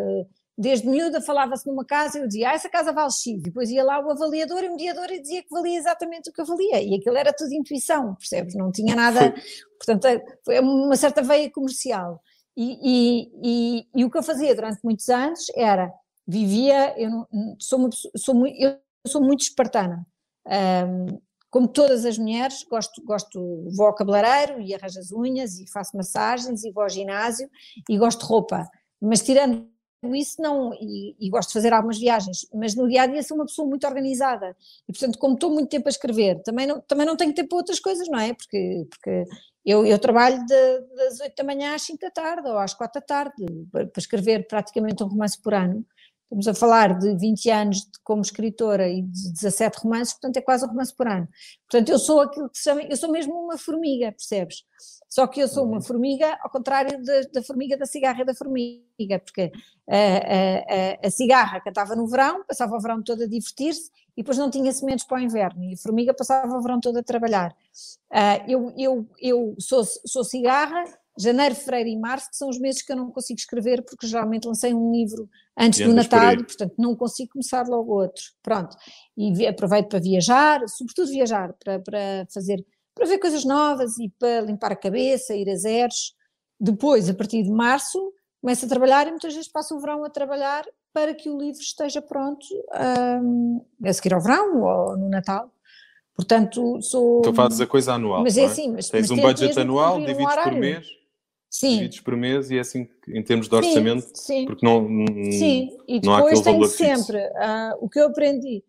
Desde 0.57 0.87
miúda 0.87 1.21
falava-se 1.21 1.67
numa 1.67 1.85
casa 1.85 2.19
e 2.19 2.23
eu 2.23 2.29
dizia, 2.29 2.51
ah, 2.51 2.55
essa 2.55 2.69
casa 2.69 2.93
vale 2.93 3.11
X. 3.11 3.41
Depois 3.43 3.71
ia 3.71 3.83
lá 3.83 3.99
o 4.05 4.11
avaliador 4.11 4.63
e 4.63 4.69
o 4.69 4.73
mediador 4.73 5.11
e 5.11 5.21
dizia 5.21 5.43
que 5.43 5.51
valia 5.51 5.79
exatamente 5.79 6.29
o 6.29 6.33
que 6.33 6.41
eu 6.41 6.45
valia. 6.45 6.83
E 6.83 6.95
aquilo 6.95 7.17
era 7.17 7.33
tudo 7.33 7.55
intuição, 7.55 8.15
percebes? 8.15 8.55
Não 8.55 8.71
tinha 8.71 8.95
nada. 8.95 9.35
Portanto, 9.79 10.05
é, 10.07 10.23
foi 10.45 10.61
uma 10.61 10.97
certa 10.97 11.23
veia 11.23 11.51
comercial. 11.51 12.23
E, 12.55 12.79
e, 12.83 13.31
e, 13.43 13.87
e, 13.97 14.05
o 14.05 14.11
que 14.11 14.19
eu 14.19 14.23
fazia 14.23 14.55
durante 14.55 14.81
muitos 14.85 15.09
anos 15.09 15.47
era 15.57 15.91
vivia, 16.27 16.95
eu 17.01 17.11
não, 17.11 17.27
sou, 17.59 17.89
sou, 18.17 18.47
eu 18.47 18.79
sou 19.07 19.23
muito 19.23 19.41
espartana. 19.41 20.07
Um, 20.47 21.19
como 21.51 21.69
todas 21.69 22.05
as 22.05 22.17
mulheres, 22.17 22.65
gosto, 22.65 23.03
gosto, 23.05 23.69
vou 23.77 23.87
ao 23.87 23.95
cabeleireiro 23.95 24.61
e 24.61 24.75
arranjo 24.75 24.99
as 24.99 25.13
unhas 25.13 25.59
e 25.59 25.71
faço 25.71 25.97
massagens 25.97 26.65
e 26.65 26.73
vou 26.73 26.83
ao 26.83 26.89
ginásio 26.89 27.49
e 27.89 27.99
gosto 27.99 28.21
de 28.21 28.27
roupa. 28.27 28.67
Mas 29.01 29.23
tirando 29.23 29.67
isso, 30.15 30.43
não, 30.43 30.75
e, 30.75 31.15
e 31.21 31.31
gosto 31.31 31.51
de 31.51 31.55
fazer 31.55 31.73
algumas 31.73 31.99
viagens, 31.99 32.47
mas 32.53 32.75
no 32.75 32.89
dia 32.89 33.03
a 33.03 33.07
dia 33.07 33.23
sou 33.23 33.37
uma 33.37 33.47
pessoa 33.47 33.69
muito 33.69 33.87
organizada 33.87 34.57
e, 34.89 34.93
portanto, 34.93 35.19
como 35.19 35.35
estou 35.35 35.51
muito 35.51 35.69
tempo 35.69 35.89
a 35.89 35.91
escrever, 35.91 36.43
também 36.43 36.67
não, 36.67 36.81
também 36.81 37.07
não 37.07 37.17
tenho 37.17 37.33
tempo 37.33 37.51
para 37.51 37.59
outras 37.59 37.79
coisas, 37.79 38.09
não 38.09 38.19
é? 38.19 38.35
Porque, 38.35 38.87
porque 38.91 39.25
eu, 39.65 39.87
eu 39.87 39.99
trabalho 39.99 40.45
de, 40.45 40.81
das 40.97 41.21
8 41.21 41.37
da 41.37 41.45
manhã 41.45 41.75
às 41.75 41.83
5 41.83 42.01
da 42.01 42.11
tarde 42.11 42.49
ou 42.49 42.59
às 42.59 42.75
4 42.75 43.01
da 43.01 43.07
tarde 43.07 43.47
para 43.71 43.89
escrever 43.97 44.47
praticamente 44.49 45.05
um 45.05 45.07
romance 45.07 45.41
por 45.41 45.55
ano. 45.55 45.87
Estamos 46.25 46.49
a 46.49 46.55
falar 46.55 46.99
de 46.99 47.15
20 47.17 47.51
anos 47.51 47.77
de, 47.83 47.91
como 48.03 48.23
escritora 48.23 48.89
e 48.89 49.03
de 49.03 49.33
17 49.35 49.79
romances, 49.81 50.15
portanto 50.15 50.39
é 50.39 50.41
quase 50.41 50.65
um 50.65 50.69
romance 50.69 50.97
por 50.97 51.07
ano. 51.07 51.29
Portanto, 51.71 51.91
eu 51.91 51.99
sou 51.99 52.23
aquilo 52.23 52.49
que 52.49 52.57
se 52.57 52.65
chama, 52.65 52.83
eu 52.83 52.97
sou 52.97 53.13
mesmo 53.13 53.35
uma 53.35 53.59
formiga, 53.59 54.11
percebes? 54.11 54.65
Só 55.13 55.27
que 55.27 55.41
eu 55.41 55.47
sou 55.47 55.67
uma 55.67 55.75
uhum. 55.75 55.83
formiga 55.83 56.39
ao 56.43 56.49
contrário 56.49 57.05
da, 57.05 57.21
da 57.35 57.43
formiga 57.43 57.77
da 57.77 57.85
cigarra 57.85 58.23
e 58.23 58.25
da 58.25 58.35
formiga, 58.35 59.19
porque 59.23 59.53
a, 59.87 61.05
a, 61.05 61.07
a, 61.07 61.11
cigarra 61.11 61.61
cantava 61.61 61.95
no 61.95 62.07
verão, 62.07 62.43
passava 62.49 62.75
o 62.75 62.81
verão 62.81 63.03
todo 63.03 63.23
a 63.23 63.27
divertir-se 63.27 63.91
e 64.17 64.23
depois 64.23 64.39
não 64.39 64.51
tinha 64.51 64.73
sementes 64.73 65.05
para 65.05 65.19
o 65.19 65.21
inverno, 65.21 65.65
e 65.65 65.75
a 65.75 65.77
formiga 65.77 66.15
passava 66.15 66.57
o 66.57 66.63
verão 66.63 66.81
todo 66.81 66.97
a 66.97 67.03
trabalhar. 67.03 67.55
Uh, 68.11 68.49
eu 68.49 68.75
eu, 68.79 69.07
eu 69.21 69.55
sou, 69.59 69.85
sou 69.85 70.25
cigarra, 70.25 70.83
janeiro, 71.19 71.55
fevereiro 71.55 71.91
e 71.91 71.97
março, 71.99 72.31
que 72.31 72.37
são 72.39 72.49
os 72.49 72.59
meses 72.59 72.81
que 72.81 72.91
eu 72.91 72.97
não 72.97 73.11
consigo 73.11 73.39
escrever, 73.39 73.83
porque 73.83 74.07
geralmente 74.07 74.49
lancei 74.49 74.73
um 74.73 74.91
livro 74.93 75.29
antes 75.59 75.87
do 75.87 75.93
Natal, 75.93 76.33
e, 76.33 76.43
portanto 76.43 76.73
não 76.79 76.97
consigo 76.97 77.33
começar 77.33 77.69
logo 77.69 77.93
outro. 77.93 78.23
Pronto. 78.43 78.75
E 79.15 79.47
aproveito 79.47 79.89
para 79.89 80.01
viajar, 80.01 80.67
sobretudo 80.71 81.11
viajar, 81.11 81.53
para, 81.63 81.79
para 81.81 82.27
fazer 82.33 82.65
para 82.95 83.07
ver 83.07 83.19
coisas 83.19 83.45
novas 83.45 83.99
e 83.99 84.09
para 84.19 84.41
limpar 84.43 84.73
a 84.73 84.77
cabeça, 84.77 85.35
ir 85.35 85.49
a 85.49 85.57
zeros. 85.57 86.15
Depois, 86.61 87.09
a 87.09 87.15
partir 87.15 87.43
de 87.43 87.51
março, 87.51 88.13
começo 88.41 88.67
a 88.67 88.69
trabalhar 88.69 89.07
e 89.07 89.11
muitas 89.11 89.35
vezes 89.35 89.51
passo 89.51 89.77
o 89.77 89.81
verão 89.81 90.05
a 90.05 90.11
trabalhar 90.11 90.65
para 90.93 91.15
que 91.15 91.31
o 91.31 91.39
livro 91.39 91.61
esteja 91.61 92.03
pronto 92.03 92.47
um, 93.23 93.65
a 93.85 93.93
seguir 93.93 94.13
ao 94.13 94.21
verão 94.21 94.63
ou 94.63 94.97
no 94.97 95.09
Natal. 95.09 95.51
Portanto, 96.15 96.81
sou. 96.83 97.23
Tu 97.23 97.33
fazes 97.33 97.61
a 97.61 97.67
coisa 97.67 97.95
anual. 97.95 98.23
Mas 98.23 98.37
é, 98.37 98.43
é 98.43 98.45
assim, 98.45 98.71
mas, 98.71 98.91
tens 98.91 99.09
mas 99.09 99.19
um 99.19 99.23
budget 99.23 99.59
anual, 99.59 99.97
um 99.97 100.05
divides 100.05 100.35
por 100.35 100.53
mês. 100.53 100.87
Sim. 101.49 101.77
Divides 101.77 102.01
por 102.01 102.17
mês 102.17 102.51
e 102.51 102.57
é 102.57 102.61
assim 102.61 102.89
em 103.09 103.23
termos 103.23 103.49
de 103.49 103.55
orçamento, 103.55 104.07
sim, 104.15 104.15
sim. 104.15 104.47
porque 104.47 104.65
não, 104.65 104.87
sim. 105.33 105.77
E 105.87 106.01
depois 106.01 106.41
tenho 106.41 106.65
sempre 106.67 107.19
uh, 107.19 107.77
o 107.79 107.89
que 107.89 107.99
eu 107.99 108.07
aprendi 108.07 108.65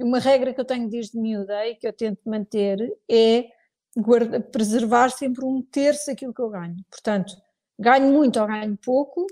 uma 0.00 0.18
regra 0.18 0.52
que 0.52 0.60
eu 0.60 0.64
tenho 0.64 0.88
desde 0.88 1.18
miúda 1.18 1.66
e 1.66 1.76
que 1.76 1.86
eu 1.86 1.92
tento 1.92 2.20
manter 2.26 2.78
é 3.10 3.48
guarda, 3.96 4.40
preservar 4.40 5.10
sempre 5.10 5.44
um 5.44 5.62
terço 5.62 6.06
daquilo 6.06 6.34
que 6.34 6.42
eu 6.42 6.50
ganho. 6.50 6.76
Portanto, 6.90 7.34
ganho 7.78 8.12
muito 8.12 8.40
ou 8.40 8.46
ganho 8.46 8.76
pouco, 8.84 9.26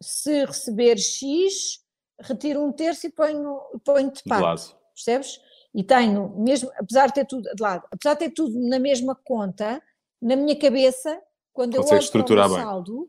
se 0.00 0.44
receber 0.44 0.98
X, 0.98 1.80
retiro 2.20 2.62
um 2.62 2.72
terço 2.72 3.06
e 3.06 3.10
ponho, 3.10 3.60
ponho 3.84 4.10
de 4.10 4.22
parte. 4.24 4.74
Percebes? 4.94 5.40
E 5.74 5.82
tenho, 5.82 6.36
mesmo, 6.36 6.70
apesar 6.76 7.06
de 7.06 7.14
ter 7.14 7.24
tudo 7.24 7.42
de 7.54 7.62
lado, 7.62 7.86
apesar 7.90 8.14
de 8.14 8.20
ter 8.20 8.30
tudo 8.30 8.58
na 8.68 8.78
mesma 8.78 9.14
conta, 9.14 9.82
na 10.20 10.36
minha 10.36 10.58
cabeça, 10.58 11.20
quando 11.52 11.76
Consegue 11.76 11.94
eu 11.94 12.20
olho 12.20 12.26
para 12.26 12.46
o 12.46 12.48
saldo, 12.50 13.08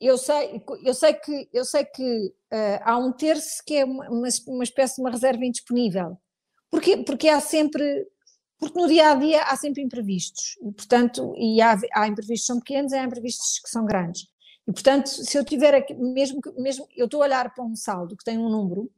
eu 0.00 0.18
sei, 0.18 0.62
eu 0.84 0.94
sei 0.94 1.14
que, 1.14 1.48
eu 1.52 1.64
sei 1.64 1.84
que 1.84 2.26
uh, 2.52 2.80
há 2.82 2.98
um 2.98 3.12
terço 3.12 3.62
que 3.66 3.76
é 3.76 3.84
uma, 3.84 4.08
uma 4.46 4.64
espécie 4.64 4.96
de 4.96 5.00
uma 5.00 5.10
reserva 5.10 5.44
indisponível. 5.44 6.18
Porquê? 6.70 6.98
Porque 6.98 7.28
há 7.28 7.40
sempre, 7.40 8.06
porque 8.58 8.78
no 8.78 8.88
dia 8.88 9.10
a 9.10 9.14
dia 9.14 9.42
há 9.44 9.56
sempre 9.56 9.82
imprevistos, 9.82 10.56
e 10.60 10.72
portanto, 10.72 11.34
e 11.38 11.60
há, 11.60 11.78
há 11.94 12.06
imprevistos 12.06 12.46
que 12.46 12.52
são 12.52 12.58
pequenos 12.58 12.92
e 12.92 12.96
há 12.96 13.04
imprevistos 13.04 13.60
que 13.60 13.70
são 13.70 13.84
grandes. 13.86 14.26
E 14.68 14.72
portanto, 14.72 15.08
se 15.08 15.38
eu 15.38 15.44
tiver 15.44 15.74
aqui, 15.74 15.94
mesmo 15.94 16.40
que, 16.40 16.50
mesmo, 16.60 16.86
eu 16.96 17.06
estou 17.06 17.22
a 17.22 17.26
olhar 17.26 17.54
para 17.54 17.64
um 17.64 17.76
saldo 17.76 18.16
que 18.16 18.24
tem 18.24 18.36
um 18.36 18.48
número 18.48 18.90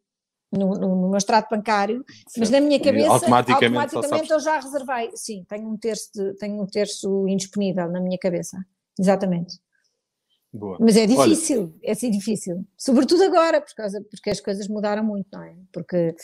no, 0.51 0.71
no, 0.71 0.97
no 0.97 1.09
meu 1.11 1.19
extrato 1.19 1.55
bancário, 1.55 2.05
certo. 2.09 2.39
mas 2.39 2.51
na 2.51 2.61
minha 2.61 2.81
cabeça 2.81 3.11
automaticamente, 3.11 3.95
automaticamente 3.95 4.33
eu 4.33 4.41
já 4.41 4.59
reservei, 4.59 5.11
sim, 5.15 5.45
tenho 5.47 5.69
um 5.69 5.77
terço, 5.77 6.11
de, 6.15 6.35
tenho 6.39 6.61
um 6.61 6.67
terço 6.67 7.29
indisponível 7.29 7.89
na 7.91 8.01
minha 8.01 8.19
cabeça, 8.19 8.57
exatamente. 8.99 9.59
Boa. 10.53 10.79
Mas 10.81 10.97
é 10.97 11.07
difícil, 11.07 11.63
Olha, 11.63 11.75
é 11.83 11.93
assim 11.93 12.11
difícil. 12.11 12.67
Sobretudo 12.77 13.23
agora, 13.23 13.61
por 13.61 13.75
causa, 13.75 14.03
porque 14.11 14.31
as 14.31 14.41
coisas 14.41 14.67
mudaram 14.67 15.05
muito, 15.05 15.27
não 15.33 15.43
é? 15.43 15.55
Porque, 15.73 16.15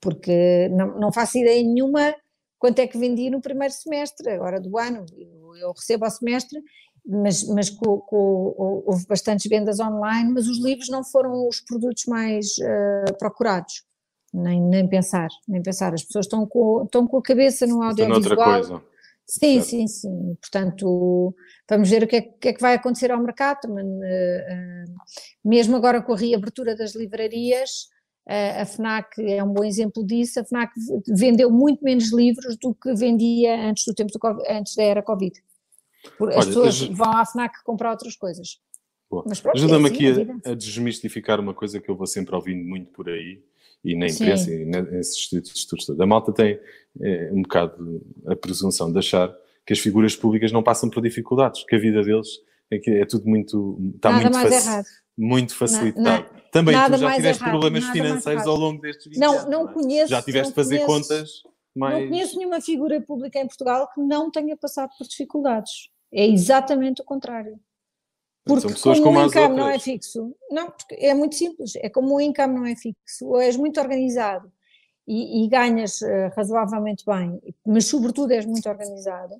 porque 0.00 0.68
não, 0.68 0.98
não 0.98 1.12
faço 1.12 1.38
ideia 1.38 1.62
nenhuma 1.62 2.14
quanto 2.58 2.78
é 2.78 2.86
que 2.86 2.98
vendi 2.98 3.30
no 3.30 3.40
primeiro 3.40 3.72
semestre, 3.72 4.30
agora 4.30 4.60
do 4.60 4.78
ano. 4.78 5.06
Eu, 5.16 5.56
eu 5.56 5.72
recebo 5.72 6.04
ao 6.04 6.10
semestre, 6.10 6.60
mas, 7.06 7.42
mas 7.48 7.70
com, 7.70 7.98
com, 8.00 8.54
houve 8.86 9.06
bastantes 9.06 9.48
vendas 9.48 9.80
online, 9.80 10.30
mas 10.30 10.46
os 10.46 10.62
livros 10.62 10.90
não 10.90 11.02
foram 11.02 11.48
os 11.48 11.60
produtos 11.60 12.04
mais 12.06 12.48
uh, 12.58 13.16
procurados. 13.18 13.82
Nem, 14.32 14.60
nem 14.60 14.86
pensar, 14.86 15.28
nem 15.48 15.62
pensar. 15.62 15.94
As 15.94 16.04
pessoas 16.04 16.26
estão 16.26 16.46
com, 16.46 16.84
estão 16.84 17.06
com 17.06 17.16
a 17.16 17.22
cabeça 17.22 17.66
no 17.66 17.82
audiovisual. 17.82 18.82
Sim, 19.30 19.62
sim, 19.62 19.86
sim. 19.86 20.36
Portanto, 20.40 21.32
vamos 21.68 21.88
ver 21.88 22.02
o 22.02 22.08
que 22.08 22.16
é, 22.16 22.20
que, 22.20 22.48
é 22.48 22.52
que 22.52 22.60
vai 22.60 22.74
acontecer 22.74 23.12
ao 23.12 23.22
mercado. 23.22 23.66
Uh, 23.66 23.78
uh, 23.78 24.94
mesmo 25.44 25.76
agora 25.76 26.02
com 26.02 26.12
a 26.12 26.16
reabertura 26.16 26.74
das 26.74 26.96
livrarias, 26.96 27.84
uh, 28.28 28.60
a 28.60 28.66
FNAC 28.66 29.20
é 29.20 29.42
um 29.44 29.52
bom 29.52 29.62
exemplo 29.62 30.04
disso. 30.04 30.40
A 30.40 30.44
FNAC 30.44 30.72
vendeu 31.06 31.48
muito 31.48 31.84
menos 31.84 32.12
livros 32.12 32.56
do 32.56 32.74
que 32.74 32.92
vendia 32.92 33.54
antes 33.68 33.84
do 33.84 33.94
tempo 33.94 34.10
do 34.10 34.42
antes 34.48 34.74
da 34.74 34.82
era 34.82 35.00
Covid. 35.00 35.40
As 36.36 36.46
pessoas 36.46 36.80
vão 36.80 37.12
à 37.12 37.24
FNAC 37.24 37.62
comprar 37.62 37.92
outras 37.92 38.16
coisas. 38.16 38.58
Ajuda-me 39.54 39.88
é 39.88 39.92
assim, 39.92 40.06
aqui 40.06 40.42
a, 40.44 40.50
a, 40.50 40.54
desmistificar 40.54 41.38
uma 41.38 41.54
coisa 41.54 41.80
que 41.80 41.88
eu 41.88 41.96
vou 41.96 42.06
sempre 42.06 42.34
ouvindo 42.34 42.64
muito 42.64 42.90
por 42.92 43.08
aí, 43.08 43.42
e 43.84 43.96
na 43.96 44.06
imprensa 44.06 44.44
Sim. 44.44 44.62
e 44.62 44.64
nesses 44.64 45.16
estudos 45.16 45.64
todos. 45.66 46.00
A 46.00 46.06
malta 46.06 46.32
tem 46.32 46.58
é, 47.00 47.30
um 47.32 47.42
bocado 47.42 48.02
a 48.26 48.36
presunção 48.36 48.92
de 48.92 48.98
achar 48.98 49.34
que 49.66 49.72
as 49.72 49.78
figuras 49.78 50.16
públicas 50.16 50.52
não 50.52 50.62
passam 50.62 50.90
por 50.90 51.02
dificuldades, 51.02 51.64
que 51.64 51.76
a 51.76 51.78
vida 51.78 52.02
deles 52.02 52.28
é, 52.70 52.78
que 52.78 52.90
é 52.90 53.06
tudo 53.06 53.28
muito, 53.28 53.78
está 53.96 54.10
Nada 54.10 54.30
muito, 54.30 54.50
faci 54.50 54.90
muito 55.16 55.54
facilitado. 55.54 56.02
Não, 56.02 56.16
não, 56.16 56.50
Também 56.50 56.74
tu 56.74 56.98
já 56.98 57.14
tiveste 57.14 57.42
errado, 57.42 57.50
problemas 57.50 57.84
financeiros 57.90 58.46
ao 58.46 58.56
longo 58.56 58.80
destes 58.80 59.06
20 59.06 59.18
não, 59.18 59.32
anos. 59.32 59.44
Não, 59.44 59.64
não 59.64 59.72
conheço. 59.72 60.10
Já 60.10 60.22
tiveste 60.22 60.48
de 60.48 60.54
fazer 60.54 60.84
conheço, 60.84 61.08
contas 61.08 61.30
mais... 61.76 62.00
Não 62.00 62.08
conheço 62.08 62.38
nenhuma 62.38 62.60
figura 62.60 63.00
pública 63.00 63.38
em 63.38 63.46
Portugal 63.46 63.88
que 63.92 64.00
não 64.00 64.30
tenha 64.30 64.56
passado 64.56 64.90
por 64.96 65.06
dificuldades. 65.06 65.90
É 66.12 66.26
exatamente 66.26 67.02
o 67.02 67.04
contrário. 67.04 67.58
Porque 68.44 68.62
São 68.62 68.70
pessoas 68.70 69.00
como, 69.00 69.18
o 69.18 69.26
income 69.26 69.56
não 69.56 69.68
é 69.68 69.78
fixo, 69.78 70.34
não, 70.50 70.70
porque 70.70 70.94
é 70.94 71.12
muito 71.12 71.34
simples, 71.34 71.72
é 71.76 71.88
como 71.88 72.14
o 72.14 72.20
income 72.20 72.54
não 72.54 72.66
é 72.66 72.74
fixo, 72.74 73.26
ou 73.26 73.40
és 73.40 73.56
muito 73.56 73.78
organizado 73.78 74.50
e, 75.06 75.44
e 75.44 75.48
ganhas 75.48 76.00
uh, 76.00 76.32
razoavelmente 76.34 77.04
bem, 77.04 77.38
mas 77.66 77.86
sobretudo 77.86 78.32
és 78.32 78.46
muito 78.46 78.68
organizado, 78.68 79.34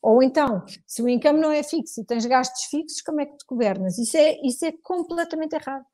ou 0.00 0.22
então, 0.22 0.64
se 0.86 1.02
o 1.02 1.08
income 1.08 1.40
não 1.40 1.50
é 1.50 1.62
fixo 1.62 2.00
e 2.00 2.04
tens 2.04 2.24
gastos 2.26 2.64
fixos, 2.66 3.02
como 3.02 3.20
é 3.20 3.26
que 3.26 3.36
te 3.36 3.44
governas? 3.44 3.98
Isso 3.98 4.16
é, 4.16 4.36
isso 4.42 4.64
é 4.64 4.72
completamente 4.82 5.54
errado. 5.54 5.84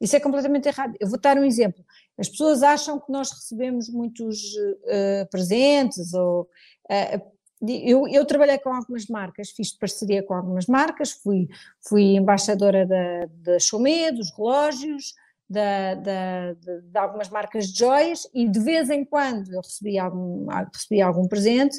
Isso 0.00 0.16
é 0.16 0.20
completamente 0.20 0.66
errado. 0.66 0.96
Eu 0.98 1.08
vou 1.08 1.20
dar 1.20 1.38
um 1.38 1.44
exemplo. 1.44 1.84
As 2.18 2.28
pessoas 2.28 2.62
acham 2.64 2.98
que 2.98 3.12
nós 3.12 3.30
recebemos 3.30 3.88
muitos 3.88 4.40
uh, 4.54 5.28
presentes 5.30 6.12
ou 6.14 6.42
uh, 6.42 7.30
eu, 7.62 8.08
eu, 8.08 8.24
trabalhei 8.24 8.58
com 8.58 8.72
algumas 8.72 9.06
marcas, 9.06 9.50
fiz 9.50 9.72
parceria 9.72 10.22
com 10.22 10.34
algumas 10.34 10.66
marcas, 10.66 11.12
fui, 11.12 11.48
fui 11.86 12.16
embaixadora 12.16 12.86
da, 12.86 13.26
da 13.42 13.58
Chomé, 13.58 14.10
dos 14.10 14.30
relógios, 14.36 15.14
da, 15.48 15.94
da, 15.96 16.52
de, 16.52 16.80
de, 16.82 16.98
algumas 16.98 17.28
marcas 17.28 17.66
de 17.66 17.78
joias 17.78 18.26
e 18.32 18.48
de 18.48 18.60
vez 18.60 18.88
em 18.88 19.04
quando 19.04 19.52
eu 19.52 19.60
recebia 19.60 20.04
algum, 20.04 20.46
recebia 20.72 21.06
algum 21.06 21.26
presente, 21.26 21.76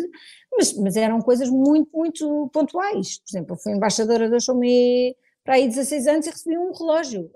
mas, 0.51 0.73
mas 0.73 0.95
eram 0.97 1.21
coisas 1.21 1.49
muito, 1.49 1.89
muito 1.97 2.49
pontuais. 2.53 3.19
Por 3.19 3.31
exemplo, 3.31 3.53
eu 3.55 3.57
fui 3.57 3.71
embaixadora 3.71 4.29
da 4.29 4.39
Chomé 4.39 5.15
para 5.43 5.55
aí 5.55 5.67
16 5.67 6.07
anos 6.07 6.27
e 6.27 6.29
recebi 6.29 6.57
um 6.57 6.73
relógio 6.73 7.31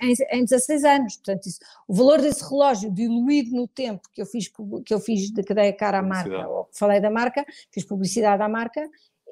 em, 0.00 0.14
em 0.30 0.44
16 0.44 0.84
anos. 0.84 1.16
Portanto, 1.16 1.46
isso, 1.46 1.60
o 1.86 1.94
valor 1.94 2.20
desse 2.20 2.42
relógio 2.42 2.90
diluído 2.90 3.54
no 3.54 3.66
tempo 3.68 4.08
que 4.12 4.20
eu 4.20 4.26
fiz, 4.26 4.50
que 4.84 4.94
eu 4.94 5.00
fiz 5.00 5.30
de 5.30 5.42
cadeia 5.42 5.72
cara 5.72 5.98
à 5.98 6.02
marca, 6.02 6.48
ou 6.48 6.68
falei 6.72 7.00
da 7.00 7.10
marca, 7.10 7.44
fiz 7.70 7.84
publicidade 7.84 8.42
à 8.42 8.48
marca, 8.48 8.80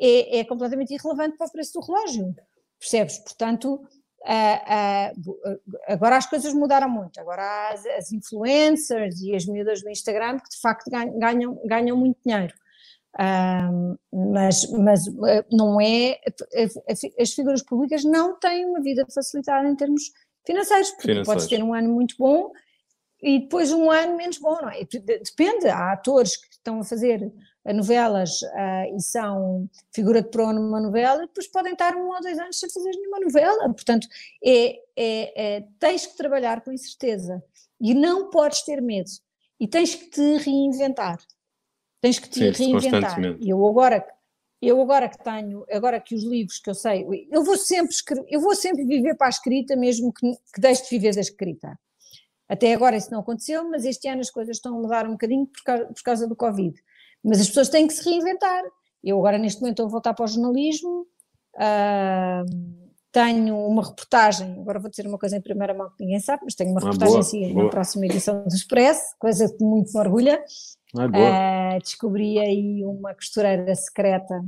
é, 0.00 0.38
é 0.38 0.44
completamente 0.44 0.94
irrelevante 0.94 1.36
para 1.36 1.46
o 1.46 1.52
preço 1.52 1.72
do 1.74 1.84
relógio. 1.84 2.34
Percebes? 2.78 3.18
Portanto, 3.18 3.80
Uh, 4.20 5.14
uh, 5.16 5.60
agora 5.86 6.16
as 6.16 6.26
coisas 6.26 6.52
mudaram 6.52 6.90
muito, 6.90 7.20
agora 7.20 7.40
há 7.40 7.72
as, 7.72 7.86
as, 7.86 8.12
influencers 8.12 9.20
e 9.20 9.34
as 9.34 9.46
miúdas 9.46 9.80
do 9.80 9.88
Instagram 9.88 10.38
que 10.40 10.50
de 10.50 10.60
facto 10.60 10.90
ganham, 10.90 11.58
ganham 11.64 11.96
muito 11.96 12.18
dinheiro. 12.26 12.52
Uh, 13.14 13.98
mas, 14.32 14.70
mas 14.72 15.04
não 15.50 15.80
é, 15.80 16.20
as 17.18 17.32
figuras 17.32 17.62
públicas 17.62 18.04
não 18.04 18.38
têm 18.38 18.66
uma 18.66 18.80
vida 18.80 19.06
facilitada 19.12 19.68
em 19.68 19.76
termos 19.76 20.12
financeiros, 20.46 20.90
porque 20.90 21.08
financeiros. 21.08 21.26
podes 21.26 21.46
ter 21.46 21.62
um 21.62 21.74
ano 21.74 21.92
muito 21.92 22.14
bom 22.18 22.52
e 23.20 23.40
depois 23.40 23.72
um 23.72 23.90
ano 23.90 24.16
menos 24.16 24.38
bom, 24.38 24.56
não 24.60 24.70
é? 24.70 24.84
Depende, 24.84 25.68
há 25.68 25.92
atores 25.92 26.36
que 26.36 26.48
estão 26.52 26.80
a 26.80 26.84
fazer 26.84 27.32
novelas 27.72 28.40
uh, 28.42 28.96
e 28.96 29.00
são 29.02 29.68
figura 29.92 30.22
de 30.22 30.28
proa 30.30 30.52
numa 30.52 30.80
novela, 30.80 31.26
depois 31.26 31.46
podem 31.48 31.72
estar 31.72 31.94
um 31.96 32.08
ou 32.08 32.20
dois 32.20 32.38
anos 32.38 32.58
sem 32.58 32.70
fazer 32.70 32.90
nenhuma 32.90 33.20
novela. 33.20 33.64
Portanto, 33.72 34.06
é, 34.44 34.80
é, 34.96 35.56
é, 35.56 35.64
tens 35.78 36.06
que 36.06 36.16
trabalhar 36.16 36.62
com 36.62 36.72
incerteza 36.72 37.42
e 37.80 37.94
não 37.94 38.30
podes 38.30 38.62
ter 38.62 38.80
medo 38.80 39.10
e 39.60 39.66
tens 39.66 39.94
que 39.94 40.10
te 40.10 40.36
reinventar. 40.38 41.18
Tens 42.00 42.18
que 42.18 42.28
te 42.28 42.54
Sim, 42.54 42.78
reinventar. 42.78 43.20
E 43.40 43.50
eu 43.50 43.66
agora, 43.66 44.06
eu 44.60 44.80
agora 44.80 45.08
que 45.08 45.22
tenho, 45.22 45.64
agora 45.70 46.00
que 46.00 46.14
os 46.14 46.24
livros 46.24 46.58
que 46.58 46.68
eu 46.68 46.74
sei, 46.74 47.06
eu 47.30 47.44
vou 47.44 47.56
sempre 47.56 47.94
eu 48.28 48.40
vou 48.40 48.54
sempre 48.56 48.84
viver 48.84 49.14
para 49.16 49.28
a 49.28 49.30
escrita, 49.30 49.76
mesmo 49.76 50.12
que, 50.12 50.32
que 50.52 50.60
deixe 50.60 50.82
de 50.84 50.90
viver 50.90 51.14
da 51.14 51.20
escrita. 51.20 51.78
Até 52.48 52.72
agora 52.72 52.96
isso 52.96 53.10
não 53.10 53.20
aconteceu, 53.20 53.68
mas 53.68 53.84
este 53.84 54.08
ano 54.08 54.20
as 54.20 54.30
coisas 54.30 54.56
estão 54.56 54.76
a 54.76 54.80
mudar 54.80 55.06
um 55.06 55.12
bocadinho 55.12 55.46
por 55.46 55.62
causa, 55.62 55.84
por 55.86 56.02
causa 56.02 56.26
do 56.26 56.34
Covid. 56.34 56.74
Mas 57.22 57.40
as 57.40 57.48
pessoas 57.48 57.68
têm 57.68 57.86
que 57.86 57.92
se 57.92 58.08
reinventar. 58.08 58.64
Eu 59.04 59.18
agora 59.18 59.38
neste 59.38 59.60
momento 59.60 59.82
a 59.82 59.86
voltar 59.86 60.14
para 60.14 60.24
o 60.24 60.28
jornalismo, 60.28 61.06
uh, 61.54 62.88
tenho 63.12 63.56
uma 63.66 63.84
reportagem, 63.84 64.60
agora 64.60 64.78
vou 64.78 64.90
dizer 64.90 65.06
uma 65.06 65.18
coisa 65.18 65.36
em 65.36 65.40
primeira 65.40 65.74
mão 65.74 65.88
que 65.90 66.04
ninguém 66.04 66.20
sabe, 66.20 66.42
mas 66.44 66.54
tenho 66.54 66.70
uma 66.70 66.80
ah, 66.80 66.84
reportagem 66.84 67.14
boa, 67.14 67.20
assim 67.20 67.52
boa. 67.52 67.64
na 67.64 67.70
próxima 67.70 68.06
edição 68.06 68.42
do 68.42 68.54
Expresso, 68.54 69.14
coisa 69.18 69.48
que 69.48 69.62
muito 69.62 69.92
me 69.92 70.00
orgulha. 70.00 70.42
Ah, 70.96 71.76
uh, 71.76 71.78
descobri 71.80 72.38
aí 72.38 72.84
uma 72.84 73.14
costureira 73.14 73.74
secreta 73.74 74.42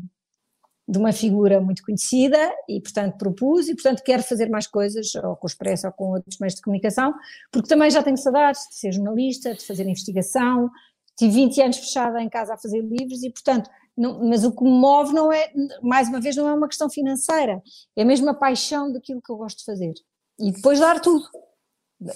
de 0.89 0.99
uma 0.99 1.13
figura 1.13 1.61
muito 1.61 1.83
conhecida 1.85 2.53
e, 2.69 2.81
portanto, 2.81 3.17
propus 3.17 3.69
e, 3.69 3.75
portanto, 3.75 4.03
quero 4.03 4.23
fazer 4.23 4.49
mais 4.49 4.67
coisas, 4.67 5.15
ou 5.15 5.37
com 5.37 5.47
o 5.47 5.49
Expresso 5.49 5.87
ou 5.87 5.93
com 5.93 6.11
outros 6.11 6.39
meios 6.41 6.57
de 6.57 6.63
comunicação, 6.63 7.15
porque 7.53 7.69
também 7.69 7.91
já 7.91 8.03
tenho 8.03 8.17
saudades 8.17 8.61
de 8.69 8.75
ser 8.75 8.93
jornalista, 8.93 9.55
de 9.55 9.65
fazer 9.65 9.85
investigação, 9.85 10.69
tive 11.17 11.33
20 11.33 11.63
anos 11.63 11.77
fechada 11.77 12.21
em 12.21 12.29
casa 12.29 12.55
a 12.55 12.59
fazer 12.59 12.81
livros 12.81 13.23
e, 13.23 13.31
portanto, 13.31 13.71
não, 13.97 14.29
mas 14.29 14.45
o 14.45 14.51
que 14.51 14.65
me 14.65 14.71
move 14.71 15.13
não 15.13 15.33
é, 15.33 15.53
mais 15.83 16.09
uma 16.09 16.21
vez, 16.21 16.35
não 16.35 16.49
é 16.49 16.55
uma 16.55 16.67
questão 16.67 16.91
financeira, 16.91 17.63
é 17.95 18.05
mesmo 18.05 18.29
a 18.29 18.35
paixão 18.35 18.91
daquilo 18.93 19.21
que 19.23 19.31
eu 19.31 19.37
gosto 19.37 19.59
de 19.59 19.65
fazer. 19.65 19.93
E 20.41 20.51
depois 20.51 20.81
dar 20.81 21.01
tudo, 21.01 21.25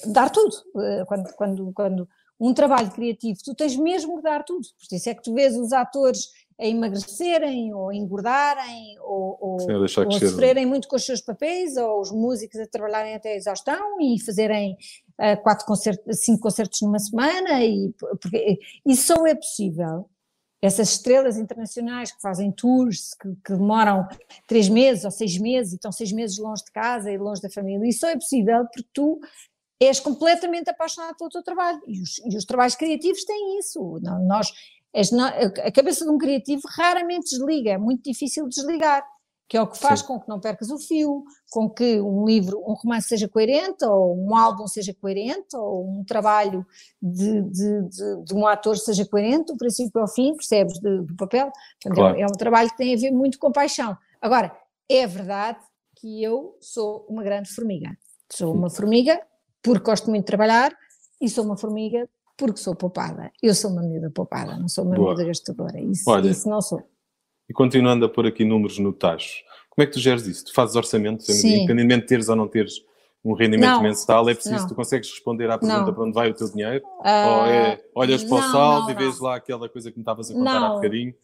dar 0.07 0.31
tudo. 0.31 0.57
Eh, 0.79 1.05
quando, 1.07 1.35
quando, 1.35 1.73
quando 1.73 2.09
um 2.41 2.53
trabalho 2.53 2.91
criativo, 2.91 3.39
tu 3.45 3.55
tens 3.55 3.77
mesmo 3.77 4.17
que 4.17 4.23
dar 4.23 4.45
tudo. 4.45 4.67
Por 4.89 4.97
isso 4.97 5.09
é 5.09 5.15
que 5.15 5.23
tu 5.23 5.33
vês 5.33 5.57
os 5.57 5.73
atores 5.73 6.29
a 6.61 6.67
emagrecerem 6.67 7.75
ou 7.75 7.89
a 7.89 7.95
engordarem 7.95 8.97
ou, 9.01 9.39
ou, 9.41 9.61
Sim, 9.61 9.73
ou 9.73 9.85
a 9.85 9.89
sofrerem 9.89 10.65
muito 10.65 10.87
com 10.87 10.97
os 10.97 11.05
seus 11.05 11.21
papéis 11.21 11.77
ou 11.77 12.01
os 12.01 12.13
músicos 12.13 12.61
a 12.61 12.67
trabalharem 12.67 13.15
até 13.15 13.33
a 13.33 13.37
exaustão 13.37 14.01
e 14.01 14.21
fazerem 14.21 14.77
uh, 15.21 15.43
quatro 15.43 15.67
concertos, 15.67 16.21
cinco 16.21 16.43
concertos 16.43 16.81
numa 16.83 16.99
semana 16.99 17.65
e 17.65 17.93
porque 18.21 18.59
isso 18.87 19.15
só 19.15 19.27
é 19.27 19.35
possível 19.35 20.09
essas 20.63 20.93
estrelas 20.93 21.37
internacionais 21.37 22.11
que 22.11 22.23
fazem 22.23 22.51
tours 22.51 23.15
que, 23.21 23.29
que, 23.45 23.53
demoram 23.53 24.07
três 24.47 24.69
meses 24.69 25.05
ou 25.05 25.11
seis 25.11 25.37
meses 25.37 25.73
e 25.73 25.77
estão 25.77 25.93
seis 25.93 26.13
meses 26.13 26.39
longe 26.39 26.65
de 26.65 26.71
casa 26.71 27.11
e 27.11 27.19
longe 27.19 27.43
da 27.43 27.51
família, 27.51 27.87
isso 27.89 28.01
só 28.01 28.09
é 28.09 28.15
possível 28.15 28.65
porque 28.73 28.89
tu 28.93 29.21
és 29.87 30.01
completamente 30.01 30.71
apaixonado 30.71 31.17
pelo 31.17 31.31
teu 31.31 31.43
trabalho 31.43 31.81
e 31.87 32.01
os, 32.01 32.19
e 32.25 32.37
os 32.37 32.45
trabalhos 32.45 32.75
criativos 32.75 33.25
têm 33.25 33.59
isso, 33.59 33.99
nós 34.27 34.53
a 35.65 35.73
cabeça 35.73 36.05
de 36.05 36.11
um 36.11 36.19
criativo 36.19 36.63
raramente 36.69 37.31
desliga, 37.31 37.71
é 37.71 37.79
muito 37.79 38.05
difícil 38.05 38.49
desligar, 38.49 39.05
que 39.49 39.57
é 39.57 39.61
o 39.61 39.67
que 39.67 39.77
faz 39.77 40.01
Sim. 40.01 40.07
com 40.07 40.21
que 40.21 40.29
não 40.29 40.41
percas 40.41 40.71
o 40.71 40.79
fio, 40.79 41.25
com 41.51 41.69
que 41.69 42.01
um 42.01 42.25
livro, 42.25 42.63
um 42.67 42.75
romance 42.75 43.09
seja 43.09 43.29
coerente, 43.29 43.85
ou 43.85 44.17
um 44.17 44.35
álbum 44.35 44.67
seja 44.67 44.95
coerente, 44.95 45.55
ou 45.55 45.85
um 45.85 46.05
trabalho 46.05 46.65
de, 47.03 47.43
de, 47.43 47.83
de, 47.89 48.25
de 48.25 48.35
um 48.35 48.47
ator 48.47 48.79
seja 48.79 49.05
coerente, 49.05 49.53
do 49.53 49.59
princípio 49.59 50.01
ao 50.01 50.09
fim, 50.09 50.35
percebes, 50.35 50.79
do 50.81 51.15
papel. 51.17 51.51
Portanto, 51.83 52.01
claro. 52.01 52.17
é, 52.17 52.23
é 52.23 52.27
um 52.27 52.33
trabalho 52.33 52.71
que 52.71 52.77
tem 52.77 52.95
a 52.95 52.99
ver 52.99 53.11
muito 53.11 53.39
com 53.39 53.53
paixão. 53.53 53.97
Agora, 54.21 54.57
é 54.89 55.07
verdade 55.07 55.59
que 55.97 56.23
eu 56.23 56.57
sou 56.61 57.05
uma 57.09 57.23
grande 57.23 57.51
formiga. 57.51 57.91
Sou 58.31 58.55
uma 58.55 58.71
formiga 58.71 59.21
porque 59.65 59.85
gosto 59.85 60.11
muito 60.11 60.23
de 60.23 60.27
trabalhar 60.27 60.77
e 61.21 61.29
sou 61.29 61.45
uma 61.45 61.57
formiga 61.57 62.09
porque 62.37 62.59
sou 62.59 62.75
poupada. 62.75 63.33
Eu 63.43 63.55
sou 63.55 63.71
uma 63.71 63.83
miúda 63.83 64.11
poupada, 64.11 64.57
não 64.59 64.69
sou 64.69 64.85
uma 64.85 64.95
Boa. 64.95 65.09
miúda 65.09 65.25
gastadora. 65.25 65.81
Isso, 65.81 66.09
Olha, 66.09 66.29
isso 66.29 66.49
não 66.49 66.61
sou. 66.61 66.83
E 67.49 67.53
continuando 67.53 68.05
a 68.05 68.09
pôr 68.09 68.27
aqui 68.27 68.45
números 68.45 68.79
no 68.79 68.93
tacho, 68.93 69.43
como 69.71 69.83
é 69.83 69.87
que 69.87 69.93
tu 69.93 70.01
geres 70.01 70.27
isso? 70.27 70.45
Tu 70.45 70.55
fazes 70.55 70.77
orçamentos, 70.77 71.29
independentemente 71.29 72.03
de 72.03 72.07
teres 72.07 72.29
ou 72.29 72.37
não 72.37 72.47
teres 72.47 72.75
um 73.25 73.33
rendimento 73.33 73.71
não, 73.71 73.83
mensal, 73.83 74.29
é 74.29 74.35
preciso, 74.35 74.57
não. 74.57 74.69
tu 74.69 74.75
consegues 74.75 75.09
responder 75.09 75.51
à 75.51 75.57
pergunta 75.57 75.87
não. 75.87 75.95
para 75.95 76.05
onde 76.05 76.13
vai 76.13 76.31
o 76.31 76.35
teu 76.35 76.51
dinheiro? 76.51 76.85
Uh, 76.85 77.29
ou 77.29 77.47
é, 77.47 77.83
olhas 77.95 78.23
para 78.23 78.37
o 78.37 78.43
saldo 78.43 78.91
e 78.91 78.95
vês 78.95 79.19
lá 79.19 79.37
aquela 79.37 79.67
coisa 79.67 79.91
que 79.91 79.97
me 79.97 80.03
estavas 80.03 80.31
a 80.31 80.35
contar 80.35 80.59
há 80.59 80.75
bocadinho? 80.75 81.15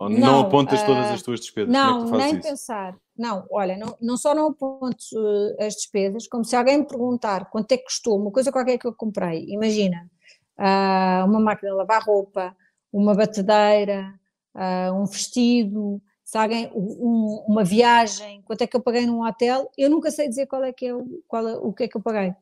Ou 0.00 0.10
não, 0.10 0.40
apontas 0.40 0.82
uh, 0.82 0.86
todas 0.86 1.10
as 1.10 1.22
tuas 1.22 1.40
despesas? 1.40 1.72
Não, 1.72 1.98
é 1.98 2.04
tu 2.04 2.08
fazes 2.08 2.26
nem 2.26 2.34
isso? 2.34 2.48
pensar. 2.48 2.96
Não, 3.16 3.46
olha, 3.50 3.76
não, 3.76 3.96
não 4.00 4.16
só 4.16 4.34
não 4.34 4.48
aponto 4.48 5.04
uh, 5.14 5.62
as 5.62 5.74
despesas, 5.74 6.26
como 6.26 6.44
se 6.44 6.56
alguém 6.56 6.78
me 6.78 6.86
perguntar 6.86 7.48
quanto 7.48 7.70
é 7.72 7.76
que 7.76 7.84
custou 7.84 8.20
uma 8.20 8.32
coisa 8.32 8.50
qualquer 8.50 8.76
que 8.76 8.86
eu 8.86 8.92
comprei, 8.92 9.44
imagina, 9.48 10.10
uh, 10.58 11.24
uma 11.26 11.38
máquina 11.38 11.70
de 11.70 11.76
lavar 11.76 12.02
roupa, 12.02 12.56
uma 12.92 13.14
batedeira, 13.14 14.12
uh, 14.54 14.92
um 14.94 15.06
vestido, 15.06 16.02
se 16.24 16.36
alguém, 16.36 16.70
um, 16.74 17.44
uma 17.46 17.62
viagem, 17.62 18.42
quanto 18.42 18.62
é 18.62 18.66
que 18.66 18.76
eu 18.76 18.82
paguei 18.82 19.06
num 19.06 19.24
hotel, 19.24 19.70
eu 19.78 19.88
nunca 19.88 20.10
sei 20.10 20.28
dizer 20.28 20.46
qual 20.46 20.64
é 20.64 20.72
que 20.72 20.86
é 20.86 20.94
o, 20.94 21.22
qual 21.28 21.46
é, 21.46 21.56
o 21.56 21.72
que 21.72 21.84
é 21.84 21.88
que 21.88 21.96
eu 21.96 22.02
paguei, 22.02 22.34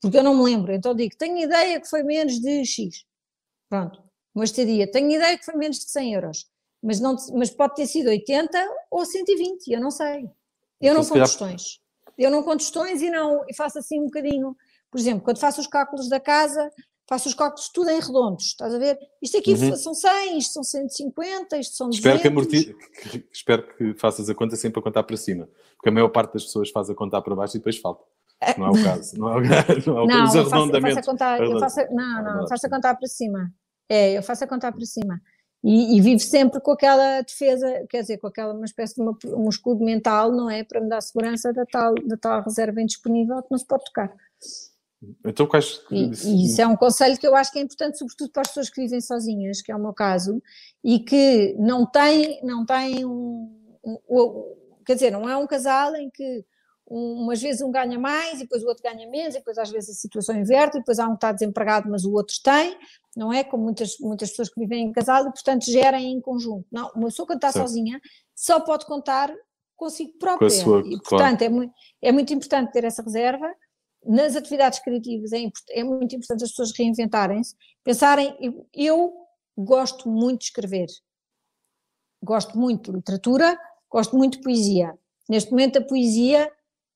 porque 0.00 0.16
eu 0.16 0.22
não 0.22 0.36
me 0.36 0.44
lembro, 0.44 0.72
então 0.72 0.94
digo, 0.94 1.16
tenho 1.16 1.38
ideia 1.38 1.80
que 1.80 1.88
foi 1.88 2.04
menos 2.04 2.38
de 2.38 2.64
X, 2.64 3.04
pronto, 3.68 4.00
uma 4.32 4.44
estadia, 4.44 4.88
tenho 4.88 5.10
ideia 5.10 5.36
que 5.36 5.44
foi 5.44 5.56
menos 5.56 5.78
de 5.78 5.90
100 5.90 6.14
euros, 6.14 6.46
mas, 6.82 7.00
não, 7.00 7.16
mas 7.34 7.50
pode 7.50 7.74
ter 7.74 7.86
sido 7.86 8.08
80 8.08 8.58
ou 8.90 9.04
120, 9.04 9.68
eu 9.68 9.80
não 9.80 9.90
sei, 9.90 10.24
eu 10.80 10.92
então, 10.92 10.94
não 10.94 11.04
conto 11.04 11.20
questões, 11.20 11.80
eu 12.18 12.30
não 12.30 12.42
conto 12.42 12.58
questões 12.58 13.02
e 13.02 13.10
não, 13.10 13.44
e 13.48 13.54
faço 13.54 13.78
assim 13.78 14.00
um 14.00 14.04
bocadinho, 14.04 14.56
por 14.90 14.98
exemplo, 14.98 15.22
quando 15.22 15.38
faço 15.38 15.60
os 15.60 15.66
cálculos 15.66 16.08
da 16.08 16.18
casa, 16.18 16.70
faço 17.08 17.28
os 17.28 17.34
cálculos 17.34 17.68
tudo 17.68 17.90
em 17.90 18.00
redondos, 18.00 18.46
estás 18.46 18.74
a 18.74 18.78
ver? 18.78 18.98
Isto 19.20 19.38
aqui 19.38 19.52
uhum. 19.52 19.76
são 19.76 19.92
100, 19.92 20.38
isto 20.38 20.52
são 20.52 20.62
150, 20.62 21.58
isto 21.58 21.76
são 21.76 21.88
200. 21.88 21.98
Espero 21.98 22.20
que, 22.20 22.28
amorti... 22.28 22.76
Espero 23.32 23.76
que 23.76 23.94
faças 23.94 24.30
a 24.30 24.34
conta 24.34 24.56
sempre 24.56 24.78
a 24.78 24.82
contar 24.82 25.02
para 25.02 25.16
cima, 25.16 25.48
porque 25.76 25.88
a 25.88 25.92
maior 25.92 26.08
parte 26.08 26.34
das 26.34 26.44
pessoas 26.44 26.70
faz 26.70 26.88
a 26.88 26.94
contar 26.94 27.20
para 27.22 27.34
baixo 27.34 27.56
e 27.56 27.58
depois 27.58 27.78
falta. 27.78 28.04
Não 28.56 28.66
é 28.66 28.70
o 28.70 28.84
caso. 28.84 29.18
Não 29.18 29.28
é 29.28 29.36
o, 29.36 29.40
não 29.40 29.98
é 29.98 30.02
o 30.02 30.06
não, 30.06 30.24
Os 30.24 30.36
arredondamentos. 30.36 30.96
Eu 30.96 31.02
faço, 31.02 31.10
a 31.10 31.12
contar, 31.12 31.40
eu 31.42 31.58
faço, 31.58 31.80
não, 31.90 32.22
não, 32.22 32.40
eu 32.40 32.48
faço 32.48 32.66
a 32.66 32.70
contar 32.70 32.94
para 32.94 33.08
cima. 33.08 33.52
É, 33.88 34.16
eu 34.16 34.22
faço 34.22 34.44
a 34.44 34.46
contar 34.46 34.72
para 34.72 34.86
cima. 34.86 35.20
E, 35.62 35.96
e, 35.96 36.00
vivo 36.00 36.20
sempre 36.20 36.58
com 36.58 36.70
aquela 36.70 37.20
defesa, 37.20 37.84
quer 37.88 38.00
dizer, 38.00 38.18
com 38.18 38.26
aquela 38.26 38.54
uma 38.54 38.64
espécie 38.64 38.94
de 38.94 39.02
uma, 39.02 39.16
um 39.26 39.48
escudo 39.48 39.84
mental, 39.84 40.32
não 40.32 40.50
é? 40.50 40.64
Para 40.64 40.80
me 40.80 40.88
dar 40.88 41.02
segurança 41.02 41.52
da 41.52 41.66
tal, 41.66 41.94
da 41.94 42.16
tal 42.16 42.42
reserva 42.42 42.80
indisponível 42.80 43.42
que 43.42 43.50
não 43.50 43.58
se 43.58 43.66
pode 43.66 43.84
tocar. 43.84 44.10
Então, 45.24 45.46
quais... 45.46 45.82
E, 45.90 46.10
e, 46.24 46.46
isso 46.46 46.60
é 46.62 46.66
um 46.66 46.76
conselho 46.76 47.18
que 47.18 47.26
eu 47.26 47.36
acho 47.36 47.52
que 47.52 47.58
é 47.58 47.62
importante, 47.62 47.98
sobretudo 47.98 48.30
para 48.32 48.42
as 48.42 48.48
pessoas 48.48 48.70
que 48.70 48.80
vivem 48.80 49.00
sozinhas, 49.00 49.60
que 49.60 49.70
é 49.70 49.76
o 49.76 49.80
meu 49.80 49.92
caso, 49.92 50.42
e 50.82 50.98
que 50.98 51.54
não 51.58 51.84
têm, 51.84 52.40
não 52.42 52.64
têm 52.64 53.04
um, 53.04 53.54
um, 53.84 53.98
um, 54.08 54.54
quer 54.84 54.94
dizer, 54.94 55.10
não 55.10 55.28
é 55.28 55.36
um 55.36 55.46
casal 55.46 55.94
em 55.94 56.10
que 56.10 56.44
umas 56.90 57.40
vezes 57.40 57.62
um 57.62 57.70
ganha 57.70 57.98
mais 57.98 58.40
e 58.40 58.42
depois 58.42 58.64
o 58.64 58.66
outro 58.66 58.82
ganha 58.82 59.08
menos, 59.08 59.36
e 59.36 59.38
depois 59.38 59.56
às 59.56 59.70
vezes 59.70 59.90
a 59.90 59.94
situação 59.94 60.36
inverte, 60.36 60.76
e 60.76 60.80
depois 60.80 60.98
há 60.98 61.06
um 61.06 61.10
que 61.10 61.18
está 61.18 61.30
desempregado, 61.30 61.88
mas 61.88 62.04
o 62.04 62.12
outro 62.12 62.34
tem, 62.42 62.76
não 63.16 63.32
é? 63.32 63.44
Como 63.44 63.62
muitas, 63.62 63.96
muitas 64.00 64.30
pessoas 64.30 64.48
que 64.48 64.58
vivem 64.58 64.86
em 64.86 64.92
casal 64.92 65.22
e, 65.22 65.32
portanto, 65.32 65.64
gerem 65.66 66.12
em 66.12 66.20
conjunto. 66.20 66.66
Não, 66.70 66.90
uma 66.96 67.06
pessoa 67.06 67.26
quando 67.26 67.44
está 67.44 67.52
sozinha 67.52 68.00
só 68.34 68.58
pode 68.58 68.86
contar 68.86 69.32
consigo 69.76 70.18
própria. 70.18 70.50
Sua, 70.50 70.80
e, 70.80 70.98
portanto, 70.98 71.38
claro. 71.38 71.44
é, 71.44 71.48
muito, 71.48 71.74
é 72.02 72.12
muito 72.12 72.34
importante 72.34 72.72
ter 72.72 72.82
essa 72.82 73.02
reserva. 73.02 73.54
Nas 74.04 74.34
atividades 74.34 74.80
criativas 74.80 75.32
é, 75.32 75.42
é 75.70 75.84
muito 75.84 76.16
importante 76.16 76.42
as 76.42 76.50
pessoas 76.50 76.72
reinventarem-se, 76.76 77.54
pensarem, 77.84 78.36
eu, 78.40 78.66
eu 78.74 79.12
gosto 79.56 80.08
muito 80.08 80.40
de 80.40 80.46
escrever, 80.46 80.86
gosto 82.22 82.58
muito 82.58 82.90
de 82.90 82.96
literatura, 82.96 83.58
gosto 83.90 84.16
muito 84.16 84.38
de 84.38 84.42
poesia. 84.42 84.98
Neste 85.28 85.50
momento 85.50 85.78
a 85.78 85.82
poesia 85.82 86.50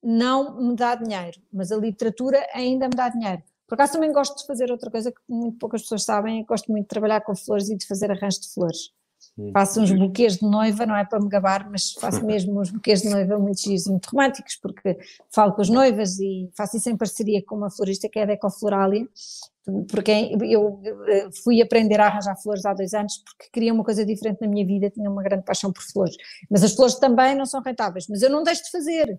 não 0.05 0.61
me 0.61 0.77
dá 0.77 0.95
dinheiro, 0.95 1.41
mas 1.53 1.73
a 1.73 1.77
literatura 1.77 2.47
ainda 2.53 2.89
me 2.89 2.95
dá 2.95 3.09
dinheiro. 3.09 3.43
Por 3.67 3.75
acaso 3.75 3.95
também 3.95 4.13
gosto 4.13 4.37
de 4.37 4.47
fazer 4.47 4.71
outra 4.71 4.91
coisa 4.91 5.11
que 5.11 5.21
muito 5.29 5.59
poucas 5.59 5.83
pessoas 5.83 6.05
sabem, 6.05 6.45
gosto 6.45 6.71
muito 6.71 6.85
de 6.85 6.89
trabalhar 6.89 7.23
com 7.23 7.35
flores 7.35 7.71
e 7.71 7.77
de 7.77 7.87
fazer 7.87 8.11
arranjo 8.11 8.41
de 8.41 8.53
flores. 8.53 8.93
Faço 9.53 9.81
uns 9.81 9.91
buquês 9.91 10.37
de 10.37 10.47
noiva, 10.47 10.87
não 10.87 10.95
é 10.95 11.05
para 11.05 11.19
me 11.19 11.29
gabar, 11.29 11.69
mas 11.71 11.93
faço 11.93 12.23
mesmo 12.27 12.61
uns 12.61 12.71
buquês 12.71 13.03
de 13.03 13.09
noiva 13.09 13.39
muito 13.39 13.61
giros, 13.61 13.87
muito 13.87 14.07
românticos, 14.07 14.57
porque 14.57 14.99
falo 15.33 15.53
com 15.55 15.63
as 15.63 15.69
noivas 15.69 16.19
e 16.21 16.51
faço 16.55 16.77
isso 16.77 16.91
em 16.91 16.97
parceria 16.97 17.43
com 17.45 17.57
uma 17.57 17.71
florista 17.71 18.09
que 18.09 18.19
é 18.19 18.23
a 18.23 18.27
Decofloralia, 18.27 19.09
porque 19.91 20.37
eu 20.43 20.81
eh, 21.07 21.31
fui 21.43 21.63
aprender 21.63 21.99
a 21.99 22.07
arranjar 22.07 22.37
flores 22.37 22.67
há 22.67 22.75
dois 22.75 22.93
anos 22.93 23.17
porque 23.25 23.51
queria 23.51 23.73
uma 23.73 23.83
coisa 23.83 24.05
diferente 24.05 24.43
na 24.43 24.47
minha 24.47 24.65
vida, 24.65 24.91
tinha 24.91 25.11
uma 25.11 25.23
grande 25.23 25.45
paixão 25.45 25.73
por 25.73 25.83
flores. 25.83 26.17
Mas 26.51 26.63
as 26.63 26.75
flores 26.75 26.97
também 26.97 27.35
não 27.35 27.47
são 27.47 27.63
rentáveis, 27.63 28.07
mas 28.09 28.21
eu 28.21 28.31
não 28.31 28.43
deixo 28.43 28.63
de 28.65 28.71
fazer. 28.71 29.19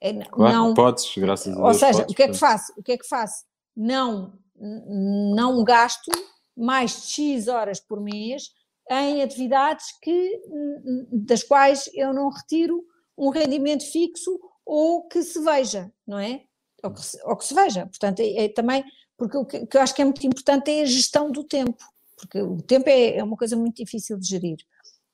É, 0.00 0.12
claro, 0.24 0.54
não, 0.54 0.74
podes, 0.74 1.12
graças 1.16 1.52
a 1.52 1.56
Deus. 1.56 1.66
Ou 1.66 1.74
seja, 1.74 1.98
podes, 1.98 2.12
o 2.12 2.16
que 2.16 2.22
é 2.22 2.28
que 2.28 2.38
faço? 2.38 2.72
O 2.76 2.82
que 2.82 2.92
é 2.92 2.98
que 2.98 3.08
faço? 3.08 3.44
Não, 3.76 4.32
não 4.56 5.64
gasto 5.64 6.10
mais 6.56 7.02
de 7.02 7.12
X 7.12 7.48
horas 7.48 7.80
por 7.80 8.00
mês 8.00 8.50
em 8.90 9.22
atividades 9.22 9.86
que, 10.02 10.40
das 11.12 11.42
quais 11.42 11.90
eu 11.94 12.12
não 12.12 12.30
retiro 12.30 12.82
um 13.16 13.30
rendimento 13.30 13.84
fixo 13.90 14.38
ou 14.64 15.06
que 15.06 15.22
se 15.22 15.40
veja, 15.40 15.92
não 16.06 16.18
é? 16.18 16.42
Ou 16.82 16.92
que 16.92 17.04
se, 17.04 17.18
ou 17.24 17.36
que 17.36 17.44
se 17.44 17.54
veja. 17.54 17.86
Portanto, 17.86 18.20
é, 18.20 18.44
é, 18.44 18.48
também, 18.48 18.84
porque 19.16 19.36
o 19.36 19.44
que, 19.44 19.66
que, 19.66 19.76
eu 19.76 19.80
acho 19.80 19.94
que 19.94 20.02
é 20.02 20.04
muito 20.04 20.24
importante 20.26 20.70
é 20.70 20.82
a 20.82 20.86
gestão 20.86 21.30
do 21.30 21.44
tempo, 21.44 21.82
porque 22.16 22.40
o 22.40 22.62
tempo 22.62 22.88
é, 22.88 23.16
é 23.16 23.24
uma 23.24 23.36
coisa 23.36 23.56
muito 23.56 23.76
difícil 23.76 24.18
de 24.18 24.26
gerir. 24.26 24.58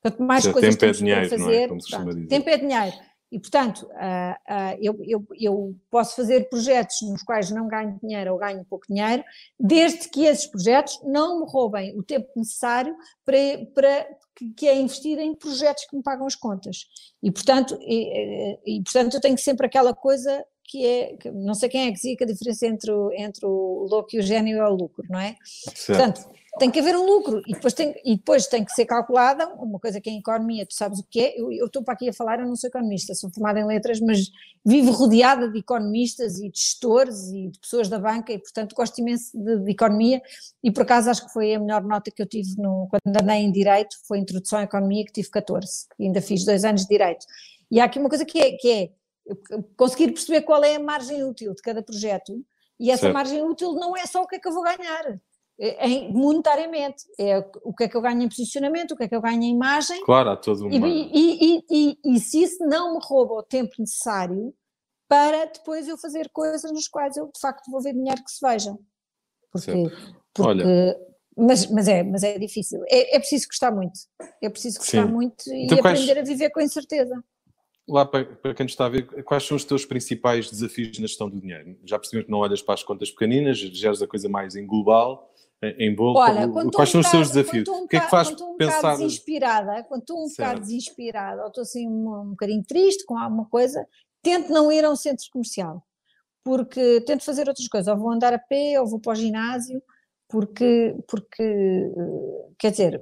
Quanto 0.01 0.21
mais 0.21 0.47
coisas 0.47 0.75
tempo 0.75 0.85
é 0.85 0.91
dinheiro, 0.91 1.29
fazer, 1.29 1.43
não 1.43 1.49
é? 1.49 1.67
portanto, 1.67 2.27
tempo 2.27 2.49
é 2.49 2.57
dinheiro. 2.57 2.95
E, 3.31 3.39
portanto, 3.39 3.87
uh, 3.87 4.53
uh, 4.53 4.77
eu, 4.79 4.97
eu, 5.03 5.27
eu, 5.39 5.75
posso 5.89 6.15
fazer 6.15 6.47
projetos 6.47 7.01
nos 7.01 7.23
quais 7.23 7.49
não 7.49 7.67
ganho 7.67 7.99
dinheiro 8.01 8.33
ou 8.33 8.39
ganho 8.39 8.63
pouco 8.65 8.85
dinheiro, 8.87 9.23
desde 9.59 10.07
que 10.09 10.25
esses 10.25 10.45
projetos 10.45 10.99
não 11.03 11.39
me 11.39 11.45
roubem 11.47 11.97
o 11.97 12.03
tempo 12.03 12.29
necessário 12.35 12.95
para, 13.25 13.65
para 13.73 14.07
que, 14.55 14.67
é 14.67 14.79
investido 14.79 15.21
em 15.21 15.33
projetos 15.35 15.85
que 15.85 15.95
me 15.95 16.03
pagam 16.03 16.27
as 16.27 16.35
contas. 16.35 16.85
E, 17.21 17.31
portanto, 17.31 17.77
e, 17.81 18.59
e, 18.65 18.83
portanto 18.83 19.15
eu 19.15 19.21
tenho 19.21 19.37
sempre 19.37 19.65
aquela 19.65 19.93
coisa 19.93 20.45
que 20.67 20.85
é, 20.85 21.17
que 21.17 21.31
não 21.31 21.53
sei 21.53 21.69
quem 21.69 21.87
é 21.87 21.87
que 21.87 21.93
dizia 21.93 22.17
que 22.17 22.23
a 22.23 22.27
diferença 22.27 22.65
entre 22.67 22.91
o, 22.91 23.11
entre 23.13 23.45
o 23.45 23.87
louco 23.89 24.09
e 24.13 24.19
o 24.19 24.21
gênio 24.21 24.57
é 24.57 24.67
o 24.67 24.73
lucro, 24.73 25.05
não 25.09 25.19
é? 25.19 25.35
Certo. 25.43 25.85
Portanto, 25.87 26.35
tem 26.57 26.71
que 26.71 26.79
haver 26.79 26.95
um 26.95 27.05
lucro 27.05 27.41
e 27.45 27.53
depois 27.53 27.73
tem, 27.73 27.93
e 28.03 28.15
depois 28.15 28.47
tem 28.47 28.63
que 28.63 28.71
ser 28.71 28.85
calculada 28.85 29.47
uma 29.55 29.79
coisa 29.79 29.99
que 29.99 30.09
é 30.09 30.13
economia, 30.13 30.65
tu 30.65 30.73
sabes 30.73 30.99
o 30.99 31.03
que 31.03 31.19
é, 31.19 31.39
eu, 31.39 31.51
eu 31.51 31.65
estou 31.65 31.83
para 31.83 31.93
aqui 31.93 32.07
a 32.07 32.13
falar, 32.13 32.39
eu 32.39 32.47
não 32.47 32.55
sou 32.55 32.69
economista, 32.69 33.13
sou 33.13 33.29
formada 33.29 33.59
em 33.59 33.65
letras, 33.65 33.99
mas 33.99 34.29
vivo 34.65 34.91
rodeada 34.91 35.49
de 35.49 35.59
economistas 35.59 36.39
e 36.39 36.49
de 36.49 36.57
gestores 36.57 37.29
e 37.29 37.49
de 37.49 37.59
pessoas 37.59 37.89
da 37.89 37.99
banca 37.99 38.31
e 38.31 38.39
portanto 38.39 38.73
gosto 38.73 38.99
imenso 38.99 39.37
de, 39.37 39.59
de 39.59 39.71
economia 39.71 40.21
e 40.63 40.71
por 40.71 40.83
acaso 40.83 41.09
acho 41.09 41.25
que 41.25 41.33
foi 41.33 41.53
a 41.53 41.59
melhor 41.59 41.83
nota 41.83 42.09
que 42.09 42.21
eu 42.21 42.25
tive 42.25 42.55
no, 42.57 42.87
quando 42.89 43.21
andei 43.21 43.37
em 43.37 43.51
Direito, 43.51 43.97
foi 44.07 44.19
a 44.19 44.21
Introdução 44.21 44.59
à 44.59 44.63
Economia 44.63 45.03
que 45.05 45.11
tive 45.11 45.29
14, 45.29 45.87
que 45.95 46.03
ainda 46.03 46.21
fiz 46.21 46.45
dois 46.45 46.63
anos 46.63 46.83
de 46.83 46.87
Direito. 46.87 47.25
E 47.69 47.79
há 47.79 47.85
aqui 47.85 47.99
uma 47.99 48.09
coisa 48.09 48.23
que 48.23 48.39
é, 48.39 48.51
que 48.51 48.71
é 48.71 48.89
conseguir 49.75 50.11
perceber 50.11 50.41
qual 50.41 50.63
é 50.63 50.75
a 50.75 50.79
margem 50.79 51.23
útil 51.23 51.53
de 51.53 51.61
cada 51.61 51.81
projeto 51.81 52.33
e 52.79 52.91
essa 52.91 53.03
certo. 53.03 53.13
margem 53.13 53.41
útil 53.41 53.73
não 53.73 53.95
é 53.95 54.05
só 54.05 54.21
o 54.21 54.27
que 54.27 54.35
é 54.35 54.39
que 54.39 54.47
eu 54.47 54.53
vou 54.53 54.63
ganhar, 54.63 55.19
é, 55.57 55.87
em, 55.87 56.13
monetariamente, 56.13 57.05
é 57.17 57.39
o 57.63 57.73
que 57.73 57.85
é 57.85 57.87
que 57.87 57.95
eu 57.95 58.01
ganho 58.01 58.21
em 58.21 58.27
posicionamento, 58.27 58.91
o 58.91 58.97
que 58.97 59.03
é 59.03 59.07
que 59.07 59.15
eu 59.15 59.21
ganho 59.21 59.41
em 59.41 59.51
imagem. 59.51 60.03
Claro, 60.03 60.31
há 60.31 60.37
todo 60.37 60.67
uma... 60.67 60.87
E, 60.87 61.09
e, 61.13 61.65
e, 61.69 61.99
e, 62.05 62.19
se 62.19 62.43
isso 62.43 62.65
não 62.65 62.93
me 62.93 62.99
rouba 63.01 63.35
o 63.35 63.43
tempo 63.43 63.73
necessário 63.79 64.53
para 65.07 65.45
depois 65.45 65.87
eu 65.87 65.97
fazer 65.97 66.29
coisas 66.29 66.69
nas 66.71 66.87
quais 66.87 67.15
eu 67.15 67.27
de 67.27 67.39
facto 67.39 67.71
vou 67.71 67.81
ver 67.81 67.93
dinheiro 67.93 68.21
que 68.23 68.31
se 68.31 68.45
veja. 68.45 68.75
Porque, 69.51 69.71
porque 70.33 70.49
Olha. 70.49 70.97
Mas, 71.37 71.67
mas, 71.67 71.87
é, 71.87 72.01
mas 72.01 72.23
é 72.23 72.39
difícil. 72.39 72.81
É, 72.87 73.15
é 73.15 73.19
preciso 73.19 73.47
gostar 73.47 73.71
muito. 73.71 73.99
É 74.41 74.49
preciso 74.49 74.79
gostar 74.79 75.05
Sim. 75.05 75.11
muito 75.11 75.49
e 75.49 75.65
então, 75.65 75.79
aprender 75.79 76.13
quais... 76.13 76.17
a 76.17 76.31
viver 76.31 76.49
com 76.49 76.61
incerteza 76.61 77.23
lá 77.87 78.05
para, 78.05 78.25
para 78.25 78.53
quem 78.53 78.63
nos 78.63 78.73
está 78.73 78.85
a 78.85 78.89
ver, 78.89 79.23
quais 79.23 79.43
são 79.43 79.55
os 79.55 79.63
teus 79.63 79.85
principais 79.85 80.49
desafios 80.49 80.97
na 80.99 81.07
gestão 81.07 81.29
do 81.29 81.39
dinheiro? 81.39 81.77
Já 81.85 81.99
percebemos 81.99 82.25
que 82.25 82.31
não 82.31 82.39
olhas 82.39 82.61
para 82.61 82.73
as 82.73 82.83
contas 82.83 83.11
pequeninas, 83.11 83.57
geres 83.57 84.01
a 84.01 84.07
coisa 84.07 84.27
mais 84.27 84.55
em 84.55 84.65
global, 84.65 85.31
em 85.61 85.93
bolo. 85.93 86.17
Olha, 86.17 86.47
quais 86.71 86.89
são 86.89 86.99
um 86.99 87.01
os 87.01 87.07
seus 87.07 87.29
desafios? 87.29 87.67
Um 87.67 87.83
o 87.83 87.87
que 87.87 87.97
é 87.97 87.99
que 87.99 88.09
faz 88.09 88.29
quando 88.29 88.45
um 88.45 88.57
pensar? 88.57 88.97
Desinspirada, 88.97 89.83
quando 89.83 90.01
estou 90.01 90.23
um 90.23 90.27
certo. 90.27 90.49
bocado 90.49 90.67
desesperada 90.67 91.41
ou 91.41 91.47
estou 91.47 91.61
assim 91.61 91.87
um, 91.87 92.21
um 92.21 92.29
bocadinho 92.31 92.63
triste 92.63 93.05
com 93.05 93.17
alguma 93.17 93.45
coisa, 93.45 93.85
tento 94.21 94.51
não 94.51 94.71
ir 94.71 94.83
a 94.83 94.91
um 94.91 94.95
centro 94.95 95.25
comercial, 95.31 95.83
porque 96.43 97.01
tento 97.01 97.23
fazer 97.23 97.47
outras 97.47 97.67
coisas, 97.67 97.87
ou 97.87 97.99
vou 97.99 98.11
andar 98.11 98.33
a 98.33 98.39
pé, 98.39 98.79
ou 98.79 98.87
vou 98.87 98.99
para 98.99 99.13
o 99.13 99.15
ginásio, 99.15 99.81
porque, 100.27 100.95
porque 101.07 101.91
quer 102.57 102.71
dizer, 102.71 103.01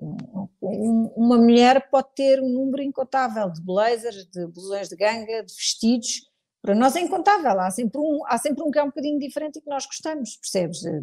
uma 0.61 1.37
mulher 1.37 1.89
pode 1.89 2.07
ter 2.15 2.41
um 2.41 2.49
número 2.49 2.83
incontável 2.83 3.49
de 3.49 3.61
blazers, 3.61 4.25
de 4.25 4.45
blusões 4.47 4.89
de 4.89 4.95
ganga, 4.95 5.43
de 5.43 5.53
vestidos, 5.53 6.31
para 6.63 6.73
nós 6.73 6.95
é 6.95 7.01
incontável, 7.01 7.59
há 7.59 7.69
sempre, 7.69 7.99
um, 7.99 8.21
há 8.25 8.37
sempre 8.37 8.63
um 8.63 8.71
que 8.71 8.79
é 8.79 8.83
um 8.83 8.87
bocadinho 8.87 9.19
diferente 9.19 9.57
e 9.59 9.61
que 9.61 9.69
nós 9.69 9.85
gostamos, 9.85 10.37
percebes? 10.37 10.85
Eh, 10.85 11.01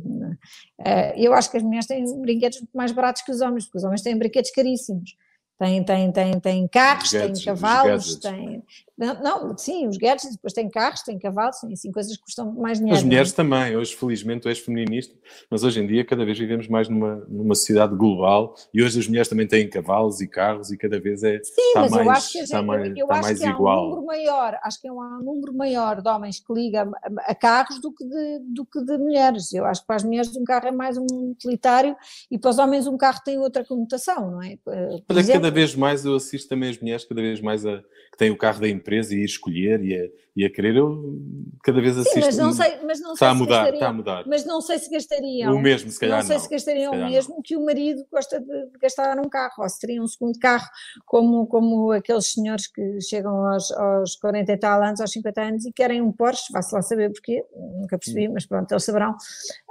eh, 0.81 1.15
eu 1.19 1.35
acho 1.35 1.51
que 1.51 1.59
as 1.59 1.63
mulheres 1.63 1.87
têm 1.87 2.03
brinquedos 2.19 2.61
muito 2.61 2.75
mais 2.75 2.93
baratos 2.93 3.21
que 3.21 3.31
os 3.31 3.43
homens, 3.43 3.67
porque 3.67 3.77
os 3.77 3.85
homens 3.85 4.01
têm 4.01 4.17
brinquedos 4.17 4.51
caríssimos. 4.53 5.15
Tem, 5.59 5.85
tem, 5.85 6.11
tem, 6.11 6.41
tem 6.41 6.67
carros, 6.67 7.13
gadgets, 7.13 7.45
tem 7.45 7.55
cavalos, 7.55 8.17
tem. 8.17 8.63
Não, 9.01 9.57
sim, 9.57 9.89
os 9.89 9.97
gadgets, 9.97 10.33
depois 10.33 10.53
tem 10.53 10.69
carros, 10.69 11.01
tem 11.01 11.19
cavalos, 11.19 11.59
tem 11.59 11.73
assim 11.73 11.91
coisas 11.91 12.15
que 12.15 12.23
custam 12.23 12.53
mais 12.53 12.79
dinheiro. 12.79 12.99
As 12.99 13.03
mulheres 13.03 13.33
é? 13.33 13.35
também, 13.35 13.75
hoje 13.75 13.97
felizmente 13.97 14.43
tu 14.43 14.49
és 14.51 14.59
feminista, 14.59 15.17
mas 15.51 15.65
hoje 15.65 15.81
em 15.81 15.87
dia 15.87 16.05
cada 16.05 16.23
vez 16.23 16.39
vivemos 16.39 16.69
mais 16.69 16.87
numa, 16.87 17.17
numa 17.27 17.55
sociedade 17.55 17.97
global 17.97 18.55
e 18.75 18.83
hoje 18.83 19.01
as 19.01 19.09
mulheres 19.09 19.27
também 19.27 19.47
têm 19.47 19.71
cavalos 19.71 20.21
e 20.21 20.29
carros 20.29 20.71
e 20.71 20.77
cada 20.77 21.01
vez 21.01 21.23
é 21.23 21.41
sim, 21.43 21.53
está 21.69 21.81
mas 21.81 21.91
mais, 21.93 22.05
eu 22.05 22.13
acho 22.13 22.33
que, 22.33 22.63
mais, 22.63 22.93
eu, 22.95 23.11
acho 23.11 23.35
que 23.37 23.47
igual. 23.47 23.79
Há 23.79 23.87
um 23.87 23.89
número 23.89 24.07
maior, 24.07 24.59
acho 24.63 24.81
que 24.83 24.89
há 24.89 24.93
um 24.93 25.23
número 25.25 25.55
maior 25.55 26.03
de 26.03 26.09
homens 26.09 26.39
que 26.39 26.53
ligam 26.53 26.93
a, 27.03 27.31
a 27.31 27.35
carros 27.35 27.81
do 27.81 27.91
que, 27.93 28.05
de, 28.05 28.39
do 28.55 28.67
que 28.67 28.85
de 28.85 28.99
mulheres. 28.99 29.51
Eu 29.55 29.65
acho 29.65 29.81
que 29.81 29.87
para 29.87 29.97
as 29.97 30.05
mulheres 30.05 30.37
um 30.37 30.45
carro 30.45 30.69
é 30.69 30.73
mais 30.73 30.99
um 30.99 31.31
utilitário 31.31 31.97
e 32.31 32.39
para 32.39 32.51
os 32.51 32.59
homens 32.59 32.87
um 32.87 32.99
carro 32.99 33.21
tem 33.25 33.39
outra 33.39 33.65
conotação, 33.65 34.31
não 34.31 34.43
é? 34.43 34.59
Por 34.63 34.75
Olha, 34.75 35.21
exemplo, 35.21 35.41
cada 35.41 35.51
vez 35.51 35.75
mais 35.75 36.05
eu 36.05 36.17
assisto 36.17 36.51
também 36.51 36.69
as 36.69 36.79
mulheres, 36.79 37.07
cada 37.07 37.23
vez 37.23 37.41
mais 37.41 37.65
a, 37.65 37.79
que 37.79 38.19
têm 38.19 38.31
o 38.31 38.37
carro 38.37 38.61
da 38.61 38.69
empresa 38.69 38.90
e 38.93 39.17
ir 39.17 39.25
escolher 39.25 39.85
e 39.85 39.95
a, 39.95 40.09
e 40.37 40.45
a 40.45 40.51
querer, 40.51 40.77
eu 40.77 41.19
cada 41.63 41.81
vez 41.81 41.97
assisto. 41.99 42.21
Sim, 42.21 42.27
mas 42.27 42.37
não 42.37 42.53
sei, 42.53 42.79
mas 42.85 43.01
não 43.01 43.13
está 43.13 43.27
sei 43.27 43.29
a 43.29 43.35
mudar, 43.35 43.75
está 43.75 43.89
a 43.89 43.93
mudar. 43.93 44.25
Mas 44.27 44.45
não 44.45 44.61
sei 44.61 44.79
se 44.79 44.91
gastariam. 44.91 45.55
O 45.55 45.61
mesmo, 45.61 45.91
se 45.91 45.99
calhar 45.99 46.19
não. 46.19 46.27
sei 46.27 46.37
não. 46.37 46.43
se 46.43 46.51
gastariam 46.51 46.93
se 46.93 46.99
o 46.99 47.05
mesmo 47.05 47.35
não. 47.35 47.43
que 47.43 47.57
o 47.57 47.65
marido 47.65 48.05
gosta 48.11 48.41
de 48.41 48.71
gastar 48.81 49.17
num 49.17 49.29
carro, 49.29 49.55
ou 49.59 49.69
se 49.69 49.79
teria 49.81 50.03
um 50.03 50.07
segundo 50.07 50.39
carro, 50.39 50.67
como, 51.05 51.47
como 51.47 51.93
aqueles 51.93 52.33
senhores 52.33 52.67
que 52.67 53.01
chegam 53.01 53.47
aos, 53.47 53.71
aos 53.73 54.17
40 54.17 54.53
e 54.53 54.57
tal 54.57 54.83
anos, 54.83 55.01
aos 55.01 55.13
50 55.13 55.41
anos 55.41 55.67
e 55.67 55.73
querem 55.73 56.01
um 56.01 56.13
Porsche, 56.13 56.53
vá-se 56.53 56.75
lá 56.75 56.83
saber 56.83 57.11
porquê, 57.13 57.45
nunca 57.55 57.99
percebi, 57.99 58.29
mas 58.29 58.47
pronto, 58.47 58.71
eles 58.71 58.85
saberão. 58.85 59.11
Uh, 59.11 59.15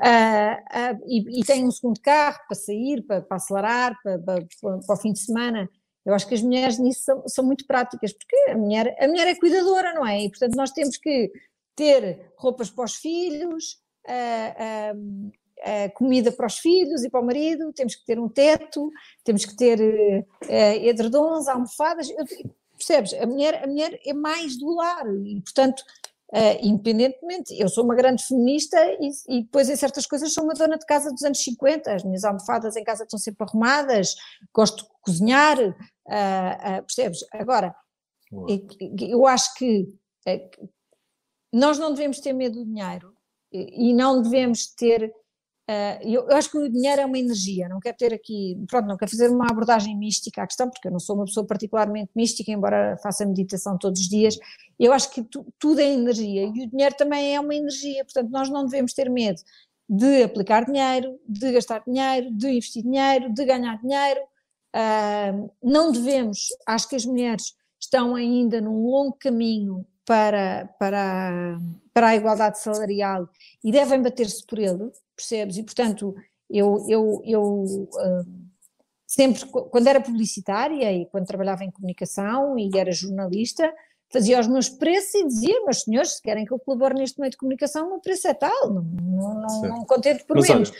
uh, 0.04 1.00
e, 1.08 1.42
e 1.42 1.46
têm 1.46 1.66
um 1.66 1.72
segundo 1.72 2.00
carro 2.02 2.40
para 2.48 2.56
sair, 2.56 3.02
para, 3.04 3.22
para 3.22 3.38
acelerar, 3.38 3.98
para, 4.04 4.20
para, 4.20 4.46
para 4.62 4.96
o 4.96 4.98
fim 4.98 5.14
de 5.14 5.20
semana 5.20 5.70
eu 6.10 6.16
acho 6.16 6.28
que 6.28 6.34
as 6.34 6.42
mulheres 6.42 6.80
nisso 6.80 7.02
são, 7.02 7.28
são, 7.28 7.46
muito 7.46 7.66
práticas, 7.66 8.12
porque 8.14 8.36
a 8.50 8.58
mulher, 8.58 8.96
a 9.00 9.08
mulher 9.08 9.28
é 9.28 9.36
cuidadora, 9.36 9.94
não 9.94 10.06
é? 10.06 10.24
E 10.24 10.30
portanto 10.30 10.56
nós 10.56 10.72
temos 10.72 10.98
que 10.98 11.32
ter 11.76 12.32
roupas 12.36 12.70
para 12.70 12.86
os 12.86 12.96
filhos, 12.96 13.78
a, 14.08 14.92
a, 15.72 15.86
a 15.86 15.90
comida 15.92 16.32
para 16.32 16.48
os 16.48 16.58
filhos 16.58 17.04
e 17.04 17.10
para 17.10 17.22
o 17.22 17.26
marido, 17.26 17.72
temos 17.74 17.96
que 17.96 18.06
ter 18.06 18.20
um 18.20 18.28
teto, 18.28 18.90
temos 19.24 19.46
que 19.46 19.56
ter 19.56 19.80
edredons, 20.84 21.48
almofadas, 21.48 22.10
eu, 22.10 22.26
percebes? 22.76 23.14
A 23.14 23.26
mulher, 23.28 23.64
a 23.64 23.68
mulher 23.68 24.00
é 24.06 24.14
mais 24.14 24.58
do 24.58 24.74
lar 24.74 25.06
e 25.26 25.42
portanto 25.42 25.84
Uh, 26.32 26.62
independentemente, 26.62 27.60
eu 27.60 27.68
sou 27.68 27.84
uma 27.84 27.96
grande 27.96 28.24
feminista 28.24 28.78
e, 29.00 29.10
e, 29.28 29.42
depois 29.42 29.68
em 29.68 29.76
certas 29.76 30.06
coisas 30.06 30.32
sou 30.32 30.44
uma 30.44 30.54
dona 30.54 30.78
de 30.78 30.86
casa 30.86 31.12
dos 31.12 31.24
anos 31.24 31.44
50, 31.44 31.92
as 31.92 32.04
minhas 32.04 32.24
almofadas 32.24 32.76
em 32.76 32.84
casa 32.84 33.04
estão 33.04 33.18
sempre 33.18 33.48
arrumadas, 33.48 34.16
gosto 34.54 34.84
de 34.84 34.90
cozinhar, 35.02 35.60
uh, 35.60 35.72
uh, 35.72 36.84
percebes? 36.86 37.26
Agora, 37.34 37.76
eu, 38.32 38.68
eu 39.00 39.26
acho 39.26 39.56
que 39.56 39.92
nós 41.52 41.80
não 41.80 41.94
devemos 41.94 42.20
ter 42.20 42.32
medo 42.32 42.60
do 42.60 42.66
dinheiro 42.66 43.12
e 43.52 43.94
não 43.94 44.22
devemos 44.22 44.68
ter. 44.68 45.12
Uh, 45.70 46.02
eu, 46.02 46.28
eu, 46.28 46.36
acho 46.36 46.50
que 46.50 46.58
o 46.58 46.68
dinheiro 46.68 47.00
é 47.00 47.06
uma 47.06 47.20
energia, 47.20 47.70
não 47.70 47.80
quero 47.80 47.96
ter 47.96 48.12
aqui, 48.12 48.58
pronto, 48.68 48.88
não 48.88 48.98
quero 48.98 49.12
fazer 49.12 49.30
uma 49.30 49.46
abordagem 49.46 49.96
mística 49.96 50.42
à 50.42 50.48
questão, 50.48 50.68
porque 50.68 50.88
eu 50.88 50.92
não 50.92 51.00
sou 51.00 51.16
uma 51.16 51.26
pessoa 51.26 51.46
particularmente 51.46 52.10
mística, 52.16 52.52
embora 52.52 52.98
faça 53.04 53.24
meditação 53.24 53.78
todos 53.78 54.02
os 54.02 54.10
dias. 54.10 54.36
Eu 54.80 54.92
acho 54.92 55.12
que 55.12 55.22
tu, 55.22 55.46
tudo 55.60 55.80
é 55.80 55.94
energia 55.94 56.46
e 56.46 56.66
o 56.66 56.68
dinheiro 56.72 56.96
também 56.96 57.36
é 57.36 57.40
uma 57.40 57.54
energia, 57.54 58.04
portanto, 58.04 58.32
nós 58.32 58.50
não 58.50 58.66
devemos 58.66 58.94
ter 58.94 59.12
medo 59.12 59.40
de 59.88 60.24
aplicar 60.24 60.66
dinheiro, 60.66 61.20
de 61.28 61.52
gastar 61.52 61.84
dinheiro, 61.86 62.32
de 62.32 62.50
investir 62.50 62.82
dinheiro, 62.82 63.32
de 63.32 63.46
ganhar 63.46 63.80
dinheiro. 63.80 64.22
Uh, 64.76 65.52
não 65.62 65.92
devemos, 65.92 66.48
acho 66.66 66.90
que 66.90 66.96
as 66.96 67.06
mulheres 67.06 67.54
estão 67.80 68.16
ainda 68.16 68.60
num 68.60 68.88
longo 68.88 69.16
caminho 69.20 69.86
para, 70.04 70.68
para, 70.80 71.60
para 71.94 72.08
a 72.08 72.16
igualdade 72.16 72.58
salarial 72.58 73.30
e 73.64 73.72
devem 73.72 74.02
bater-se 74.02 74.44
por 74.44 74.58
ele, 74.58 74.92
percebes? 75.20 75.58
E 75.58 75.64
portanto, 75.64 76.16
eu, 76.50 76.86
eu, 76.88 77.22
eu 77.26 77.44
uh, 77.44 78.50
sempre, 79.06 79.46
quando 79.46 79.88
era 79.88 80.02
publicitária 80.02 80.92
e 80.94 81.06
quando 81.08 81.28
trabalhava 81.28 81.64
em 81.64 81.72
comunicação 81.72 82.58
e 82.58 82.70
era 82.76 82.92
jornalista, 82.92 83.72
fazia 84.12 84.40
os 84.40 84.48
meus 84.48 84.70
preços 84.70 85.14
e 85.16 85.28
dizia, 85.28 85.64
meus 85.64 85.82
senhores, 85.82 86.14
se 86.14 86.22
querem 86.22 86.46
que 86.46 86.54
eu 86.54 86.60
colabore 86.60 86.96
neste 86.96 87.20
meio 87.20 87.32
de 87.32 87.38
comunicação, 87.38 87.88
o 87.88 87.90
meu 87.92 88.00
preço 88.00 88.28
é 88.28 88.34
tal, 88.34 88.74
não, 88.74 88.84
não, 88.84 89.62
não, 89.62 89.86
contento 89.86 90.26
por 90.26 90.38
Mas, 90.38 90.50
menos. 90.50 90.72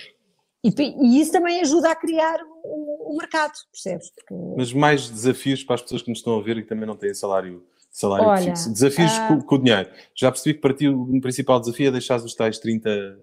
E, 0.64 0.74
e, 0.78 1.22
isso 1.22 1.32
também 1.32 1.62
ajuda 1.62 1.92
a 1.92 1.96
criar 1.96 2.40
o, 2.64 3.14
o 3.14 3.18
mercado, 3.18 3.54
percebes? 3.72 4.12
Porque... 4.12 4.34
Mas 4.58 4.74
mais 4.74 5.10
desafios 5.10 5.64
para 5.64 5.76
as 5.76 5.82
pessoas 5.82 6.02
que 6.02 6.10
nos 6.10 6.20
estão 6.20 6.38
a 6.38 6.42
ver 6.42 6.58
e 6.58 6.64
que 6.64 6.68
também 6.68 6.86
não 6.86 6.96
têm 6.96 7.14
salário, 7.14 7.66
salário 7.92 8.28
Olha, 8.28 8.56
fixo. 8.56 8.72
Desafios 8.72 9.12
uh... 9.12 9.28
com, 9.28 9.42
com, 9.42 9.56
o 9.56 9.58
dinheiro. 9.60 9.90
Já 10.16 10.32
percebi 10.32 10.56
que 10.56 10.62
para 10.62 10.74
ti 10.74 10.90
o 10.90 11.22
principal 11.22 11.60
desafio 11.60 11.88
é 11.88 11.92
deixar 11.92 12.18
os 12.18 12.36
tais 12.36 12.60
30% 12.60 13.18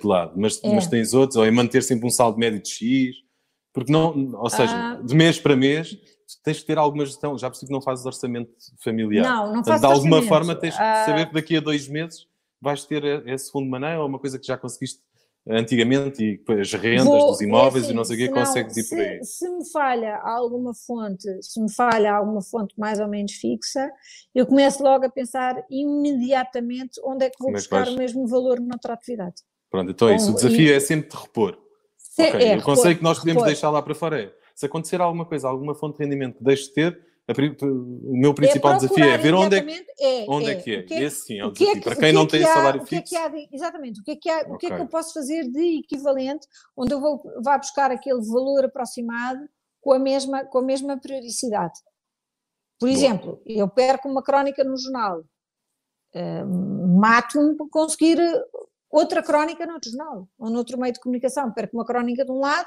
de 0.00 0.06
lado, 0.06 0.32
mas, 0.36 0.62
é. 0.62 0.74
mas 0.74 0.86
tens 0.86 1.12
outros, 1.12 1.36
ou 1.36 1.44
é 1.44 1.50
manter 1.50 1.82
sempre 1.82 2.06
um 2.06 2.10
saldo 2.10 2.38
médio 2.38 2.62
de 2.62 2.68
X, 2.68 3.16
porque 3.72 3.92
não, 3.92 4.32
ou 4.34 4.48
seja, 4.48 4.98
uh... 4.98 5.04
de 5.04 5.14
mês 5.14 5.38
para 5.38 5.56
mês 5.56 5.96
tens 6.42 6.58
de 6.58 6.64
ter 6.64 6.78
alguma 6.78 7.04
gestão. 7.04 7.36
Já 7.38 7.48
percebi 7.48 7.68
que 7.68 7.72
não 7.72 7.82
fazes 7.82 8.06
orçamento 8.06 8.50
familiar. 8.82 9.24
Não, 9.24 9.54
não 9.54 9.64
faço 9.64 9.80
De 9.80 9.86
alguma 9.86 10.22
forma 10.22 10.54
tens 10.54 10.74
de 10.74 10.80
uh... 10.80 11.04
saber 11.04 11.26
que 11.26 11.34
daqui 11.34 11.56
a 11.56 11.60
dois 11.60 11.86
meses 11.88 12.26
vais 12.60 12.84
ter 12.84 13.04
esse 13.28 13.50
fundo 13.50 13.64
de 13.64 13.70
maneira 13.70 14.00
ou 14.00 14.08
uma 14.08 14.18
coisa 14.18 14.38
que 14.38 14.46
já 14.46 14.56
conseguiste 14.56 15.00
antigamente 15.48 16.24
e 16.24 16.52
as 16.52 16.72
rendas 16.72 17.04
Vou, 17.04 17.30
dos 17.30 17.40
imóveis 17.40 17.84
é 17.84 17.86
assim, 17.86 17.92
e 17.92 17.96
não 17.96 18.04
sei 18.04 18.16
o 18.16 18.18
quê, 18.18 18.28
consegues 18.34 18.76
ir 18.76 18.88
por 18.88 18.98
aí. 18.98 19.22
Se 19.22 19.48
me 19.48 19.70
falha 19.70 20.16
alguma 20.16 20.74
fonte, 20.74 21.42
se 21.42 21.60
me 21.60 21.72
falha 21.72 22.12
alguma 22.14 22.42
fonte 22.42 22.74
mais 22.76 22.98
ou 22.98 23.06
menos 23.06 23.32
fixa, 23.32 23.88
eu 24.34 24.46
começo 24.46 24.82
logo 24.82 25.04
a 25.04 25.08
pensar 25.08 25.64
imediatamente 25.70 27.00
onde 27.04 27.26
é 27.26 27.30
que 27.30 27.38
vou 27.38 27.46
Como 27.46 27.56
é 27.56 27.60
buscar 27.60 27.88
o 27.88 27.96
mesmo 27.96 28.26
valor 28.26 28.58
noutra 28.58 28.94
atividade. 28.94 29.36
Pronto, 29.70 29.90
então 29.90 30.08
é 30.08 30.16
isso. 30.16 30.30
O 30.30 30.34
desafio 30.34 30.68
e... 30.68 30.72
é 30.72 30.80
sempre 30.80 31.10
de 31.10 31.16
repor. 31.16 31.58
Se, 31.98 32.28
okay. 32.28 32.48
é, 32.48 32.56
o 32.56 32.62
conselho 32.62 32.96
que 32.96 33.02
nós 33.02 33.18
podemos 33.18 33.42
repor. 33.42 33.52
deixar 33.52 33.70
lá 33.70 33.82
para 33.82 33.94
fora 33.94 34.22
é 34.22 34.32
se 34.54 34.64
acontecer 34.64 35.00
alguma 35.00 35.26
coisa, 35.26 35.48
alguma 35.48 35.74
fonte 35.74 35.98
de 35.98 36.04
rendimento 36.04 36.38
que 36.38 36.44
deixe 36.44 36.68
de 36.68 36.72
ter, 36.72 37.06
o 37.28 38.16
meu 38.16 38.32
principal 38.32 38.74
é 38.74 38.76
desafio 38.76 39.04
é 39.04 39.18
ver 39.18 39.34
onde 39.34 39.56
é, 39.56 39.60
é, 40.00 40.26
onde 40.28 40.46
é, 40.46 40.52
é 40.52 40.54
que 40.54 40.74
é. 40.76 40.82
Que 40.82 40.94
é 40.94 41.02
Esse 41.02 41.26
sim 41.26 41.40
é 41.40 41.44
o 41.44 41.50
desafio. 41.50 41.72
Que 41.72 41.78
é 41.78 41.80
que, 41.80 41.84
para 41.84 41.96
quem 41.96 42.12
não 42.12 42.26
tem 42.26 42.42
salário 42.42 42.86
fixo. 42.86 42.94
O 42.94 43.08
que 43.08 43.16
é 43.16 43.30
que 43.30 43.36
há 43.36 43.48
exatamente, 43.52 44.00
o 44.00 44.04
que 44.04 44.10
é 44.12 44.16
que, 44.16 44.30
há, 44.30 44.38
okay. 44.38 44.52
o 44.52 44.58
que 44.58 44.66
é 44.66 44.76
que 44.76 44.82
eu 44.82 44.86
posso 44.86 45.12
fazer 45.12 45.42
de 45.50 45.80
equivalente, 45.80 46.46
onde 46.76 46.94
eu 46.94 47.00
vou 47.00 47.20
vá 47.42 47.58
buscar 47.58 47.90
aquele 47.90 48.24
valor 48.24 48.64
aproximado 48.64 49.40
com 49.80 49.92
a 49.92 49.98
mesma, 49.98 50.44
com 50.44 50.58
a 50.58 50.62
mesma 50.62 50.96
periodicidade. 50.98 51.74
Por 52.78 52.88
exemplo, 52.88 53.40
Boa. 53.44 53.58
eu 53.58 53.68
perco 53.68 54.08
uma 54.08 54.22
crónica 54.22 54.62
no 54.62 54.76
jornal, 54.76 55.20
uh, 56.14 56.98
mato-me 57.00 57.56
para 57.56 57.66
conseguir 57.70 58.18
outra 58.96 59.22
crónica 59.22 59.66
no 59.66 59.74
outro 59.74 59.90
jornal, 59.90 60.26
ou 60.38 60.50
noutro 60.50 60.78
meio 60.78 60.92
de 60.92 61.00
comunicação. 61.00 61.52
Perco 61.52 61.76
uma 61.76 61.84
crónica 61.84 62.24
de 62.24 62.32
um 62.32 62.40
lado, 62.40 62.66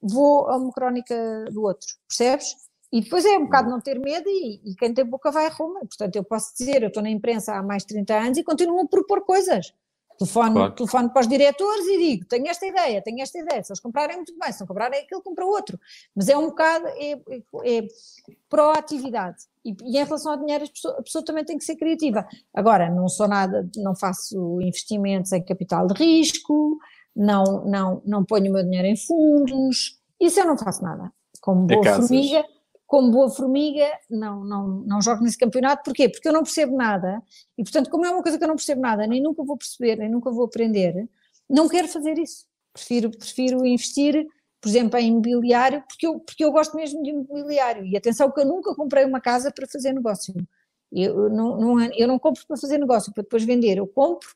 vou 0.00 0.48
a 0.48 0.56
uma 0.56 0.72
crónica 0.72 1.46
do 1.50 1.62
outro, 1.62 1.88
percebes? 2.08 2.54
E 2.92 3.00
depois 3.00 3.24
é 3.24 3.36
um 3.36 3.46
bocado 3.46 3.68
não 3.68 3.80
ter 3.80 3.98
medo 3.98 4.28
e, 4.28 4.60
e 4.64 4.76
quem 4.76 4.94
tem 4.94 5.04
boca 5.04 5.32
vai 5.32 5.46
a 5.46 5.48
Roma. 5.48 5.80
Portanto, 5.80 6.14
eu 6.14 6.22
posso 6.22 6.54
dizer, 6.56 6.82
eu 6.82 6.88
estou 6.88 7.02
na 7.02 7.10
imprensa 7.10 7.54
há 7.54 7.62
mais 7.62 7.82
de 7.82 7.88
30 7.88 8.14
anos 8.14 8.38
e 8.38 8.44
continuo 8.44 8.82
a 8.82 8.86
propor 8.86 9.24
coisas. 9.24 9.74
Telefono, 10.18 10.54
claro. 10.54 10.74
telefono 10.74 11.10
para 11.10 11.20
os 11.20 11.28
diretores 11.28 11.86
e 11.86 11.98
digo, 11.98 12.24
tenho 12.26 12.46
esta 12.46 12.64
ideia, 12.64 13.02
tenho 13.02 13.20
esta 13.20 13.38
ideia, 13.38 13.62
se 13.64 13.72
eles 13.72 13.80
comprarem 13.80 14.16
muito 14.16 14.32
bem, 14.38 14.52
se 14.52 14.60
não 14.60 14.66
comprarem 14.66 15.00
aquilo, 15.00 15.22
compra 15.22 15.44
outro. 15.44 15.78
Mas 16.14 16.28
é 16.28 16.38
um 16.38 16.46
bocado, 16.46 16.86
é, 16.86 17.12
é, 17.12 17.78
é 17.78 17.86
proatividade. 18.48 19.38
E, 19.64 19.74
e, 19.82 19.98
em 19.98 20.04
relação 20.04 20.32
ao 20.32 20.38
dinheiro, 20.38 20.64
a 20.64 20.68
pessoa, 20.68 20.94
a 20.98 21.02
pessoa, 21.02 21.24
também 21.24 21.44
tem 21.44 21.58
que 21.58 21.64
ser 21.64 21.74
criativa. 21.74 22.26
Agora, 22.52 22.88
não 22.88 23.08
sou 23.08 23.26
nada, 23.26 23.68
não 23.76 23.96
faço 23.96 24.60
investimentos 24.60 25.32
em 25.32 25.42
capital 25.42 25.86
de 25.88 25.94
risco, 25.94 26.78
não, 27.14 27.64
não, 27.64 28.02
não 28.04 28.24
ponho 28.24 28.50
o 28.50 28.54
meu 28.54 28.62
dinheiro 28.62 28.86
em 28.86 28.96
fundos, 28.96 30.00
isso 30.20 30.38
eu 30.38 30.46
não 30.46 30.56
faço 30.56 30.82
nada. 30.82 31.12
Como 31.40 31.66
boa 31.66 31.86
é 31.86 31.94
formiga, 31.94 32.44
como 32.86 33.10
boa 33.10 33.30
formiga, 33.30 33.90
não, 34.10 34.44
não, 34.44 34.68
não 34.86 35.02
jogo 35.02 35.22
nesse 35.22 35.38
campeonato. 35.38 35.82
Porquê? 35.84 36.08
Porque 36.08 36.28
eu 36.28 36.32
não 36.32 36.42
percebo 36.42 36.76
nada 36.76 37.22
e, 37.56 37.62
portanto, 37.62 37.90
como 37.90 38.04
é 38.04 38.10
uma 38.10 38.22
coisa 38.22 38.38
que 38.38 38.44
eu 38.44 38.48
não 38.48 38.56
percebo 38.56 38.80
nada, 38.80 39.06
nem 39.06 39.22
nunca 39.22 39.42
vou 39.42 39.56
perceber, 39.56 39.96
nem 39.96 40.10
nunca 40.10 40.30
vou 40.30 40.44
aprender, 40.44 41.08
não 41.48 41.68
quero 41.68 41.88
fazer 41.88 42.18
isso. 42.18 42.46
Prefiro, 42.72 43.10
prefiro 43.10 43.64
investir, 43.64 44.26
por 44.60 44.68
exemplo, 44.68 44.98
em 44.98 45.08
imobiliário, 45.08 45.82
porque 45.86 46.06
eu, 46.06 46.18
porque 46.20 46.44
eu 46.44 46.50
gosto 46.50 46.76
mesmo 46.76 47.02
de 47.02 47.10
imobiliário. 47.10 47.84
E 47.86 47.96
atenção 47.96 48.30
que 48.30 48.40
eu 48.40 48.46
nunca 48.46 48.74
comprei 48.74 49.04
uma 49.04 49.20
casa 49.20 49.52
para 49.52 49.66
fazer 49.66 49.92
negócio. 49.92 50.34
Eu 50.90 51.28
não, 51.28 51.56
não, 51.58 51.82
eu 51.94 52.08
não 52.08 52.18
compro 52.18 52.46
para 52.46 52.56
fazer 52.56 52.78
negócio, 52.78 53.12
para 53.12 53.22
depois 53.22 53.44
vender. 53.44 53.78
Eu 53.78 53.86
compro 53.86 54.28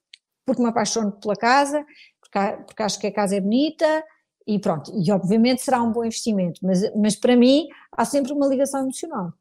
porque 0.44 0.62
me 0.62 0.68
apaixono 0.68 1.12
pela 1.12 1.36
casa, 1.36 1.84
porque, 2.20 2.62
porque 2.66 2.82
acho 2.82 2.98
que 2.98 3.06
a 3.06 3.12
casa 3.12 3.36
é 3.36 3.40
bonita, 3.40 4.04
e 4.48 4.58
pronto, 4.58 4.90
e 4.94 5.12
obviamente 5.12 5.60
será 5.60 5.82
um 5.82 5.92
bom 5.92 6.02
investimento, 6.02 6.58
mas, 6.62 6.80
mas 6.96 7.14
para 7.14 7.36
mim 7.36 7.68
há 7.92 8.02
sempre 8.06 8.32
uma 8.32 8.46
ligação 8.46 8.80
emocional. 8.80 9.34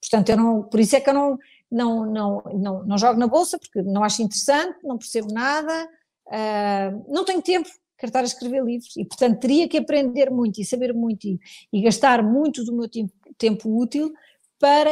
Portanto, 0.00 0.28
eu 0.28 0.36
não, 0.36 0.62
por 0.62 0.78
isso 0.78 0.94
é 0.94 1.00
que 1.00 1.10
eu 1.10 1.14
não, 1.14 1.38
não, 1.68 2.06
não, 2.06 2.42
não, 2.54 2.84
não 2.84 2.98
jogo 2.98 3.18
na 3.18 3.26
bolsa, 3.26 3.58
porque 3.58 3.82
não 3.82 4.04
acho 4.04 4.22
interessante, 4.22 4.78
não 4.84 4.96
percebo 4.96 5.32
nada, 5.32 5.88
uh, 6.28 7.12
não 7.12 7.24
tenho 7.24 7.42
tempo, 7.42 7.68
quero 7.98 8.10
estar 8.10 8.20
a 8.20 8.24
escrever 8.24 8.62
livros, 8.62 8.96
e 8.96 9.04
portanto 9.04 9.40
teria 9.40 9.68
que 9.68 9.78
aprender 9.78 10.30
muito 10.30 10.60
e 10.60 10.64
saber 10.64 10.94
muito 10.94 11.26
e, 11.26 11.40
e 11.72 11.82
gastar 11.82 12.22
muito 12.22 12.64
do 12.64 12.72
meu 12.72 12.88
tempo, 12.88 13.12
tempo 13.36 13.68
útil 13.68 14.12
para 14.60 14.90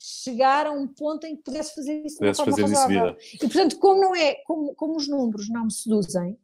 chegar 0.00 0.66
a 0.66 0.72
um 0.72 0.88
ponto 0.88 1.24
em 1.28 1.36
que 1.36 1.44
pudesse 1.44 1.76
fazer 1.76 2.04
isso 2.04 2.18
de 2.18 2.26
uma 2.26 2.34
forma 2.34 2.56
razoável. 2.56 3.16
E 3.34 3.38
portanto, 3.38 3.78
como 3.78 4.00
não 4.00 4.16
é, 4.16 4.34
como, 4.44 4.74
como 4.74 4.96
os 4.96 5.06
números 5.06 5.48
não 5.48 5.66
me 5.66 5.72
seduzem, 5.72 6.36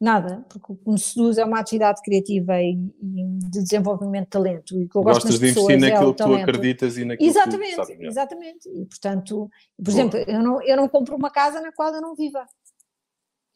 Nada, 0.00 0.44
porque 0.48 0.72
o 0.72 0.76
que 0.76 0.90
me 0.90 0.98
seduz 0.98 1.38
é 1.38 1.44
uma 1.44 1.60
atividade 1.60 2.02
criativa 2.02 2.60
e, 2.60 2.72
e 2.72 3.24
de 3.48 3.62
desenvolvimento 3.62 4.24
de 4.24 4.30
talento. 4.30 4.80
E 4.80 4.88
que 4.88 4.96
eu 4.96 5.02
Gostas 5.02 5.30
gosto 5.30 5.40
de 5.40 5.50
investir 5.50 5.80
naquilo 5.80 6.10
é 6.10 6.14
que 6.14 6.22
tu 6.22 6.34
acreditas 6.34 6.98
e 6.98 7.04
naquilo 7.04 7.30
exatamente, 7.30 7.70
que 7.70 7.82
tu 7.82 7.86
sabes 7.86 8.00
Exatamente, 8.00 8.68
e 8.68 8.86
portanto, 8.86 9.50
por 9.76 9.84
Boa. 9.84 9.94
exemplo, 9.94 10.18
eu 10.18 10.42
não, 10.42 10.62
eu 10.62 10.76
não 10.76 10.88
compro 10.88 11.16
uma 11.16 11.30
casa 11.30 11.60
na 11.60 11.72
qual 11.72 11.94
eu 11.94 12.02
não 12.02 12.14
viva. 12.14 12.44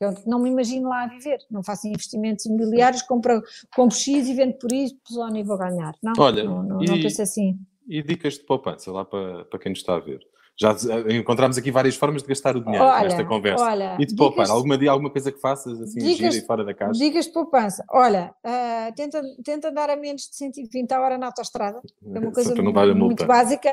Eu 0.01 0.15
não 0.27 0.39
me 0.39 0.49
imagino 0.49 0.89
lá 0.89 1.05
a 1.05 1.09
viver, 1.09 1.39
não 1.51 1.63
faço 1.63 1.89
investimentos 1.89 2.47
imobiliários, 2.47 3.03
compro, 3.03 3.43
compro 3.75 3.97
X 3.97 4.29
e 4.29 4.35
vendo 4.35 4.55
por 4.55 4.71
isso, 4.71 4.97
onde 5.19 5.43
vou 5.43 5.59
ganhar. 5.59 5.93
Não, 6.01 6.13
Olha, 6.17 6.45
não, 6.45 6.63
não, 6.63 6.83
e, 6.83 6.87
não 6.87 7.01
penso 7.01 7.21
assim. 7.21 7.59
E 7.89 8.01
dicas 8.01 8.35
de 8.35 8.45
poupança 8.45 8.93
lá 8.93 9.05
para, 9.05 9.45
para 9.47 9.59
quem 9.59 9.71
nos 9.71 9.81
está 9.81 9.97
a 9.97 10.01
ver? 10.01 10.21
Já 10.61 10.75
encontramos 11.09 11.57
aqui 11.57 11.71
várias 11.71 11.95
formas 11.95 12.21
de 12.23 12.29
gastar 12.29 12.57
o 12.57 12.61
dinheiro 12.61 12.85
olha, 12.85 13.05
nesta 13.05 13.25
conversa. 13.25 13.65
Olha, 13.65 13.97
e 13.97 14.05
de 14.05 14.17
poupar, 14.17 14.51
alguma, 14.51 14.75
alguma 14.91 15.09
coisa 15.09 15.31
que 15.31 15.41
faças 15.41 15.81
assim, 15.81 16.01
dicas, 16.01 16.17
gira 16.17 16.45
e 16.45 16.47
fora 16.47 16.65
da 16.65 16.75
caixa? 16.75 16.99
Dicas 16.99 17.27
de 17.27 17.33
poupança. 17.33 17.85
Olha, 17.89 18.35
uh, 18.45 18.93
tenta, 18.97 19.23
tenta 19.45 19.69
andar 19.69 19.89
a 19.89 19.97
menos 19.97 20.23
de 20.23 20.35
120 20.35 20.91
a 20.91 21.01
hora 21.01 21.17
na 21.17 21.27
autostrada. 21.27 21.81
É 22.13 22.19
uma 22.19 22.33
coisa 22.33 22.55
muito, 22.61 22.97
muito 22.97 23.25
básica. 23.25 23.73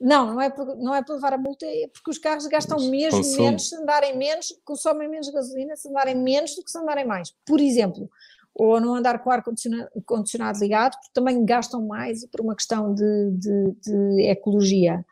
Não, 0.00 0.34
não 0.34 0.40
é, 0.40 0.50
por, 0.50 0.76
não 0.76 0.94
é 0.94 1.02
para 1.02 1.14
levar 1.14 1.32
a 1.32 1.38
multa, 1.38 1.64
é 1.64 1.88
porque 1.92 2.10
os 2.10 2.18
carros 2.18 2.46
gastam 2.46 2.78
mesmo 2.90 3.18
consumo. 3.18 3.44
menos, 3.44 3.68
se 3.68 3.76
andarem 3.76 4.18
menos, 4.18 4.52
consomem 4.64 5.08
menos 5.08 5.30
gasolina, 5.30 5.76
se 5.76 5.88
andarem 5.88 6.16
menos 6.16 6.54
do 6.54 6.62
que 6.62 6.70
se 6.70 6.76
andarem 6.76 7.06
mais. 7.06 7.32
Por 7.46 7.60
exemplo, 7.60 8.10
ou 8.52 8.80
não 8.80 8.94
andar 8.94 9.20
com 9.20 9.30
o 9.30 9.32
ar-condicionado 9.32 10.58
ligado, 10.58 10.92
porque 10.92 11.10
também 11.14 11.44
gastam 11.44 11.86
mais 11.86 12.26
por 12.26 12.40
uma 12.40 12.56
questão 12.56 12.92
de, 12.94 13.30
de, 13.32 13.76
de 13.82 14.22
ecologia. 14.28 15.04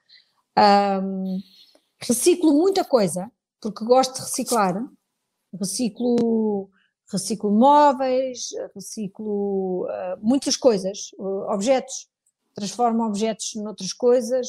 Um, 0.56 1.38
reciclo 2.00 2.52
muita 2.52 2.84
coisa, 2.84 3.30
porque 3.60 3.84
gosto 3.84 4.14
de 4.14 4.20
reciclar. 4.20 4.84
Reciclo, 5.58 6.70
reciclo 7.10 7.50
móveis, 7.50 8.48
reciclo 8.74 9.84
uh, 9.84 10.18
muitas 10.20 10.56
coisas, 10.56 11.10
uh, 11.18 11.52
objetos, 11.52 12.08
transformo 12.54 13.04
objetos 13.04 13.54
noutras 13.56 13.92
coisas. 13.92 14.48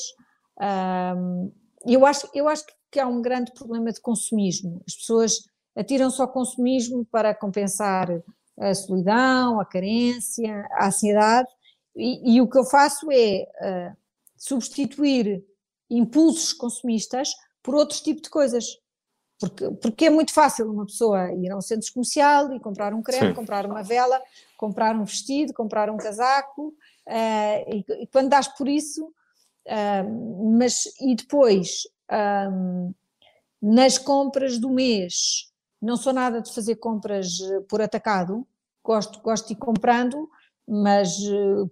Um, 0.59 1.51
eu, 1.85 2.05
acho, 2.05 2.27
eu 2.33 2.47
acho 2.47 2.65
que 2.91 2.99
há 2.99 3.07
um 3.07 3.21
grande 3.21 3.51
problema 3.53 3.91
de 3.91 4.01
consumismo. 4.01 4.81
As 4.87 4.95
pessoas 4.95 5.39
atiram-se 5.75 6.21
ao 6.21 6.27
consumismo 6.27 7.05
para 7.05 7.35
compensar 7.35 8.09
a 8.57 8.73
solidão, 8.73 9.59
a 9.59 9.65
carência, 9.65 10.65
a 10.71 10.87
ansiedade, 10.87 11.49
e, 11.95 12.35
e 12.35 12.41
o 12.41 12.49
que 12.49 12.57
eu 12.57 12.65
faço 12.65 13.11
é 13.11 13.43
uh, 13.43 13.97
substituir 14.37 15.43
impulsos 15.89 16.53
consumistas 16.53 17.29
por 17.61 17.75
outros 17.75 18.01
tipos 18.01 18.23
de 18.23 18.29
coisas. 18.29 18.65
Porque, 19.39 19.69
porque 19.81 20.05
é 20.05 20.09
muito 20.09 20.31
fácil 20.31 20.71
uma 20.71 20.85
pessoa 20.85 21.31
ir 21.33 21.51
a 21.51 21.57
um 21.57 21.61
centro 21.61 21.91
comercial 21.93 22.53
e 22.53 22.59
comprar 22.59 22.93
um 22.93 23.01
creme, 23.01 23.29
Sim. 23.29 23.33
comprar 23.33 23.65
uma 23.65 23.83
vela, 23.83 24.21
comprar 24.55 24.95
um 24.95 25.03
vestido, 25.03 25.53
comprar 25.53 25.89
um 25.89 25.97
casaco, 25.97 26.67
uh, 26.69 27.73
e, 27.73 27.85
e, 28.03 28.07
quando 28.07 28.29
dás 28.29 28.47
por 28.47 28.67
isso, 28.67 29.05
uh, 29.05 30.51
mas 30.57 30.85
e 31.01 31.15
depois 31.15 31.81
um, 32.49 32.93
nas 33.61 33.97
compras 33.97 34.57
do 34.57 34.69
mês, 34.69 35.51
não 35.81 35.97
sou 35.97 36.13
nada 36.13 36.41
de 36.41 36.53
fazer 36.53 36.75
compras 36.75 37.39
por 37.67 37.81
atacado, 37.81 38.47
gosto, 38.83 39.19
gosto 39.21 39.47
de 39.47 39.53
ir 39.53 39.57
comprando, 39.57 40.29
mas, 40.67 41.15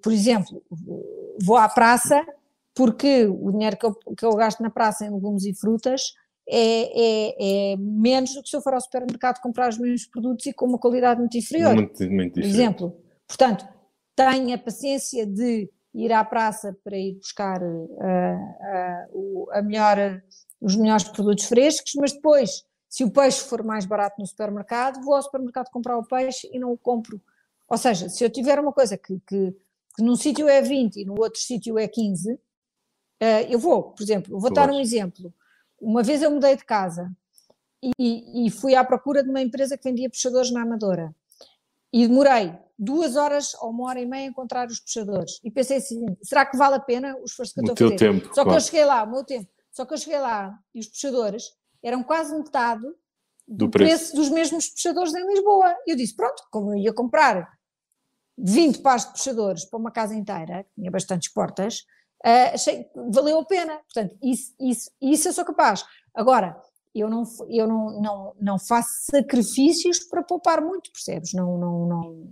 por 0.03 0.11
exemplo, 0.11 0.61
vou 1.41 1.57
à 1.57 1.67
praça 1.67 2.23
porque 2.73 3.25
o 3.25 3.51
dinheiro 3.51 3.77
que 3.77 3.85
eu, 3.85 3.93
que 3.93 4.25
eu 4.25 4.35
gasto 4.35 4.61
na 4.61 4.69
praça 4.69 5.05
em 5.05 5.13
legumes 5.13 5.45
e 5.45 5.53
frutas 5.53 6.13
é, 6.47 6.57
é, 6.59 7.73
é, 7.73 7.77
menos 7.77 8.33
do 8.33 8.43
que 8.43 8.49
se 8.49 8.55
eu 8.55 8.61
for 8.61 8.73
ao 8.73 8.81
supermercado 8.81 9.41
comprar 9.41 9.69
os 9.69 9.77
mesmos 9.77 10.05
produtos 10.07 10.45
e 10.45 10.53
com 10.53 10.65
uma 10.65 10.79
qualidade 10.79 11.19
muito 11.19 11.37
inferior. 11.37 11.73
Muito, 11.73 12.03
muito 12.11 12.35
diferente. 12.35 12.55
Exemplo. 12.55 12.97
Portanto, 13.27 13.65
tenha 14.15 14.55
a 14.55 14.59
paciência 14.59 15.25
de 15.25 15.69
ir 15.93 16.11
à 16.11 16.23
praça 16.23 16.75
para 16.83 16.97
ir 16.97 17.15
buscar 17.15 17.61
uh, 17.61 19.07
uh, 19.13 19.51
a 19.51 19.61
melhor, 19.61 20.21
os 20.59 20.75
melhores 20.75 21.03
produtos 21.05 21.45
frescos, 21.45 21.93
mas 21.95 22.11
depois, 22.11 22.63
se 22.89 23.03
o 23.03 23.11
peixe 23.11 23.39
for 23.41 23.63
mais 23.63 23.85
barato 23.85 24.19
no 24.19 24.27
supermercado, 24.27 25.03
vou 25.03 25.15
ao 25.15 25.21
supermercado 25.21 25.69
comprar 25.69 25.97
o 25.97 26.05
peixe 26.05 26.49
e 26.51 26.59
não 26.59 26.71
o 26.71 26.77
compro. 26.77 27.21
Ou 27.69 27.77
seja, 27.77 28.09
se 28.09 28.23
eu 28.23 28.29
tiver 28.29 28.59
uma 28.59 28.73
coisa 28.73 28.97
que, 28.97 29.19
que, 29.27 29.55
que 29.95 30.03
num 30.03 30.15
sítio 30.15 30.47
é 30.49 30.61
20 30.61 30.97
e 30.97 31.05
no 31.05 31.15
outro 31.19 31.39
sítio 31.39 31.77
é 31.77 31.87
15, 31.87 32.33
uh, 32.33 32.37
eu 33.49 33.59
vou, 33.59 33.83
por 33.83 34.03
exemplo, 34.03 34.39
vou 34.39 34.51
dar 34.51 34.69
um 34.69 34.79
exemplo 34.79 35.33
uma 35.83 36.01
vez 36.01 36.21
eu 36.21 36.31
mudei 36.31 36.55
de 36.55 36.63
casa 36.63 37.11
e, 37.99 38.47
e, 38.47 38.49
fui 38.49 38.73
à 38.73 38.83
procura 38.83 39.21
de 39.21 39.29
uma 39.29 39.41
empresa 39.41 39.77
que 39.77 39.83
vendia 39.83 40.09
puxadores 40.09 40.49
na 40.51 40.61
Amadora. 40.61 41.13
E 41.91 42.07
demorei 42.07 42.57
duas 42.79 43.17
horas 43.17 43.53
ou 43.55 43.69
uma 43.71 43.89
hora 43.89 43.99
e 43.99 44.05
meia 44.05 44.23
a 44.23 44.29
encontrar 44.29 44.67
os 44.69 44.79
puxadores. 44.79 45.39
E 45.43 45.51
pensei 45.51 45.77
assim: 45.77 46.05
será 46.23 46.45
que 46.45 46.57
vale 46.57 46.75
a 46.75 46.79
pena 46.79 47.15
o 47.17 47.25
esforço 47.25 47.53
que 47.53 47.59
eu 47.59 47.73
estou 47.73 47.87
a 47.87 47.91
fazer? 47.91 47.97
Tempo, 47.97 48.27
Só 48.27 48.43
claro. 48.43 48.49
que 48.49 48.55
eu 48.55 48.61
cheguei 48.61 48.85
lá, 48.85 49.03
o 49.03 49.11
meu 49.11 49.23
tempo. 49.25 49.49
Só 49.69 49.85
que 49.85 49.93
eu 49.93 49.97
cheguei 49.97 50.19
lá 50.19 50.57
e 50.73 50.79
os 50.79 50.87
puxadores 50.87 51.43
eram 51.83 52.01
quase 52.01 52.35
metade 52.35 52.83
do, 53.45 53.65
do 53.65 53.69
preço. 53.69 53.89
preço. 53.89 54.15
dos 54.15 54.29
mesmos 54.29 54.69
puxadores 54.69 55.13
em 55.13 55.27
Lisboa. 55.27 55.75
E 55.85 55.91
eu 55.91 55.97
disse: 55.97 56.15
pronto, 56.15 56.41
como 56.49 56.73
eu 56.73 56.77
ia 56.77 56.93
comprar 56.93 57.51
20 58.37 58.79
pares 58.79 59.05
de 59.05 59.11
puxadores 59.11 59.65
para 59.65 59.77
uma 59.77 59.91
casa 59.91 60.15
inteira, 60.15 60.63
que 60.63 60.75
tinha 60.75 60.89
bastantes 60.89 61.31
portas, 61.31 61.85
uh, 62.25 62.53
achei 62.53 62.85
valeu 63.09 63.39
a 63.39 63.45
pena. 63.45 63.79
Portanto, 63.93 64.17
isso, 64.21 64.53
isso, 64.59 64.91
isso 65.01 65.27
eu 65.27 65.33
sou 65.33 65.45
capaz. 65.45 65.85
Agora, 66.13 66.55
eu 66.93 67.09
não, 67.09 67.23
eu 67.49 67.67
não, 67.67 68.01
não, 68.01 68.33
não 68.39 68.59
faço 68.59 68.89
sacrifícios 69.11 69.99
para 69.99 70.21
poupar 70.21 70.61
muito, 70.61 70.91
percebes? 70.91 71.33
Não, 71.33 71.57
não, 71.57 71.87
não, 71.87 72.27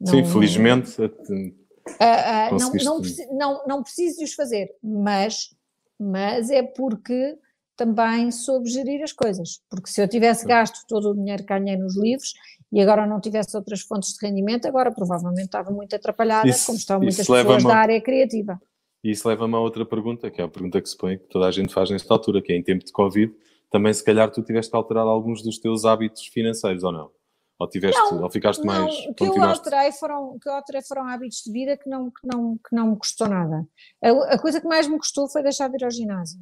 não 0.00 0.12
Sim, 0.12 0.24
felizmente. 0.24 1.00
Uh, 1.00 1.08
uh, 1.10 2.58
não, 2.58 2.72
não, 2.72 3.02
não, 3.32 3.66
não 3.66 3.82
preciso 3.82 4.18
de 4.18 4.24
os 4.24 4.34
fazer, 4.34 4.74
mas, 4.82 5.54
mas 5.98 6.50
é 6.50 6.62
porque 6.62 7.38
também 7.76 8.30
soube 8.32 8.68
gerir 8.68 9.02
as 9.02 9.12
coisas. 9.12 9.60
Porque 9.70 9.90
se 9.90 10.02
eu 10.02 10.08
tivesse 10.08 10.46
gasto 10.46 10.84
todo 10.88 11.10
o 11.10 11.14
dinheiro 11.14 11.44
que 11.44 11.48
ganhei 11.48 11.76
nos 11.76 11.96
livros 11.96 12.32
e 12.72 12.80
agora 12.80 13.06
não 13.06 13.20
tivesse 13.20 13.56
outras 13.56 13.82
fontes 13.82 14.14
de 14.14 14.26
rendimento, 14.26 14.66
agora 14.66 14.90
provavelmente 14.90 15.46
estava 15.46 15.70
muito 15.70 15.94
atrapalhada, 15.94 16.48
isso, 16.48 16.66
como 16.66 16.78
estão 16.78 16.98
muitas 16.98 17.26
pessoas 17.26 17.62
da 17.62 17.76
área 17.76 18.00
criativa. 18.00 18.60
E 19.02 19.10
isso 19.10 19.28
leva-me 19.28 19.54
a 19.54 19.60
outra 19.60 19.86
pergunta, 19.86 20.30
que 20.30 20.40
é 20.40 20.44
a 20.44 20.48
pergunta 20.48 20.80
que 20.80 20.88
se 20.88 20.96
põe, 20.96 21.18
que 21.18 21.28
toda 21.28 21.46
a 21.46 21.50
gente 21.50 21.72
faz 21.72 21.90
nesta 21.90 22.12
altura, 22.12 22.42
que 22.42 22.52
é 22.52 22.56
em 22.56 22.62
tempo 22.62 22.84
de 22.84 22.92
Covid, 22.92 23.32
também 23.70 23.92
se 23.92 24.04
calhar 24.04 24.30
tu 24.30 24.42
tiveste 24.42 24.70
que 24.70 24.76
alterar 24.76 25.06
alguns 25.06 25.42
dos 25.42 25.58
teus 25.58 25.84
hábitos 25.84 26.26
financeiros, 26.26 26.82
ou 26.82 26.92
não? 26.92 27.10
Ou, 27.58 27.68
tiveste, 27.68 28.00
não, 28.00 28.22
ou 28.22 28.30
ficaste 28.30 28.60
não, 28.60 28.66
mais... 28.66 28.94
O 29.06 29.14
que 29.14 29.24
eu 29.24 29.42
alterei 29.42 29.90
foram, 29.92 30.38
que 30.38 30.48
eu 30.48 30.52
alterei 30.52 30.80
foram 30.82 31.08
hábitos 31.08 31.42
de 31.44 31.52
vida 31.52 31.76
que 31.76 31.88
não, 31.88 32.08
que 32.10 32.24
não, 32.24 32.56
que 32.56 32.74
não 32.74 32.90
me 32.90 32.96
custou 32.96 33.28
nada. 33.28 33.66
A, 34.02 34.34
a 34.34 34.38
coisa 34.38 34.60
que 34.60 34.66
mais 34.68 34.86
me 34.86 34.96
custou 34.96 35.28
foi 35.28 35.42
deixar 35.42 35.68
de 35.68 35.76
ir 35.76 35.84
ao 35.84 35.90
ginásio. 35.90 36.38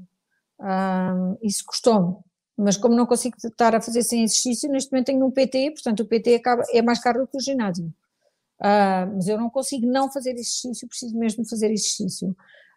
Um, 0.61 1.39
isso 1.43 1.65
custou-me. 1.67 2.17
Mas 2.57 2.77
como 2.77 2.95
não 2.95 3.07
consigo 3.07 3.37
estar 3.37 3.75
a 3.75 3.81
fazer 3.81 4.03
sem 4.03 4.25
exercício, 4.25 4.71
neste 4.71 4.93
momento 4.93 5.07
tenho 5.07 5.25
um 5.25 5.31
PT, 5.31 5.73
portanto 5.73 6.01
o 6.01 6.07
PT 6.07 6.37
acaba, 6.37 6.63
é 6.71 6.83
mais 6.83 6.99
caro 7.01 7.21
do 7.21 7.27
que 7.27 7.37
o 7.37 7.41
ginásio. 7.41 7.93
Uh, 8.61 9.13
mas 9.15 9.29
eu 9.29 9.39
não 9.39 9.51
consigo 9.51 9.87
não 9.87 10.11
fazer 10.11 10.33
exercício, 10.33 10.89
preciso 10.89 11.17
mesmo 11.17 11.47
fazer 11.47 11.67
exercício. 11.67 12.29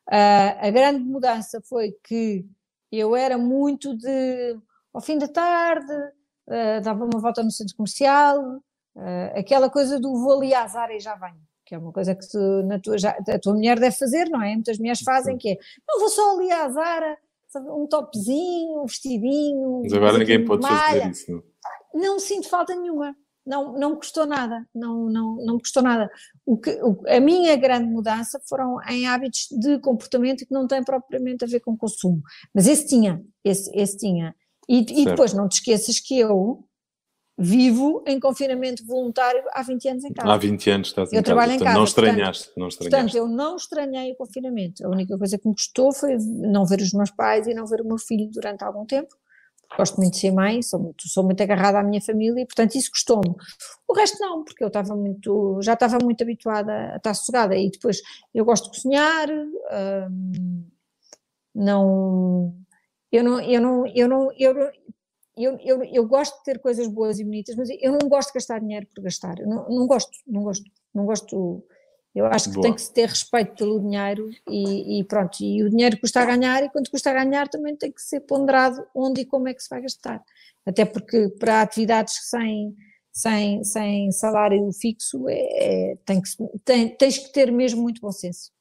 Uh, 0.08 0.58
a 0.60 0.70
grande 0.70 1.04
mudança 1.04 1.62
foi 1.62 1.94
que 2.04 2.46
eu 2.92 3.16
era 3.16 3.38
muito 3.38 3.96
de, 3.96 4.58
ao 4.94 5.02
fim 5.02 5.18
da 5.18 5.28
tarde, 5.28 5.94
uh, 5.94 6.82
dava 6.84 7.06
uma 7.06 7.20
volta 7.20 7.44
no 7.44 7.52
centro 7.52 7.76
comercial, 7.76 8.62
aquela 9.34 9.70
coisa 9.70 9.98
do 9.98 10.14
vou 10.20 10.40
ali 10.40 10.54
à 10.54 10.68
Zara 10.68 10.94
e 10.94 11.00
já 11.00 11.16
venho, 11.16 11.40
que 11.66 11.74
é 11.74 11.78
uma 11.78 11.94
coisa 11.94 12.14
que 12.14 12.28
tu, 12.28 12.64
na 12.64 12.78
tua, 12.80 12.98
já, 12.98 13.12
a 13.12 13.40
tua 13.40 13.54
mulher 13.54 13.80
deve 13.80 13.96
fazer, 13.96 14.28
não 14.28 14.44
é? 14.44 14.54
Muitas 14.56 14.78
mulheres 14.78 15.00
fazem, 15.00 15.38
que 15.38 15.52
é, 15.52 15.58
não 15.88 16.00
vou 16.02 16.10
só 16.10 16.36
ali 16.36 16.52
à 16.52 16.68
Zara, 16.68 17.18
um 17.56 17.88
topzinho, 17.88 18.82
um 18.82 18.86
vestidinho. 18.86 19.82
Mas 19.84 19.94
agora 19.94 20.18
ninguém 20.18 20.44
pode 20.44 20.68
fazer 20.68 21.10
isso. 21.10 21.32
Não? 21.32 21.44
não 21.94 22.20
sinto 22.20 22.50
falta 22.50 22.76
nenhuma 22.76 23.16
não, 23.50 23.74
não 23.74 23.90
me 23.90 23.96
custou 23.96 24.28
nada, 24.28 24.64
não, 24.74 25.10
não, 25.10 25.36
não 25.44 25.58
custou 25.58 25.82
nada. 25.82 26.08
O 26.46 26.56
que, 26.56 26.70
o, 26.84 27.02
a 27.08 27.20
minha 27.20 27.56
grande 27.56 27.90
mudança 27.90 28.40
foram 28.48 28.78
em 28.88 29.08
hábitos 29.08 29.48
de 29.52 29.80
comportamento 29.80 30.46
que 30.46 30.54
não 30.54 30.68
têm 30.68 30.84
propriamente 30.84 31.44
a 31.44 31.48
ver 31.48 31.60
com 31.60 31.76
consumo, 31.76 32.22
mas 32.54 32.68
esse 32.68 32.86
tinha, 32.86 33.22
esse, 33.44 33.72
esse 33.76 33.98
tinha. 33.98 34.36
E, 34.70 35.02
e 35.02 35.06
depois 35.06 35.34
não 35.34 35.50
te 35.50 35.54
esqueças 35.54 36.00
que 36.00 36.20
eu 36.20 36.64
vivo 37.36 38.04
em 38.06 38.20
confinamento 38.20 38.86
voluntário 38.86 39.42
há 39.52 39.64
20 39.64 39.88
anos 39.90 40.04
em 40.04 40.14
casa. 40.14 40.32
Há 40.32 40.38
20 40.38 40.70
anos 40.70 40.88
estás 40.90 41.12
eu 41.12 41.20
em 41.20 41.24
trabalho 41.24 41.54
casa. 41.54 41.64
Em 41.64 41.66
casa. 41.66 41.78
Não 41.78 41.84
estranhaste, 41.86 42.44
portanto, 42.44 42.60
não 42.60 42.68
estranhaste. 42.68 42.98
Portanto, 42.98 43.18
eu 43.18 43.28
não 43.28 43.56
estranhei 43.56 44.12
o 44.12 44.16
confinamento. 44.16 44.86
A 44.86 44.90
única 44.90 45.18
coisa 45.18 45.40
que 45.40 45.48
me 45.48 45.56
custou 45.56 45.92
foi 45.92 46.18
não 46.20 46.66
ver 46.66 46.82
os 46.82 46.94
meus 46.94 47.10
pais 47.10 47.48
e 47.48 47.54
não 47.56 47.66
ver 47.66 47.82
o 47.82 47.88
meu 47.88 47.98
filho 47.98 48.30
durante 48.32 48.64
algum 48.64 48.86
tempo 48.86 49.16
gosto 49.78 49.98
muito 49.98 50.14
de 50.14 50.20
ser 50.20 50.32
mãe, 50.32 50.62
sou 50.62 50.80
muito, 50.80 51.08
sou 51.08 51.24
muito 51.24 51.42
agarrada 51.42 51.80
à 51.80 51.84
minha 51.84 52.02
família 52.02 52.42
e, 52.42 52.46
portanto, 52.46 52.76
isso 52.76 52.92
custou-me. 52.92 53.36
O 53.88 53.94
resto 53.94 54.20
não, 54.20 54.44
porque 54.44 54.64
eu 54.64 54.68
estava 54.68 54.96
muito, 54.96 55.60
já 55.62 55.74
estava 55.74 55.98
muito 56.04 56.22
habituada 56.22 56.94
a 56.94 56.98
estar 56.98 57.14
sossegada 57.14 57.56
e 57.56 57.70
depois 57.70 58.02
eu 58.34 58.46
gosto 58.46 58.66
de 58.66 58.78
cozinhar, 58.78 59.30
hum, 59.30 60.66
não, 61.54 62.56
eu 63.12 63.24
não, 63.24 63.42
eu 63.42 63.62
não, 63.62 63.88
eu 63.88 64.08
não, 64.08 64.32
eu, 64.38 64.72
eu, 65.38 65.58
eu, 65.64 65.84
eu, 65.84 66.08
gosto 66.08 66.38
de 66.40 66.44
ter 66.44 66.60
coisas 66.60 66.88
boas 66.88 67.20
e 67.20 67.24
bonitas, 67.24 67.56
mas 67.56 67.70
eu 67.82 67.92
não 67.92 68.10
gosto 68.10 68.30
de 68.30 68.36
gastar 68.36 68.60
dinheiro 68.60 68.88
por 68.94 69.04
gastar, 69.04 69.40
eu 69.40 69.48
não, 69.48 69.68
não 69.70 69.88
gosto, 69.88 70.12
não 70.28 70.44
gosto, 70.44 70.66
não 70.94 71.06
gosto 71.06 71.64
eu 72.14 72.26
acho 72.26 72.50
que 72.50 72.56
Boa. 72.56 72.64
tem 72.64 72.74
que 72.74 72.82
se 72.82 72.94
ter 72.94 73.08
respeito 73.08 73.56
pelo 73.56 73.80
dinheiro 73.80 74.30
e, 74.48 75.00
e, 75.00 75.04
pronto, 75.04 75.42
e 75.42 75.64
o 75.64 75.70
dinheiro 75.70 76.00
custa 76.00 76.22
a 76.22 76.26
ganhar 76.26 76.64
e 76.64 76.70
quando 76.70 76.90
custa 76.90 77.12
a 77.12 77.14
ganhar 77.14 77.48
também 77.48 77.76
tem 77.76 77.92
que 77.92 78.02
ser 78.02 78.22
ponderado 78.22 78.84
onde 78.96 79.22
e 79.22 79.26
como 79.26 79.48
é 79.48 79.54
que 79.54 79.62
se 79.62 79.70
vai 79.70 79.82
gastar. 79.82 80.22
Até 80.66 80.86
porque 80.86 81.30
para 81.40 81.62
atividades 81.62 82.16
sem, 82.30 82.76
sem, 83.12 83.64
sem 83.64 84.12
salário 84.12 84.72
fixo 84.74 85.30
é, 85.30 85.92
é 85.92 85.96
tem 86.06 86.22
que, 86.22 86.30
tem, 86.66 86.90
tens 86.96 87.18
que 87.20 87.32
ter 87.32 87.52
mesmo 87.52 87.82
muito 87.82 88.02
bom 88.02 88.12
senso. 88.12 88.52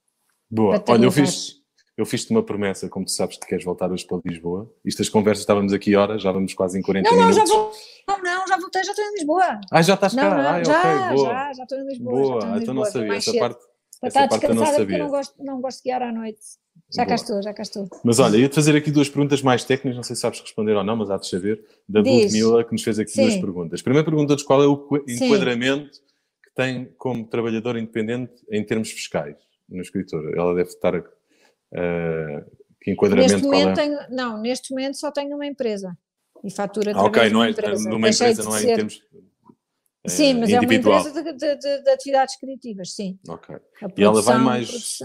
Boa, 0.51 0.83
olha 0.89 1.05
eu 1.05 1.13
fiz, 1.13 1.58
eu 1.99 2.07
fiz-te 2.07 2.31
uma 2.31 2.45
promessa, 2.45 2.89
como 2.89 3.05
tu 3.05 3.11
sabes 3.11 3.37
que 3.37 3.45
queres 3.45 3.65
voltar 3.65 3.91
hoje 3.91 4.07
para 4.07 4.21
Lisboa. 4.25 4.73
Estas 4.87 5.09
conversas 5.09 5.43
estávamos 5.43 5.73
aqui 5.73 5.97
horas, 5.97 6.23
já 6.23 6.31
vamos 6.31 6.55
quase 6.55 6.79
em 6.79 6.83
40 6.83 7.11
não, 7.11 7.17
minutos. 7.17 7.37
Não, 7.39 7.47
já 7.47 7.53
vou, 7.53 7.73
não, 8.07 8.23
não, 8.23 8.47
já 8.47 8.57
voltei, 8.57 8.85
já 8.85 8.93
estou 8.93 9.05
em 9.05 9.15
Lisboa. 9.15 9.61
Ah, 9.69 9.83
já 9.83 9.95
estás 9.95 10.15
cá? 10.15 10.31
Não, 10.31 10.39
ah, 10.39 10.63
já, 10.63 11.13
boa. 11.13 11.29
já, 11.29 11.53
já 11.55 11.63
estou 11.65 11.79
em 11.79 11.89
Lisboa. 11.89 12.13
Boa, 12.13 12.41
já 12.41 12.59
então 12.59 12.75
não 12.75 12.85
sabia, 12.85 13.15
essa 13.17 13.33
cedo. 13.33 13.41
parte, 13.41 13.61
para 13.99 14.09
essa 14.09 14.29
parte 14.29 14.45
eu 14.45 14.55
não 14.55 14.65
sabia. 14.65 14.79
porque 14.79 14.99
não 14.99 15.09
gosto, 15.09 15.45
não 15.45 15.61
gosto 15.61 15.79
de 15.79 15.83
guiar 15.91 16.03
à 16.03 16.13
noite. 16.13 16.41
Já 16.95 17.03
boa. 17.03 17.09
cá 17.09 17.15
estou, 17.17 17.43
já 17.43 17.53
cá 17.53 17.63
estou. 17.63 17.89
Mas 18.05 18.21
olha, 18.21 18.37
ia-te 18.37 18.55
fazer 18.55 18.77
aqui 18.77 18.93
duas 18.93 19.09
perguntas 19.09 19.43
mais 19.43 19.65
técnicas, 19.65 19.97
não 19.97 20.05
sei 20.05 20.15
se 20.15 20.23
sabes 20.23 20.41
responder 20.41 20.75
ou 20.75 20.85
não, 20.85 20.95
mas 20.95 21.11
há 21.11 21.17
de 21.17 21.27
saber, 21.27 21.61
da 21.89 21.99
Ludmila, 21.99 22.63
que 22.63 22.71
nos 22.71 22.83
fez 22.85 23.01
aqui 23.01 23.11
Sim. 23.11 23.23
duas 23.23 23.37
perguntas. 23.39 23.83
Primeira 23.83 24.05
pergunta 24.05 24.37
de 24.37 24.45
qual 24.45 24.63
é 24.63 24.69
o 24.69 24.89
enquadramento 25.09 25.97
Sim. 25.97 26.03
que 26.45 26.55
tem 26.55 26.95
como 26.97 27.27
trabalhador 27.27 27.77
independente 27.77 28.35
em 28.53 28.65
termos 28.65 28.89
fiscais 28.93 29.35
no 29.69 29.83
escritor? 29.83 30.33
Ela 30.39 30.55
deve 30.55 30.69
estar... 30.69 31.03
Uh, 31.73 32.59
que 32.81 32.91
enquadramento 32.93 33.33
neste 33.33 33.47
momento 33.47 33.69
é? 33.69 33.75
tenho, 33.75 33.99
Não, 34.11 34.41
neste 34.41 34.71
momento 34.71 34.97
só 34.97 35.11
tenho 35.11 35.35
uma 35.35 35.47
empresa 35.47 35.97
e 36.45 36.51
fatura 36.51 36.93
ah, 36.95 37.05
Ok, 37.05 37.31
não 37.31 37.45
é, 37.45 37.51
empresa. 37.51 37.89
numa 37.89 38.09
empresa 38.09 38.43
não 38.45 38.57
é 38.57 38.61
ser... 38.61 38.71
em 38.71 38.77
termos... 38.77 39.03
É, 40.05 40.09
sim, 40.09 40.35
mas 40.35 40.51
individual. 40.51 40.95
é 40.95 41.01
uma 41.01 41.09
empresa 41.09 41.23
de, 41.23 41.57
de, 41.57 41.83
de, 41.83 41.91
atividades 41.91 42.39
criativas, 42.39 42.95
sim. 42.95 43.19
Ok. 43.29 43.57
E 43.97 44.03
ela 44.03 44.23
vai 44.23 44.39
mais, 44.39 44.99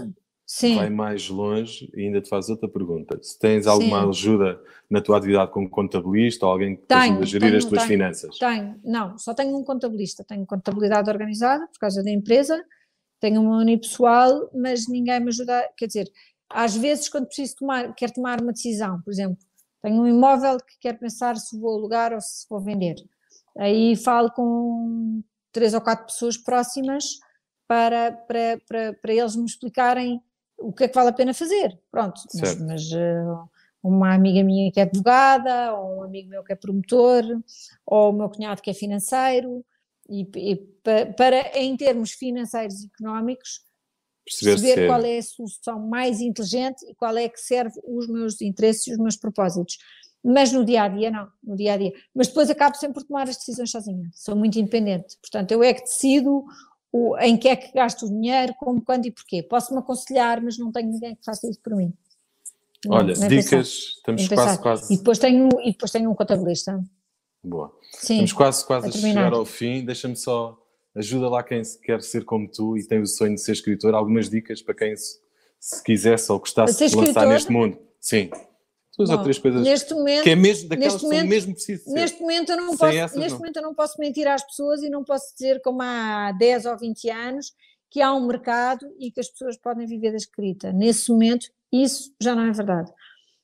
vai 0.76 0.88
mais 0.88 1.28
longe 1.28 1.90
e 1.94 2.06
ainda 2.06 2.20
te 2.20 2.28
faz 2.28 2.48
outra 2.48 2.68
pergunta. 2.68 3.18
Se 3.20 3.38
tens 3.38 3.66
alguma 3.66 4.02
sim. 4.02 4.08
ajuda 4.08 4.60
na 4.88 5.00
tua 5.00 5.18
atividade 5.18 5.50
como 5.50 5.68
contabilista 5.68 6.46
ou 6.46 6.52
alguém 6.52 6.76
que 6.76 6.82
te 6.82 6.88
tenho, 6.88 7.00
ajuda 7.00 7.22
a 7.22 7.26
gerir 7.26 7.48
tenho, 7.48 7.56
as 7.58 7.64
tuas 7.64 7.82
tenho, 7.82 7.88
finanças? 7.88 8.38
Tenho, 8.38 8.80
não, 8.84 9.18
só 9.18 9.34
tenho 9.34 9.56
um 9.56 9.64
contabilista. 9.64 10.24
Tenho 10.24 10.46
contabilidade 10.46 11.10
organizada 11.10 11.66
por 11.66 11.78
causa 11.80 12.02
da 12.02 12.10
empresa, 12.10 12.64
tenho 13.20 13.42
uma 13.42 13.58
unipessoal, 13.58 14.48
mas 14.54 14.86
ninguém 14.86 15.18
me 15.18 15.28
ajuda, 15.28 15.68
quer 15.76 15.88
dizer, 15.88 16.08
às 16.54 16.76
vezes, 16.76 17.08
quando 17.08 17.26
preciso 17.26 17.56
tomar, 17.56 17.94
quero 17.94 18.12
tomar 18.12 18.40
uma 18.40 18.52
decisão, 18.52 19.00
por 19.02 19.10
exemplo, 19.10 19.38
Tenho 19.84 20.00
um 20.00 20.06
imóvel 20.06 20.56
que 20.56 20.78
quero 20.80 20.96
pensar 20.96 21.36
se 21.36 21.60
vou 21.60 21.76
alugar 21.76 22.14
ou 22.14 22.20
se 22.22 22.46
vou 22.48 22.58
vender. 22.58 22.94
Aí 23.58 23.94
falo 23.96 24.30
com 24.30 25.22
três 25.52 25.74
ou 25.74 25.80
quatro 25.82 26.06
pessoas 26.06 26.38
próximas 26.38 27.18
para, 27.68 28.10
para, 28.12 28.58
para, 28.66 28.94
para 28.94 29.12
eles 29.12 29.36
me 29.36 29.44
explicarem 29.44 30.22
o 30.56 30.72
que 30.72 30.84
é 30.84 30.88
que 30.88 30.94
vale 30.94 31.10
a 31.10 31.12
pena 31.12 31.34
fazer. 31.34 31.78
Pronto, 31.90 32.18
mas, 32.34 32.58
mas 32.60 32.92
uh, 32.92 33.46
uma 33.82 34.14
amiga 34.14 34.42
minha 34.42 34.72
que 34.72 34.80
é 34.80 34.84
advogada, 34.84 35.74
ou 35.74 35.98
um 35.98 36.02
amigo 36.02 36.30
meu 36.30 36.42
que 36.42 36.54
é 36.54 36.56
promotor, 36.56 37.22
ou 37.84 38.08
o 38.08 38.12
meu 38.14 38.30
cunhado 38.30 38.62
que 38.62 38.70
é 38.70 38.74
financeiro, 38.74 39.62
e, 40.08 40.26
e 40.34 40.56
para, 41.14 41.58
em 41.58 41.76
termos 41.76 42.12
financeiros 42.12 42.82
e 42.82 42.86
económicos, 42.86 43.60
perceber, 44.24 44.50
perceber 44.52 44.82
é. 44.82 44.86
qual 44.86 45.04
é 45.04 45.18
a 45.18 45.22
solução 45.22 45.78
mais 45.80 46.20
inteligente 46.20 46.84
e 46.88 46.94
qual 46.94 47.16
é 47.16 47.28
que 47.28 47.40
serve 47.40 47.78
os 47.84 48.08
meus 48.08 48.40
interesses 48.40 48.86
e 48.86 48.92
os 48.92 48.98
meus 48.98 49.16
propósitos. 49.16 49.78
Mas 50.24 50.50
no 50.52 50.64
dia 50.64 50.84
a 50.84 50.88
dia, 50.88 51.10
não, 51.10 51.28
no 51.42 51.54
dia 51.54 51.74
a 51.74 51.76
dia. 51.76 51.92
Mas 52.14 52.28
depois 52.28 52.48
acabo 52.48 52.76
sempre 52.76 52.94
por 52.94 53.06
tomar 53.06 53.28
as 53.28 53.36
decisões 53.36 53.70
sozinha, 53.70 54.08
sou 54.14 54.34
muito 54.34 54.58
independente. 54.58 55.16
Portanto, 55.20 55.52
eu 55.52 55.62
é 55.62 55.74
que 55.74 55.82
decido 55.82 56.44
o, 56.90 57.18
em 57.18 57.36
que 57.36 57.48
é 57.48 57.56
que 57.56 57.72
gasto 57.72 58.06
o 58.06 58.08
dinheiro, 58.08 58.54
como, 58.58 58.80
quando 58.80 59.04
e 59.06 59.10
porquê. 59.10 59.42
Posso-me 59.42 59.80
aconselhar, 59.80 60.40
mas 60.40 60.56
não 60.56 60.72
tenho 60.72 60.90
ninguém 60.90 61.14
que 61.14 61.24
faça 61.24 61.48
isso 61.48 61.60
por 61.60 61.74
mim. 61.74 61.92
Olha, 62.88 63.14
não, 63.14 63.28
dicas, 63.28 63.50
pensar. 63.50 63.96
estamos 63.96 64.28
quase, 64.28 64.58
quase. 64.60 64.94
E 64.94 64.96
depois, 64.98 65.18
tenho, 65.18 65.48
e 65.62 65.72
depois 65.72 65.90
tenho 65.90 66.10
um 66.10 66.14
contabilista. 66.14 66.82
Boa. 67.42 67.74
Sim, 67.92 68.24
estamos 68.24 68.32
quase, 68.32 68.64
quase 68.64 68.86
a, 68.86 68.88
a 68.88 68.92
chegar 68.92 69.32
ao 69.32 69.44
fim. 69.44 69.84
Deixa-me 69.84 70.16
só, 70.16 70.56
ajuda 70.96 71.28
lá 71.28 71.42
quem 71.42 71.62
quer 71.82 72.02
ser 72.02 72.24
como 72.24 72.48
tu 72.50 72.76
e 72.76 72.86
tem 72.86 73.00
o 73.00 73.06
sonho 73.06 73.34
de 73.34 73.40
ser 73.40 73.52
escritor, 73.52 73.94
algumas 73.94 74.30
dicas 74.30 74.62
para 74.62 74.74
quem 74.74 74.96
se, 74.96 75.18
se 75.58 75.82
quisesse 75.82 76.30
ou 76.30 76.38
gostasse 76.38 76.88
de 76.88 76.96
lançar 76.96 77.26
neste 77.26 77.50
mundo. 77.50 77.78
Sim. 78.00 78.30
Duas 78.96 79.10
Bom, 79.10 79.16
ou 79.16 79.22
três 79.22 79.38
coisas 79.38 79.62
neste 79.62 79.92
momento, 79.92 80.22
que 80.22 80.30
é 80.30 80.36
mesmo 80.36 80.68
daquelas 80.68 80.94
que 80.94 81.00
são 81.00 81.26
mesmo 81.26 81.52
precisas 81.52 81.92
Neste 81.92 82.20
momento 82.20 82.50
eu 82.50 82.56
não 82.56 82.76
posso, 82.76 82.96
essas, 82.96 83.16
neste 83.16 83.32
não. 83.32 83.38
momento 83.38 83.56
eu 83.56 83.62
não 83.62 83.74
posso 83.74 84.00
mentir 84.00 84.28
às 84.28 84.44
pessoas 84.44 84.82
e 84.84 84.90
não 84.90 85.02
posso 85.02 85.34
dizer 85.34 85.60
como 85.62 85.82
há 85.82 86.30
10 86.30 86.66
ou 86.66 86.78
20 86.78 87.10
anos 87.10 87.52
que 87.90 88.00
há 88.00 88.14
um 88.14 88.26
mercado 88.26 88.86
e 89.00 89.10
que 89.10 89.18
as 89.18 89.28
pessoas 89.28 89.56
podem 89.56 89.86
viver 89.86 90.10
da 90.12 90.16
escrita. 90.16 90.72
Nesse 90.72 91.10
momento 91.10 91.48
isso 91.72 92.14
já 92.20 92.36
não 92.36 92.44
é 92.44 92.52
verdade. 92.52 92.92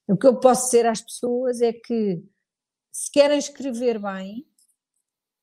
O 0.06 0.16
que 0.16 0.26
eu 0.26 0.38
posso 0.38 0.66
dizer 0.66 0.86
às 0.86 1.00
pessoas 1.00 1.60
é 1.60 1.72
que 1.72 2.22
se 2.92 3.10
querem 3.10 3.38
escrever 3.38 3.98
bem, 3.98 4.46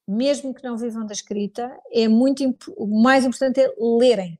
mesmo 0.07 0.53
que 0.53 0.63
não 0.63 0.77
vivam 0.77 1.05
da 1.05 1.13
escrita, 1.13 1.75
é 1.91 2.07
muito 2.07 2.55
o 2.77 3.01
mais 3.01 3.25
importante 3.25 3.59
é 3.59 3.73
lerem. 3.77 4.39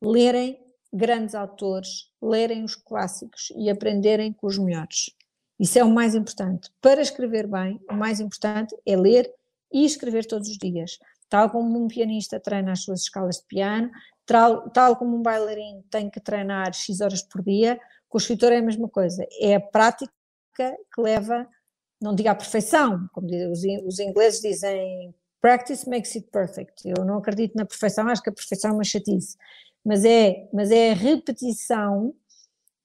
Lerem 0.00 0.58
grandes 0.92 1.34
autores, 1.34 2.10
lerem 2.20 2.64
os 2.64 2.74
clássicos 2.74 3.52
e 3.56 3.70
aprenderem 3.70 4.32
com 4.32 4.46
os 4.46 4.58
melhores. 4.58 5.10
Isso 5.58 5.78
é 5.78 5.84
o 5.84 5.90
mais 5.90 6.14
importante. 6.14 6.70
Para 6.80 7.00
escrever 7.00 7.46
bem, 7.46 7.80
o 7.90 7.94
mais 7.94 8.20
importante 8.20 8.76
é 8.84 8.96
ler 8.96 9.32
e 9.72 9.84
escrever 9.84 10.26
todos 10.26 10.48
os 10.48 10.58
dias. 10.58 10.98
Tal 11.28 11.50
como 11.50 11.82
um 11.82 11.88
pianista 11.88 12.40
treina 12.40 12.72
as 12.72 12.82
suas 12.82 13.02
escalas 13.02 13.36
de 13.36 13.46
piano, 13.46 13.90
tal, 14.26 14.68
tal 14.70 14.96
como 14.96 15.16
um 15.16 15.22
bailarino 15.22 15.82
tem 15.90 16.10
que 16.10 16.20
treinar 16.20 16.74
X 16.74 17.00
horas 17.00 17.22
por 17.22 17.42
dia, 17.42 17.80
com 18.08 18.18
o 18.18 18.20
escritor 18.20 18.52
é 18.52 18.58
a 18.58 18.62
mesma 18.62 18.88
coisa. 18.88 19.26
É 19.40 19.54
a 19.54 19.60
prática 19.60 20.12
que 20.56 21.00
leva, 21.00 21.48
não 22.02 22.14
digo 22.14 22.28
à 22.28 22.34
perfeição, 22.34 23.08
como 23.12 23.28
os, 23.50 23.98
ingleses 23.98 24.40
dizem, 24.40 25.14
practice 25.40 25.88
makes 25.88 26.14
it 26.16 26.28
perfect. 26.30 26.82
Eu 26.84 27.04
não 27.04 27.18
acredito 27.18 27.54
na 27.54 27.64
perfeição, 27.64 28.08
acho 28.08 28.22
que 28.22 28.30
a 28.30 28.32
perfeição 28.32 28.70
é 28.70 28.74
uma 28.74 28.84
chatice 28.84 29.36
mas 29.84 30.04
é, 30.04 30.48
mas 30.52 30.70
é 30.70 30.92
a 30.92 30.94
repetição 30.94 32.14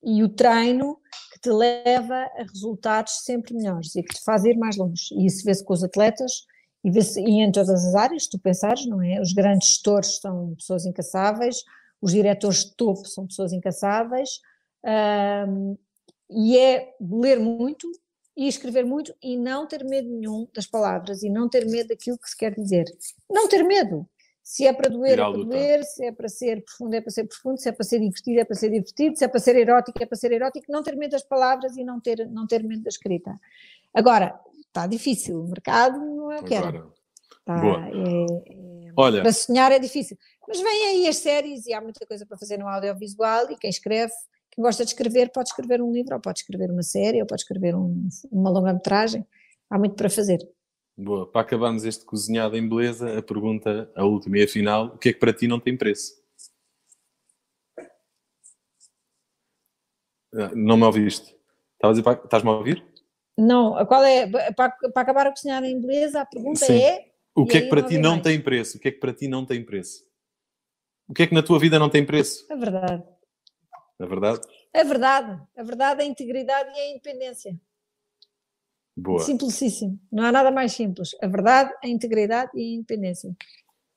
e 0.04 0.24
o 0.24 0.30
treino 0.30 1.00
que 1.32 1.40
te 1.40 1.50
leva 1.50 2.16
a 2.16 2.44
resultados 2.44 3.24
sempre 3.24 3.54
melhores 3.54 3.96
e 3.96 4.04
que 4.04 4.16
te 4.16 4.24
faz 4.24 4.46
ir 4.46 4.58
mais 4.58 4.78
longe. 4.78 5.14
E 5.14 5.26
isso 5.26 5.44
vê-se 5.44 5.64
com 5.64 5.74
os 5.74 5.84
atletas 5.84 6.46
e 6.84 6.92
vê-se 6.92 7.20
em 7.20 7.52
todas 7.52 7.70
as 7.70 7.96
áreas, 7.96 8.28
tu 8.28 8.40
pensares, 8.40 8.86
não 8.86 9.02
é? 9.02 9.20
Os 9.20 9.34
grandes 9.34 9.70
gestores 9.70 10.18
são 10.18 10.56
pessoas 10.56 10.86
incansáveis, 10.86 11.64
os 12.02 12.12
diretores 12.12 12.66
de 12.66 12.76
topo 12.76 13.06
são 13.08 13.28
pessoas 13.28 13.52
incansáveis, 13.52 14.40
um, 15.48 15.78
e 16.30 16.58
é 16.58 16.94
ler 17.02 17.40
muito 17.40 17.90
e 18.38 18.48
escrever 18.48 18.86
muito 18.86 19.14
e 19.22 19.36
não 19.36 19.68
ter 19.68 19.84
medo 19.84 20.08
nenhum 20.08 20.48
das 20.54 20.68
palavras 20.68 21.24
e 21.24 21.30
não 21.30 21.50
ter 21.50 21.66
medo 21.66 21.90
daquilo 21.90 22.20
que 22.20 22.30
se 22.30 22.38
quer 22.38 22.54
dizer. 22.54 22.86
Não 23.28 23.48
ter 23.48 23.64
medo, 23.64 24.08
se 24.44 24.66
é 24.66 24.72
para 24.72 24.90
doer, 24.90 25.14
é 25.14 25.16
para 25.16 25.32
doer, 25.32 25.84
se 25.84 26.06
é 26.06 26.12
para 26.12 26.30
ser 26.30 26.64
profundo, 26.64 26.94
é 26.94 27.02
para 27.02 27.12
ser 27.12 27.24
profundo, 27.26 27.60
se 27.60 27.68
é 27.68 27.72
para 27.74 27.84
ser 27.84 28.00
divertido, 28.00 28.40
é 28.40 28.46
para 28.46 28.56
ser 28.56 28.70
divertido, 28.70 29.18
se 29.18 29.26
é 29.26 29.28
para 29.28 29.40
ser 29.40 29.56
erótico, 29.58 30.02
é 30.02 30.06
para 30.06 30.18
ser 30.18 30.32
erótico, 30.32 30.72
não 30.72 30.84
ter 30.84 30.96
medo 30.96 31.12
das 31.12 31.24
palavras 31.24 31.76
e 31.76 31.84
não 31.84 32.00
ter, 32.00 32.30
não 32.30 32.48
ter 32.48 32.64
medo 32.64 32.84
da 32.84 32.90
escrita. 32.90 33.38
Agora, 33.94 34.40
está 34.68 34.86
difícil, 34.86 35.42
o 35.42 35.48
mercado 35.50 36.00
não 36.00 36.32
é 36.32 36.40
o 36.40 36.44
que 36.44 36.54
era. 36.54 36.86
Tá, 37.44 37.62
é, 37.66 38.88
é, 38.88 38.92
Olha, 38.96 39.22
para 39.22 39.34
sonhar 39.34 39.72
é 39.72 39.80
difícil. 39.80 40.18
Mas 40.48 40.62
vem 40.62 40.86
aí 40.86 41.08
as 41.08 41.18
séries 41.18 41.66
e 41.66 41.74
há 41.74 41.82
muita 41.82 42.06
coisa 42.06 42.26
para 42.26 42.38
fazer 42.38 42.58
no 42.58 42.68
audiovisual 42.68 43.52
e 43.52 43.58
quem 43.58 43.70
escreve, 43.70 44.14
quem 44.58 44.64
gosta 44.64 44.84
de 44.84 44.90
escrever, 44.90 45.32
pode 45.32 45.50
escrever 45.50 45.84
um 45.84 45.92
livro, 45.92 46.16
ou 46.16 46.20
pode 46.20 46.40
escrever 46.40 46.72
uma 46.72 46.82
série, 46.82 47.22
ou 47.22 47.28
pode 47.28 47.42
escrever 47.42 47.76
um, 47.76 48.10
uma 48.32 48.50
longa-metragem. 48.50 49.24
Há 49.70 49.78
muito 49.78 49.96
para 49.96 50.10
fazer. 50.10 50.40
Boa. 50.98 51.32
Para 51.32 51.42
acabarmos 51.42 51.86
este 51.86 52.04
cozinhado 52.04 52.58
em 52.58 52.68
beleza, 52.68 53.20
a 53.20 53.22
pergunta, 53.22 53.92
a 53.96 54.04
última 54.04 54.40
e 54.40 54.44
a 54.44 54.48
final, 54.48 54.88
o 54.88 54.98
que 54.98 55.10
é 55.10 55.14
que 55.14 55.20
para 55.20 55.32
ti 55.32 55.48
não 55.48 55.60
tem 55.60 55.78
preço? 55.78 56.12
Ah, 60.34 60.52
não 60.56 60.76
me 60.76 60.86
ouviste? 60.86 61.38
Estás-me 61.76 62.50
a 62.50 62.54
ouvir? 62.54 62.84
Não, 63.38 63.86
qual 63.86 64.04
é, 64.04 64.28
para, 64.54 64.72
para 64.72 65.02
acabar 65.04 65.28
a 65.28 65.32
cozinhada 65.32 65.68
em 65.68 65.80
beleza, 65.80 66.22
a 66.22 66.26
pergunta 66.26 66.66
Sim. 66.66 66.82
é... 66.82 67.12
O 67.36 67.46
que 67.46 67.58
é 67.58 67.62
que 67.62 67.70
para 67.70 67.84
ti 67.84 68.00
não 68.00 68.14
mais. 68.14 68.24
tem 68.24 68.42
preço? 68.42 68.78
O 68.78 68.80
que 68.80 68.88
é 68.88 68.92
que 68.92 69.00
para 69.00 69.14
ti 69.14 69.28
não 69.28 69.46
tem 69.46 69.64
preço? 69.64 70.04
O 71.08 71.14
que 71.14 71.22
é 71.22 71.28
que 71.28 71.36
na 71.36 71.44
tua 71.44 71.60
vida 71.60 71.78
não 71.78 71.88
tem 71.88 72.04
preço? 72.04 72.52
A 72.52 72.56
verdade. 72.56 73.04
A 74.00 74.06
verdade? 74.06 74.42
A 74.74 74.84
verdade. 74.84 75.42
A 75.56 75.64
verdade, 75.64 76.02
a 76.02 76.06
integridade 76.06 76.70
e 76.70 76.80
a 76.80 76.92
independência. 76.92 77.60
Boa. 78.96 79.20
Simplicíssimo. 79.20 80.00
Não 80.12 80.24
há 80.24 80.32
nada 80.32 80.52
mais 80.52 80.74
simples. 80.74 81.16
A 81.22 81.28
verdade, 81.28 81.72
a 81.84 81.88
integridade 81.88 82.52
e 82.56 82.62
a 82.62 82.76
independência. 82.76 83.36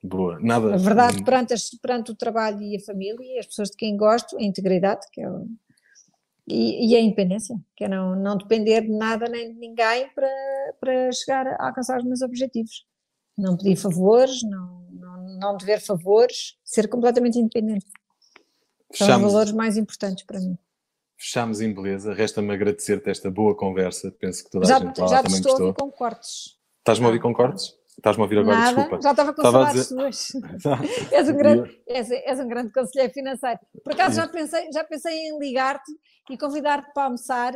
Boa. 0.03 0.38
Nada. 0.40 0.74
A 0.74 0.76
verdade 0.78 1.22
perante, 1.24 1.53
as, 1.53 1.70
perante 1.70 2.11
o 2.11 2.14
trabalho 2.14 2.61
e 2.62 2.76
a 2.76 2.80
família 2.80 3.36
e 3.36 3.38
as 3.38 3.46
pessoas 3.46 3.70
de 3.70 3.76
quem 3.76 3.96
gosto, 3.96 4.36
a 4.36 4.42
integridade, 4.42 5.07
que 5.12 5.20
é 5.20 5.30
o, 5.30 5.46
e, 6.51 6.90
e, 6.90 6.96
a 6.96 7.01
independência, 7.01 7.57
que 7.76 7.84
é 7.84 7.88
não, 7.88 8.16
não 8.16 8.36
depender 8.36 8.80
de 8.80 8.88
nada 8.88 9.28
nem 9.28 9.53
de 9.53 9.59
ninguém 9.59 10.09
para, 10.14 10.28
para 10.80 11.12
chegar 11.12 11.46
a 11.46 11.68
alcançar 11.68 11.98
os 11.98 12.05
meus 12.05 12.22
objetivos. 12.22 12.84
Não 13.38 13.57
pedir 13.57 13.76
favores, 13.76 14.42
não, 14.42 14.84
não, 14.90 15.38
não 15.38 15.57
dever 15.57 15.80
favores, 15.80 16.59
ser 16.64 16.88
completamente 16.88 17.38
independente. 17.38 17.86
São 18.93 19.07
Fechamos. 19.07 19.26
os 19.26 19.32
valores 19.32 19.53
mais 19.53 19.76
importantes 19.76 20.24
para 20.24 20.41
mim 20.41 20.59
fechamos 21.20 21.61
em 21.61 21.72
beleza. 21.72 22.14
Resta-me 22.14 22.53
agradecer-te 22.55 23.11
esta 23.11 23.30
boa 23.30 23.55
conversa. 23.55 24.11
Penso 24.18 24.43
que 24.43 24.51
toda 24.51 24.66
já, 24.66 24.78
a 24.78 24.80
gente 24.80 24.99
lá 24.99 25.07
já 25.07 25.22
também 25.22 25.38
estou 25.38 25.53
gostou. 25.53 25.74
Com 25.74 25.93
cortes. 25.93 26.59
Estás-me 26.78 27.05
a 27.05 27.09
ouvir 27.09 27.20
com 27.20 27.34
cortes? 27.34 27.74
Estás-me 27.91 28.22
a 28.22 28.24
ouvir 28.24 28.38
agora, 28.38 28.57
Nada, 28.57 28.76
desculpa. 28.76 29.03
Já 29.03 29.11
estava 29.11 29.34
com 29.34 29.43
estava 29.43 29.59
saudades 29.59 29.88
dizer... 29.88 30.12
suas. 30.64 31.12
és, 31.12 31.28
um 31.28 31.36
grande, 31.36 31.82
és, 31.86 32.11
és, 32.11 32.41
um 32.41 32.49
grande 32.49 32.72
conselheiro 32.72 33.12
financeiro. 33.12 33.59
Por 33.84 33.93
acaso 33.93 34.16
já 34.16 34.26
pensei, 34.26 34.72
já 34.72 34.82
pensei 34.82 35.12
em 35.12 35.38
ligar-te 35.38 35.93
e 36.30 36.38
convidar-te 36.38 36.91
para 36.95 37.05
almoçar 37.05 37.53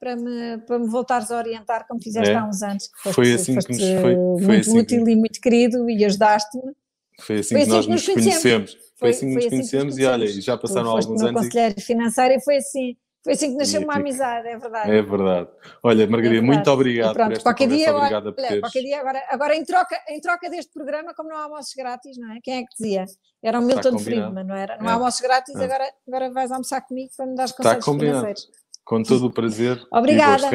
para 0.00 0.16
me, 0.16 0.58
para 0.66 0.78
me 0.78 0.88
voltares 0.88 1.30
a 1.30 1.36
orientar 1.36 1.86
como 1.86 2.02
fizeste 2.02 2.30
é. 2.30 2.34
há 2.34 2.44
uns 2.44 2.62
anos. 2.62 2.90
Foste, 3.02 3.14
foi 3.14 3.34
assim 3.34 3.58
que 3.58 3.68
nos 3.68 3.78
foi, 3.78 4.00
foi 4.00 4.46
muito 4.46 4.60
assim 4.60 4.78
útil 4.78 5.04
que... 5.04 5.10
e 5.10 5.16
muito 5.16 5.40
querido 5.40 5.90
e 5.90 6.04
ajudaste-me. 6.04 6.72
Foi 7.20 7.38
assim, 7.38 7.54
foi 7.54 7.62
assim 7.62 7.70
que 7.70 7.76
nós 7.76 7.86
que 7.86 7.92
nos 7.92 8.06
conhecemos. 8.06 8.42
conhecemos. 8.42 8.76
Foi, 8.96 9.10
assim 9.10 9.26
que 9.28 9.34
nos 9.34 9.36
assim 9.38 9.50
conhecemos 9.50 9.98
e 9.98 10.04
olha, 10.04 10.26
já 10.28 10.56
passaram 10.56 10.90
alguns 10.90 11.22
anos. 11.22 11.48
E... 11.54 11.80
financeiro 11.80 12.34
e 12.34 12.40
foi 12.40 12.56
assim 12.56 12.96
foi 13.22 13.34
assim 13.34 13.52
que 13.52 13.56
nasceu 13.56 13.80
uma 13.82 13.94
amizade, 13.94 14.48
é 14.48 14.58
verdade. 14.58 14.90
É 14.90 15.00
verdade. 15.00 15.48
Olha, 15.84 16.06
Margarida, 16.08 16.42
é 16.42 16.44
muito 16.44 16.68
obrigado 16.68 17.14
pronto, 17.14 17.28
por 17.28 17.32
esta 17.34 17.42
qualquer 17.44 17.64
conversa. 17.68 17.84
Dia, 17.84 17.96
Obrigada 17.96 18.26
olha, 18.26 18.34
por 18.34 18.42
teres... 18.42 18.60
qualquer 18.60 18.80
dia, 18.80 19.00
agora, 19.00 19.22
agora 19.30 19.56
em, 19.56 19.64
troca, 19.64 19.96
em 20.08 20.20
troca 20.20 20.50
deste 20.50 20.72
programa, 20.72 21.14
como 21.14 21.28
não 21.28 21.36
há 21.36 21.44
almoços 21.44 21.72
grátis, 21.76 22.18
não 22.18 22.32
é? 22.32 22.38
Quem 22.42 22.54
é 22.54 22.60
que 22.62 22.74
dizia? 22.76 23.04
Era 23.40 23.60
o 23.60 23.62
Milton 23.62 23.96
Friedman, 23.98 24.44
não 24.44 24.56
era? 24.56 24.76
Não 24.78 24.88
há 24.88 24.90
é. 24.90 24.94
almoços 24.94 25.20
grátis, 25.20 25.54
é. 25.54 25.64
agora, 25.64 25.88
agora 26.08 26.32
vais 26.32 26.50
almoçar 26.50 26.80
comigo 26.80 27.12
para 27.16 27.26
me 27.26 27.36
dar 27.36 27.44
os 27.44 27.52
conselhos 27.52 27.84
financeiros. 27.84 28.48
Com 28.84 29.02
todo 29.04 29.26
o 29.26 29.32
prazer. 29.32 29.80
Obrigada. 29.92 30.50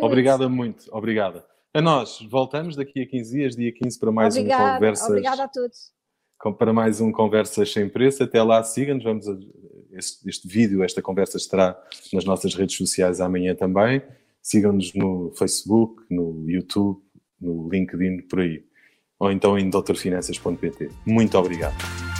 Obrigada 0.00 0.48
muito. 0.48 0.86
Obrigada. 0.90 1.44
A 1.74 1.80
nós, 1.80 2.18
voltamos 2.30 2.76
daqui 2.76 3.00
a 3.00 3.06
15 3.06 3.36
dias, 3.36 3.56
dia 3.56 3.72
15, 3.72 3.98
para 3.98 4.12
mais 4.12 4.36
obrigada, 4.36 4.62
um 4.62 4.74
Conversas. 4.74 5.08
Obrigada 5.08 5.44
a 5.44 5.48
todos. 5.48 5.92
Para 6.58 6.72
mais 6.72 7.00
um 7.00 7.12
Conversas 7.12 7.72
Sem 7.72 7.88
Preço. 7.88 8.22
Até 8.24 8.42
lá, 8.42 8.62
siga-nos. 8.62 9.04
Vamos 9.04 9.28
a 9.28 9.36
este, 9.92 10.28
este 10.28 10.48
vídeo, 10.48 10.82
esta 10.82 11.02
conversa 11.02 11.36
estará 11.36 11.80
nas 12.12 12.24
nossas 12.24 12.54
redes 12.54 12.76
sociais 12.76 13.20
amanhã 13.20 13.54
também. 13.54 14.02
Sigam-nos 14.42 14.92
no 14.94 15.32
Facebook, 15.36 16.02
no 16.10 16.50
YouTube, 16.50 17.00
no 17.40 17.68
LinkedIn, 17.70 18.22
por 18.22 18.40
aí. 18.40 18.64
Ou 19.18 19.30
então 19.30 19.58
em 19.58 19.70
doutorfinanças.pt. 19.70 20.90
Muito 21.06 21.38
obrigado. 21.38 22.11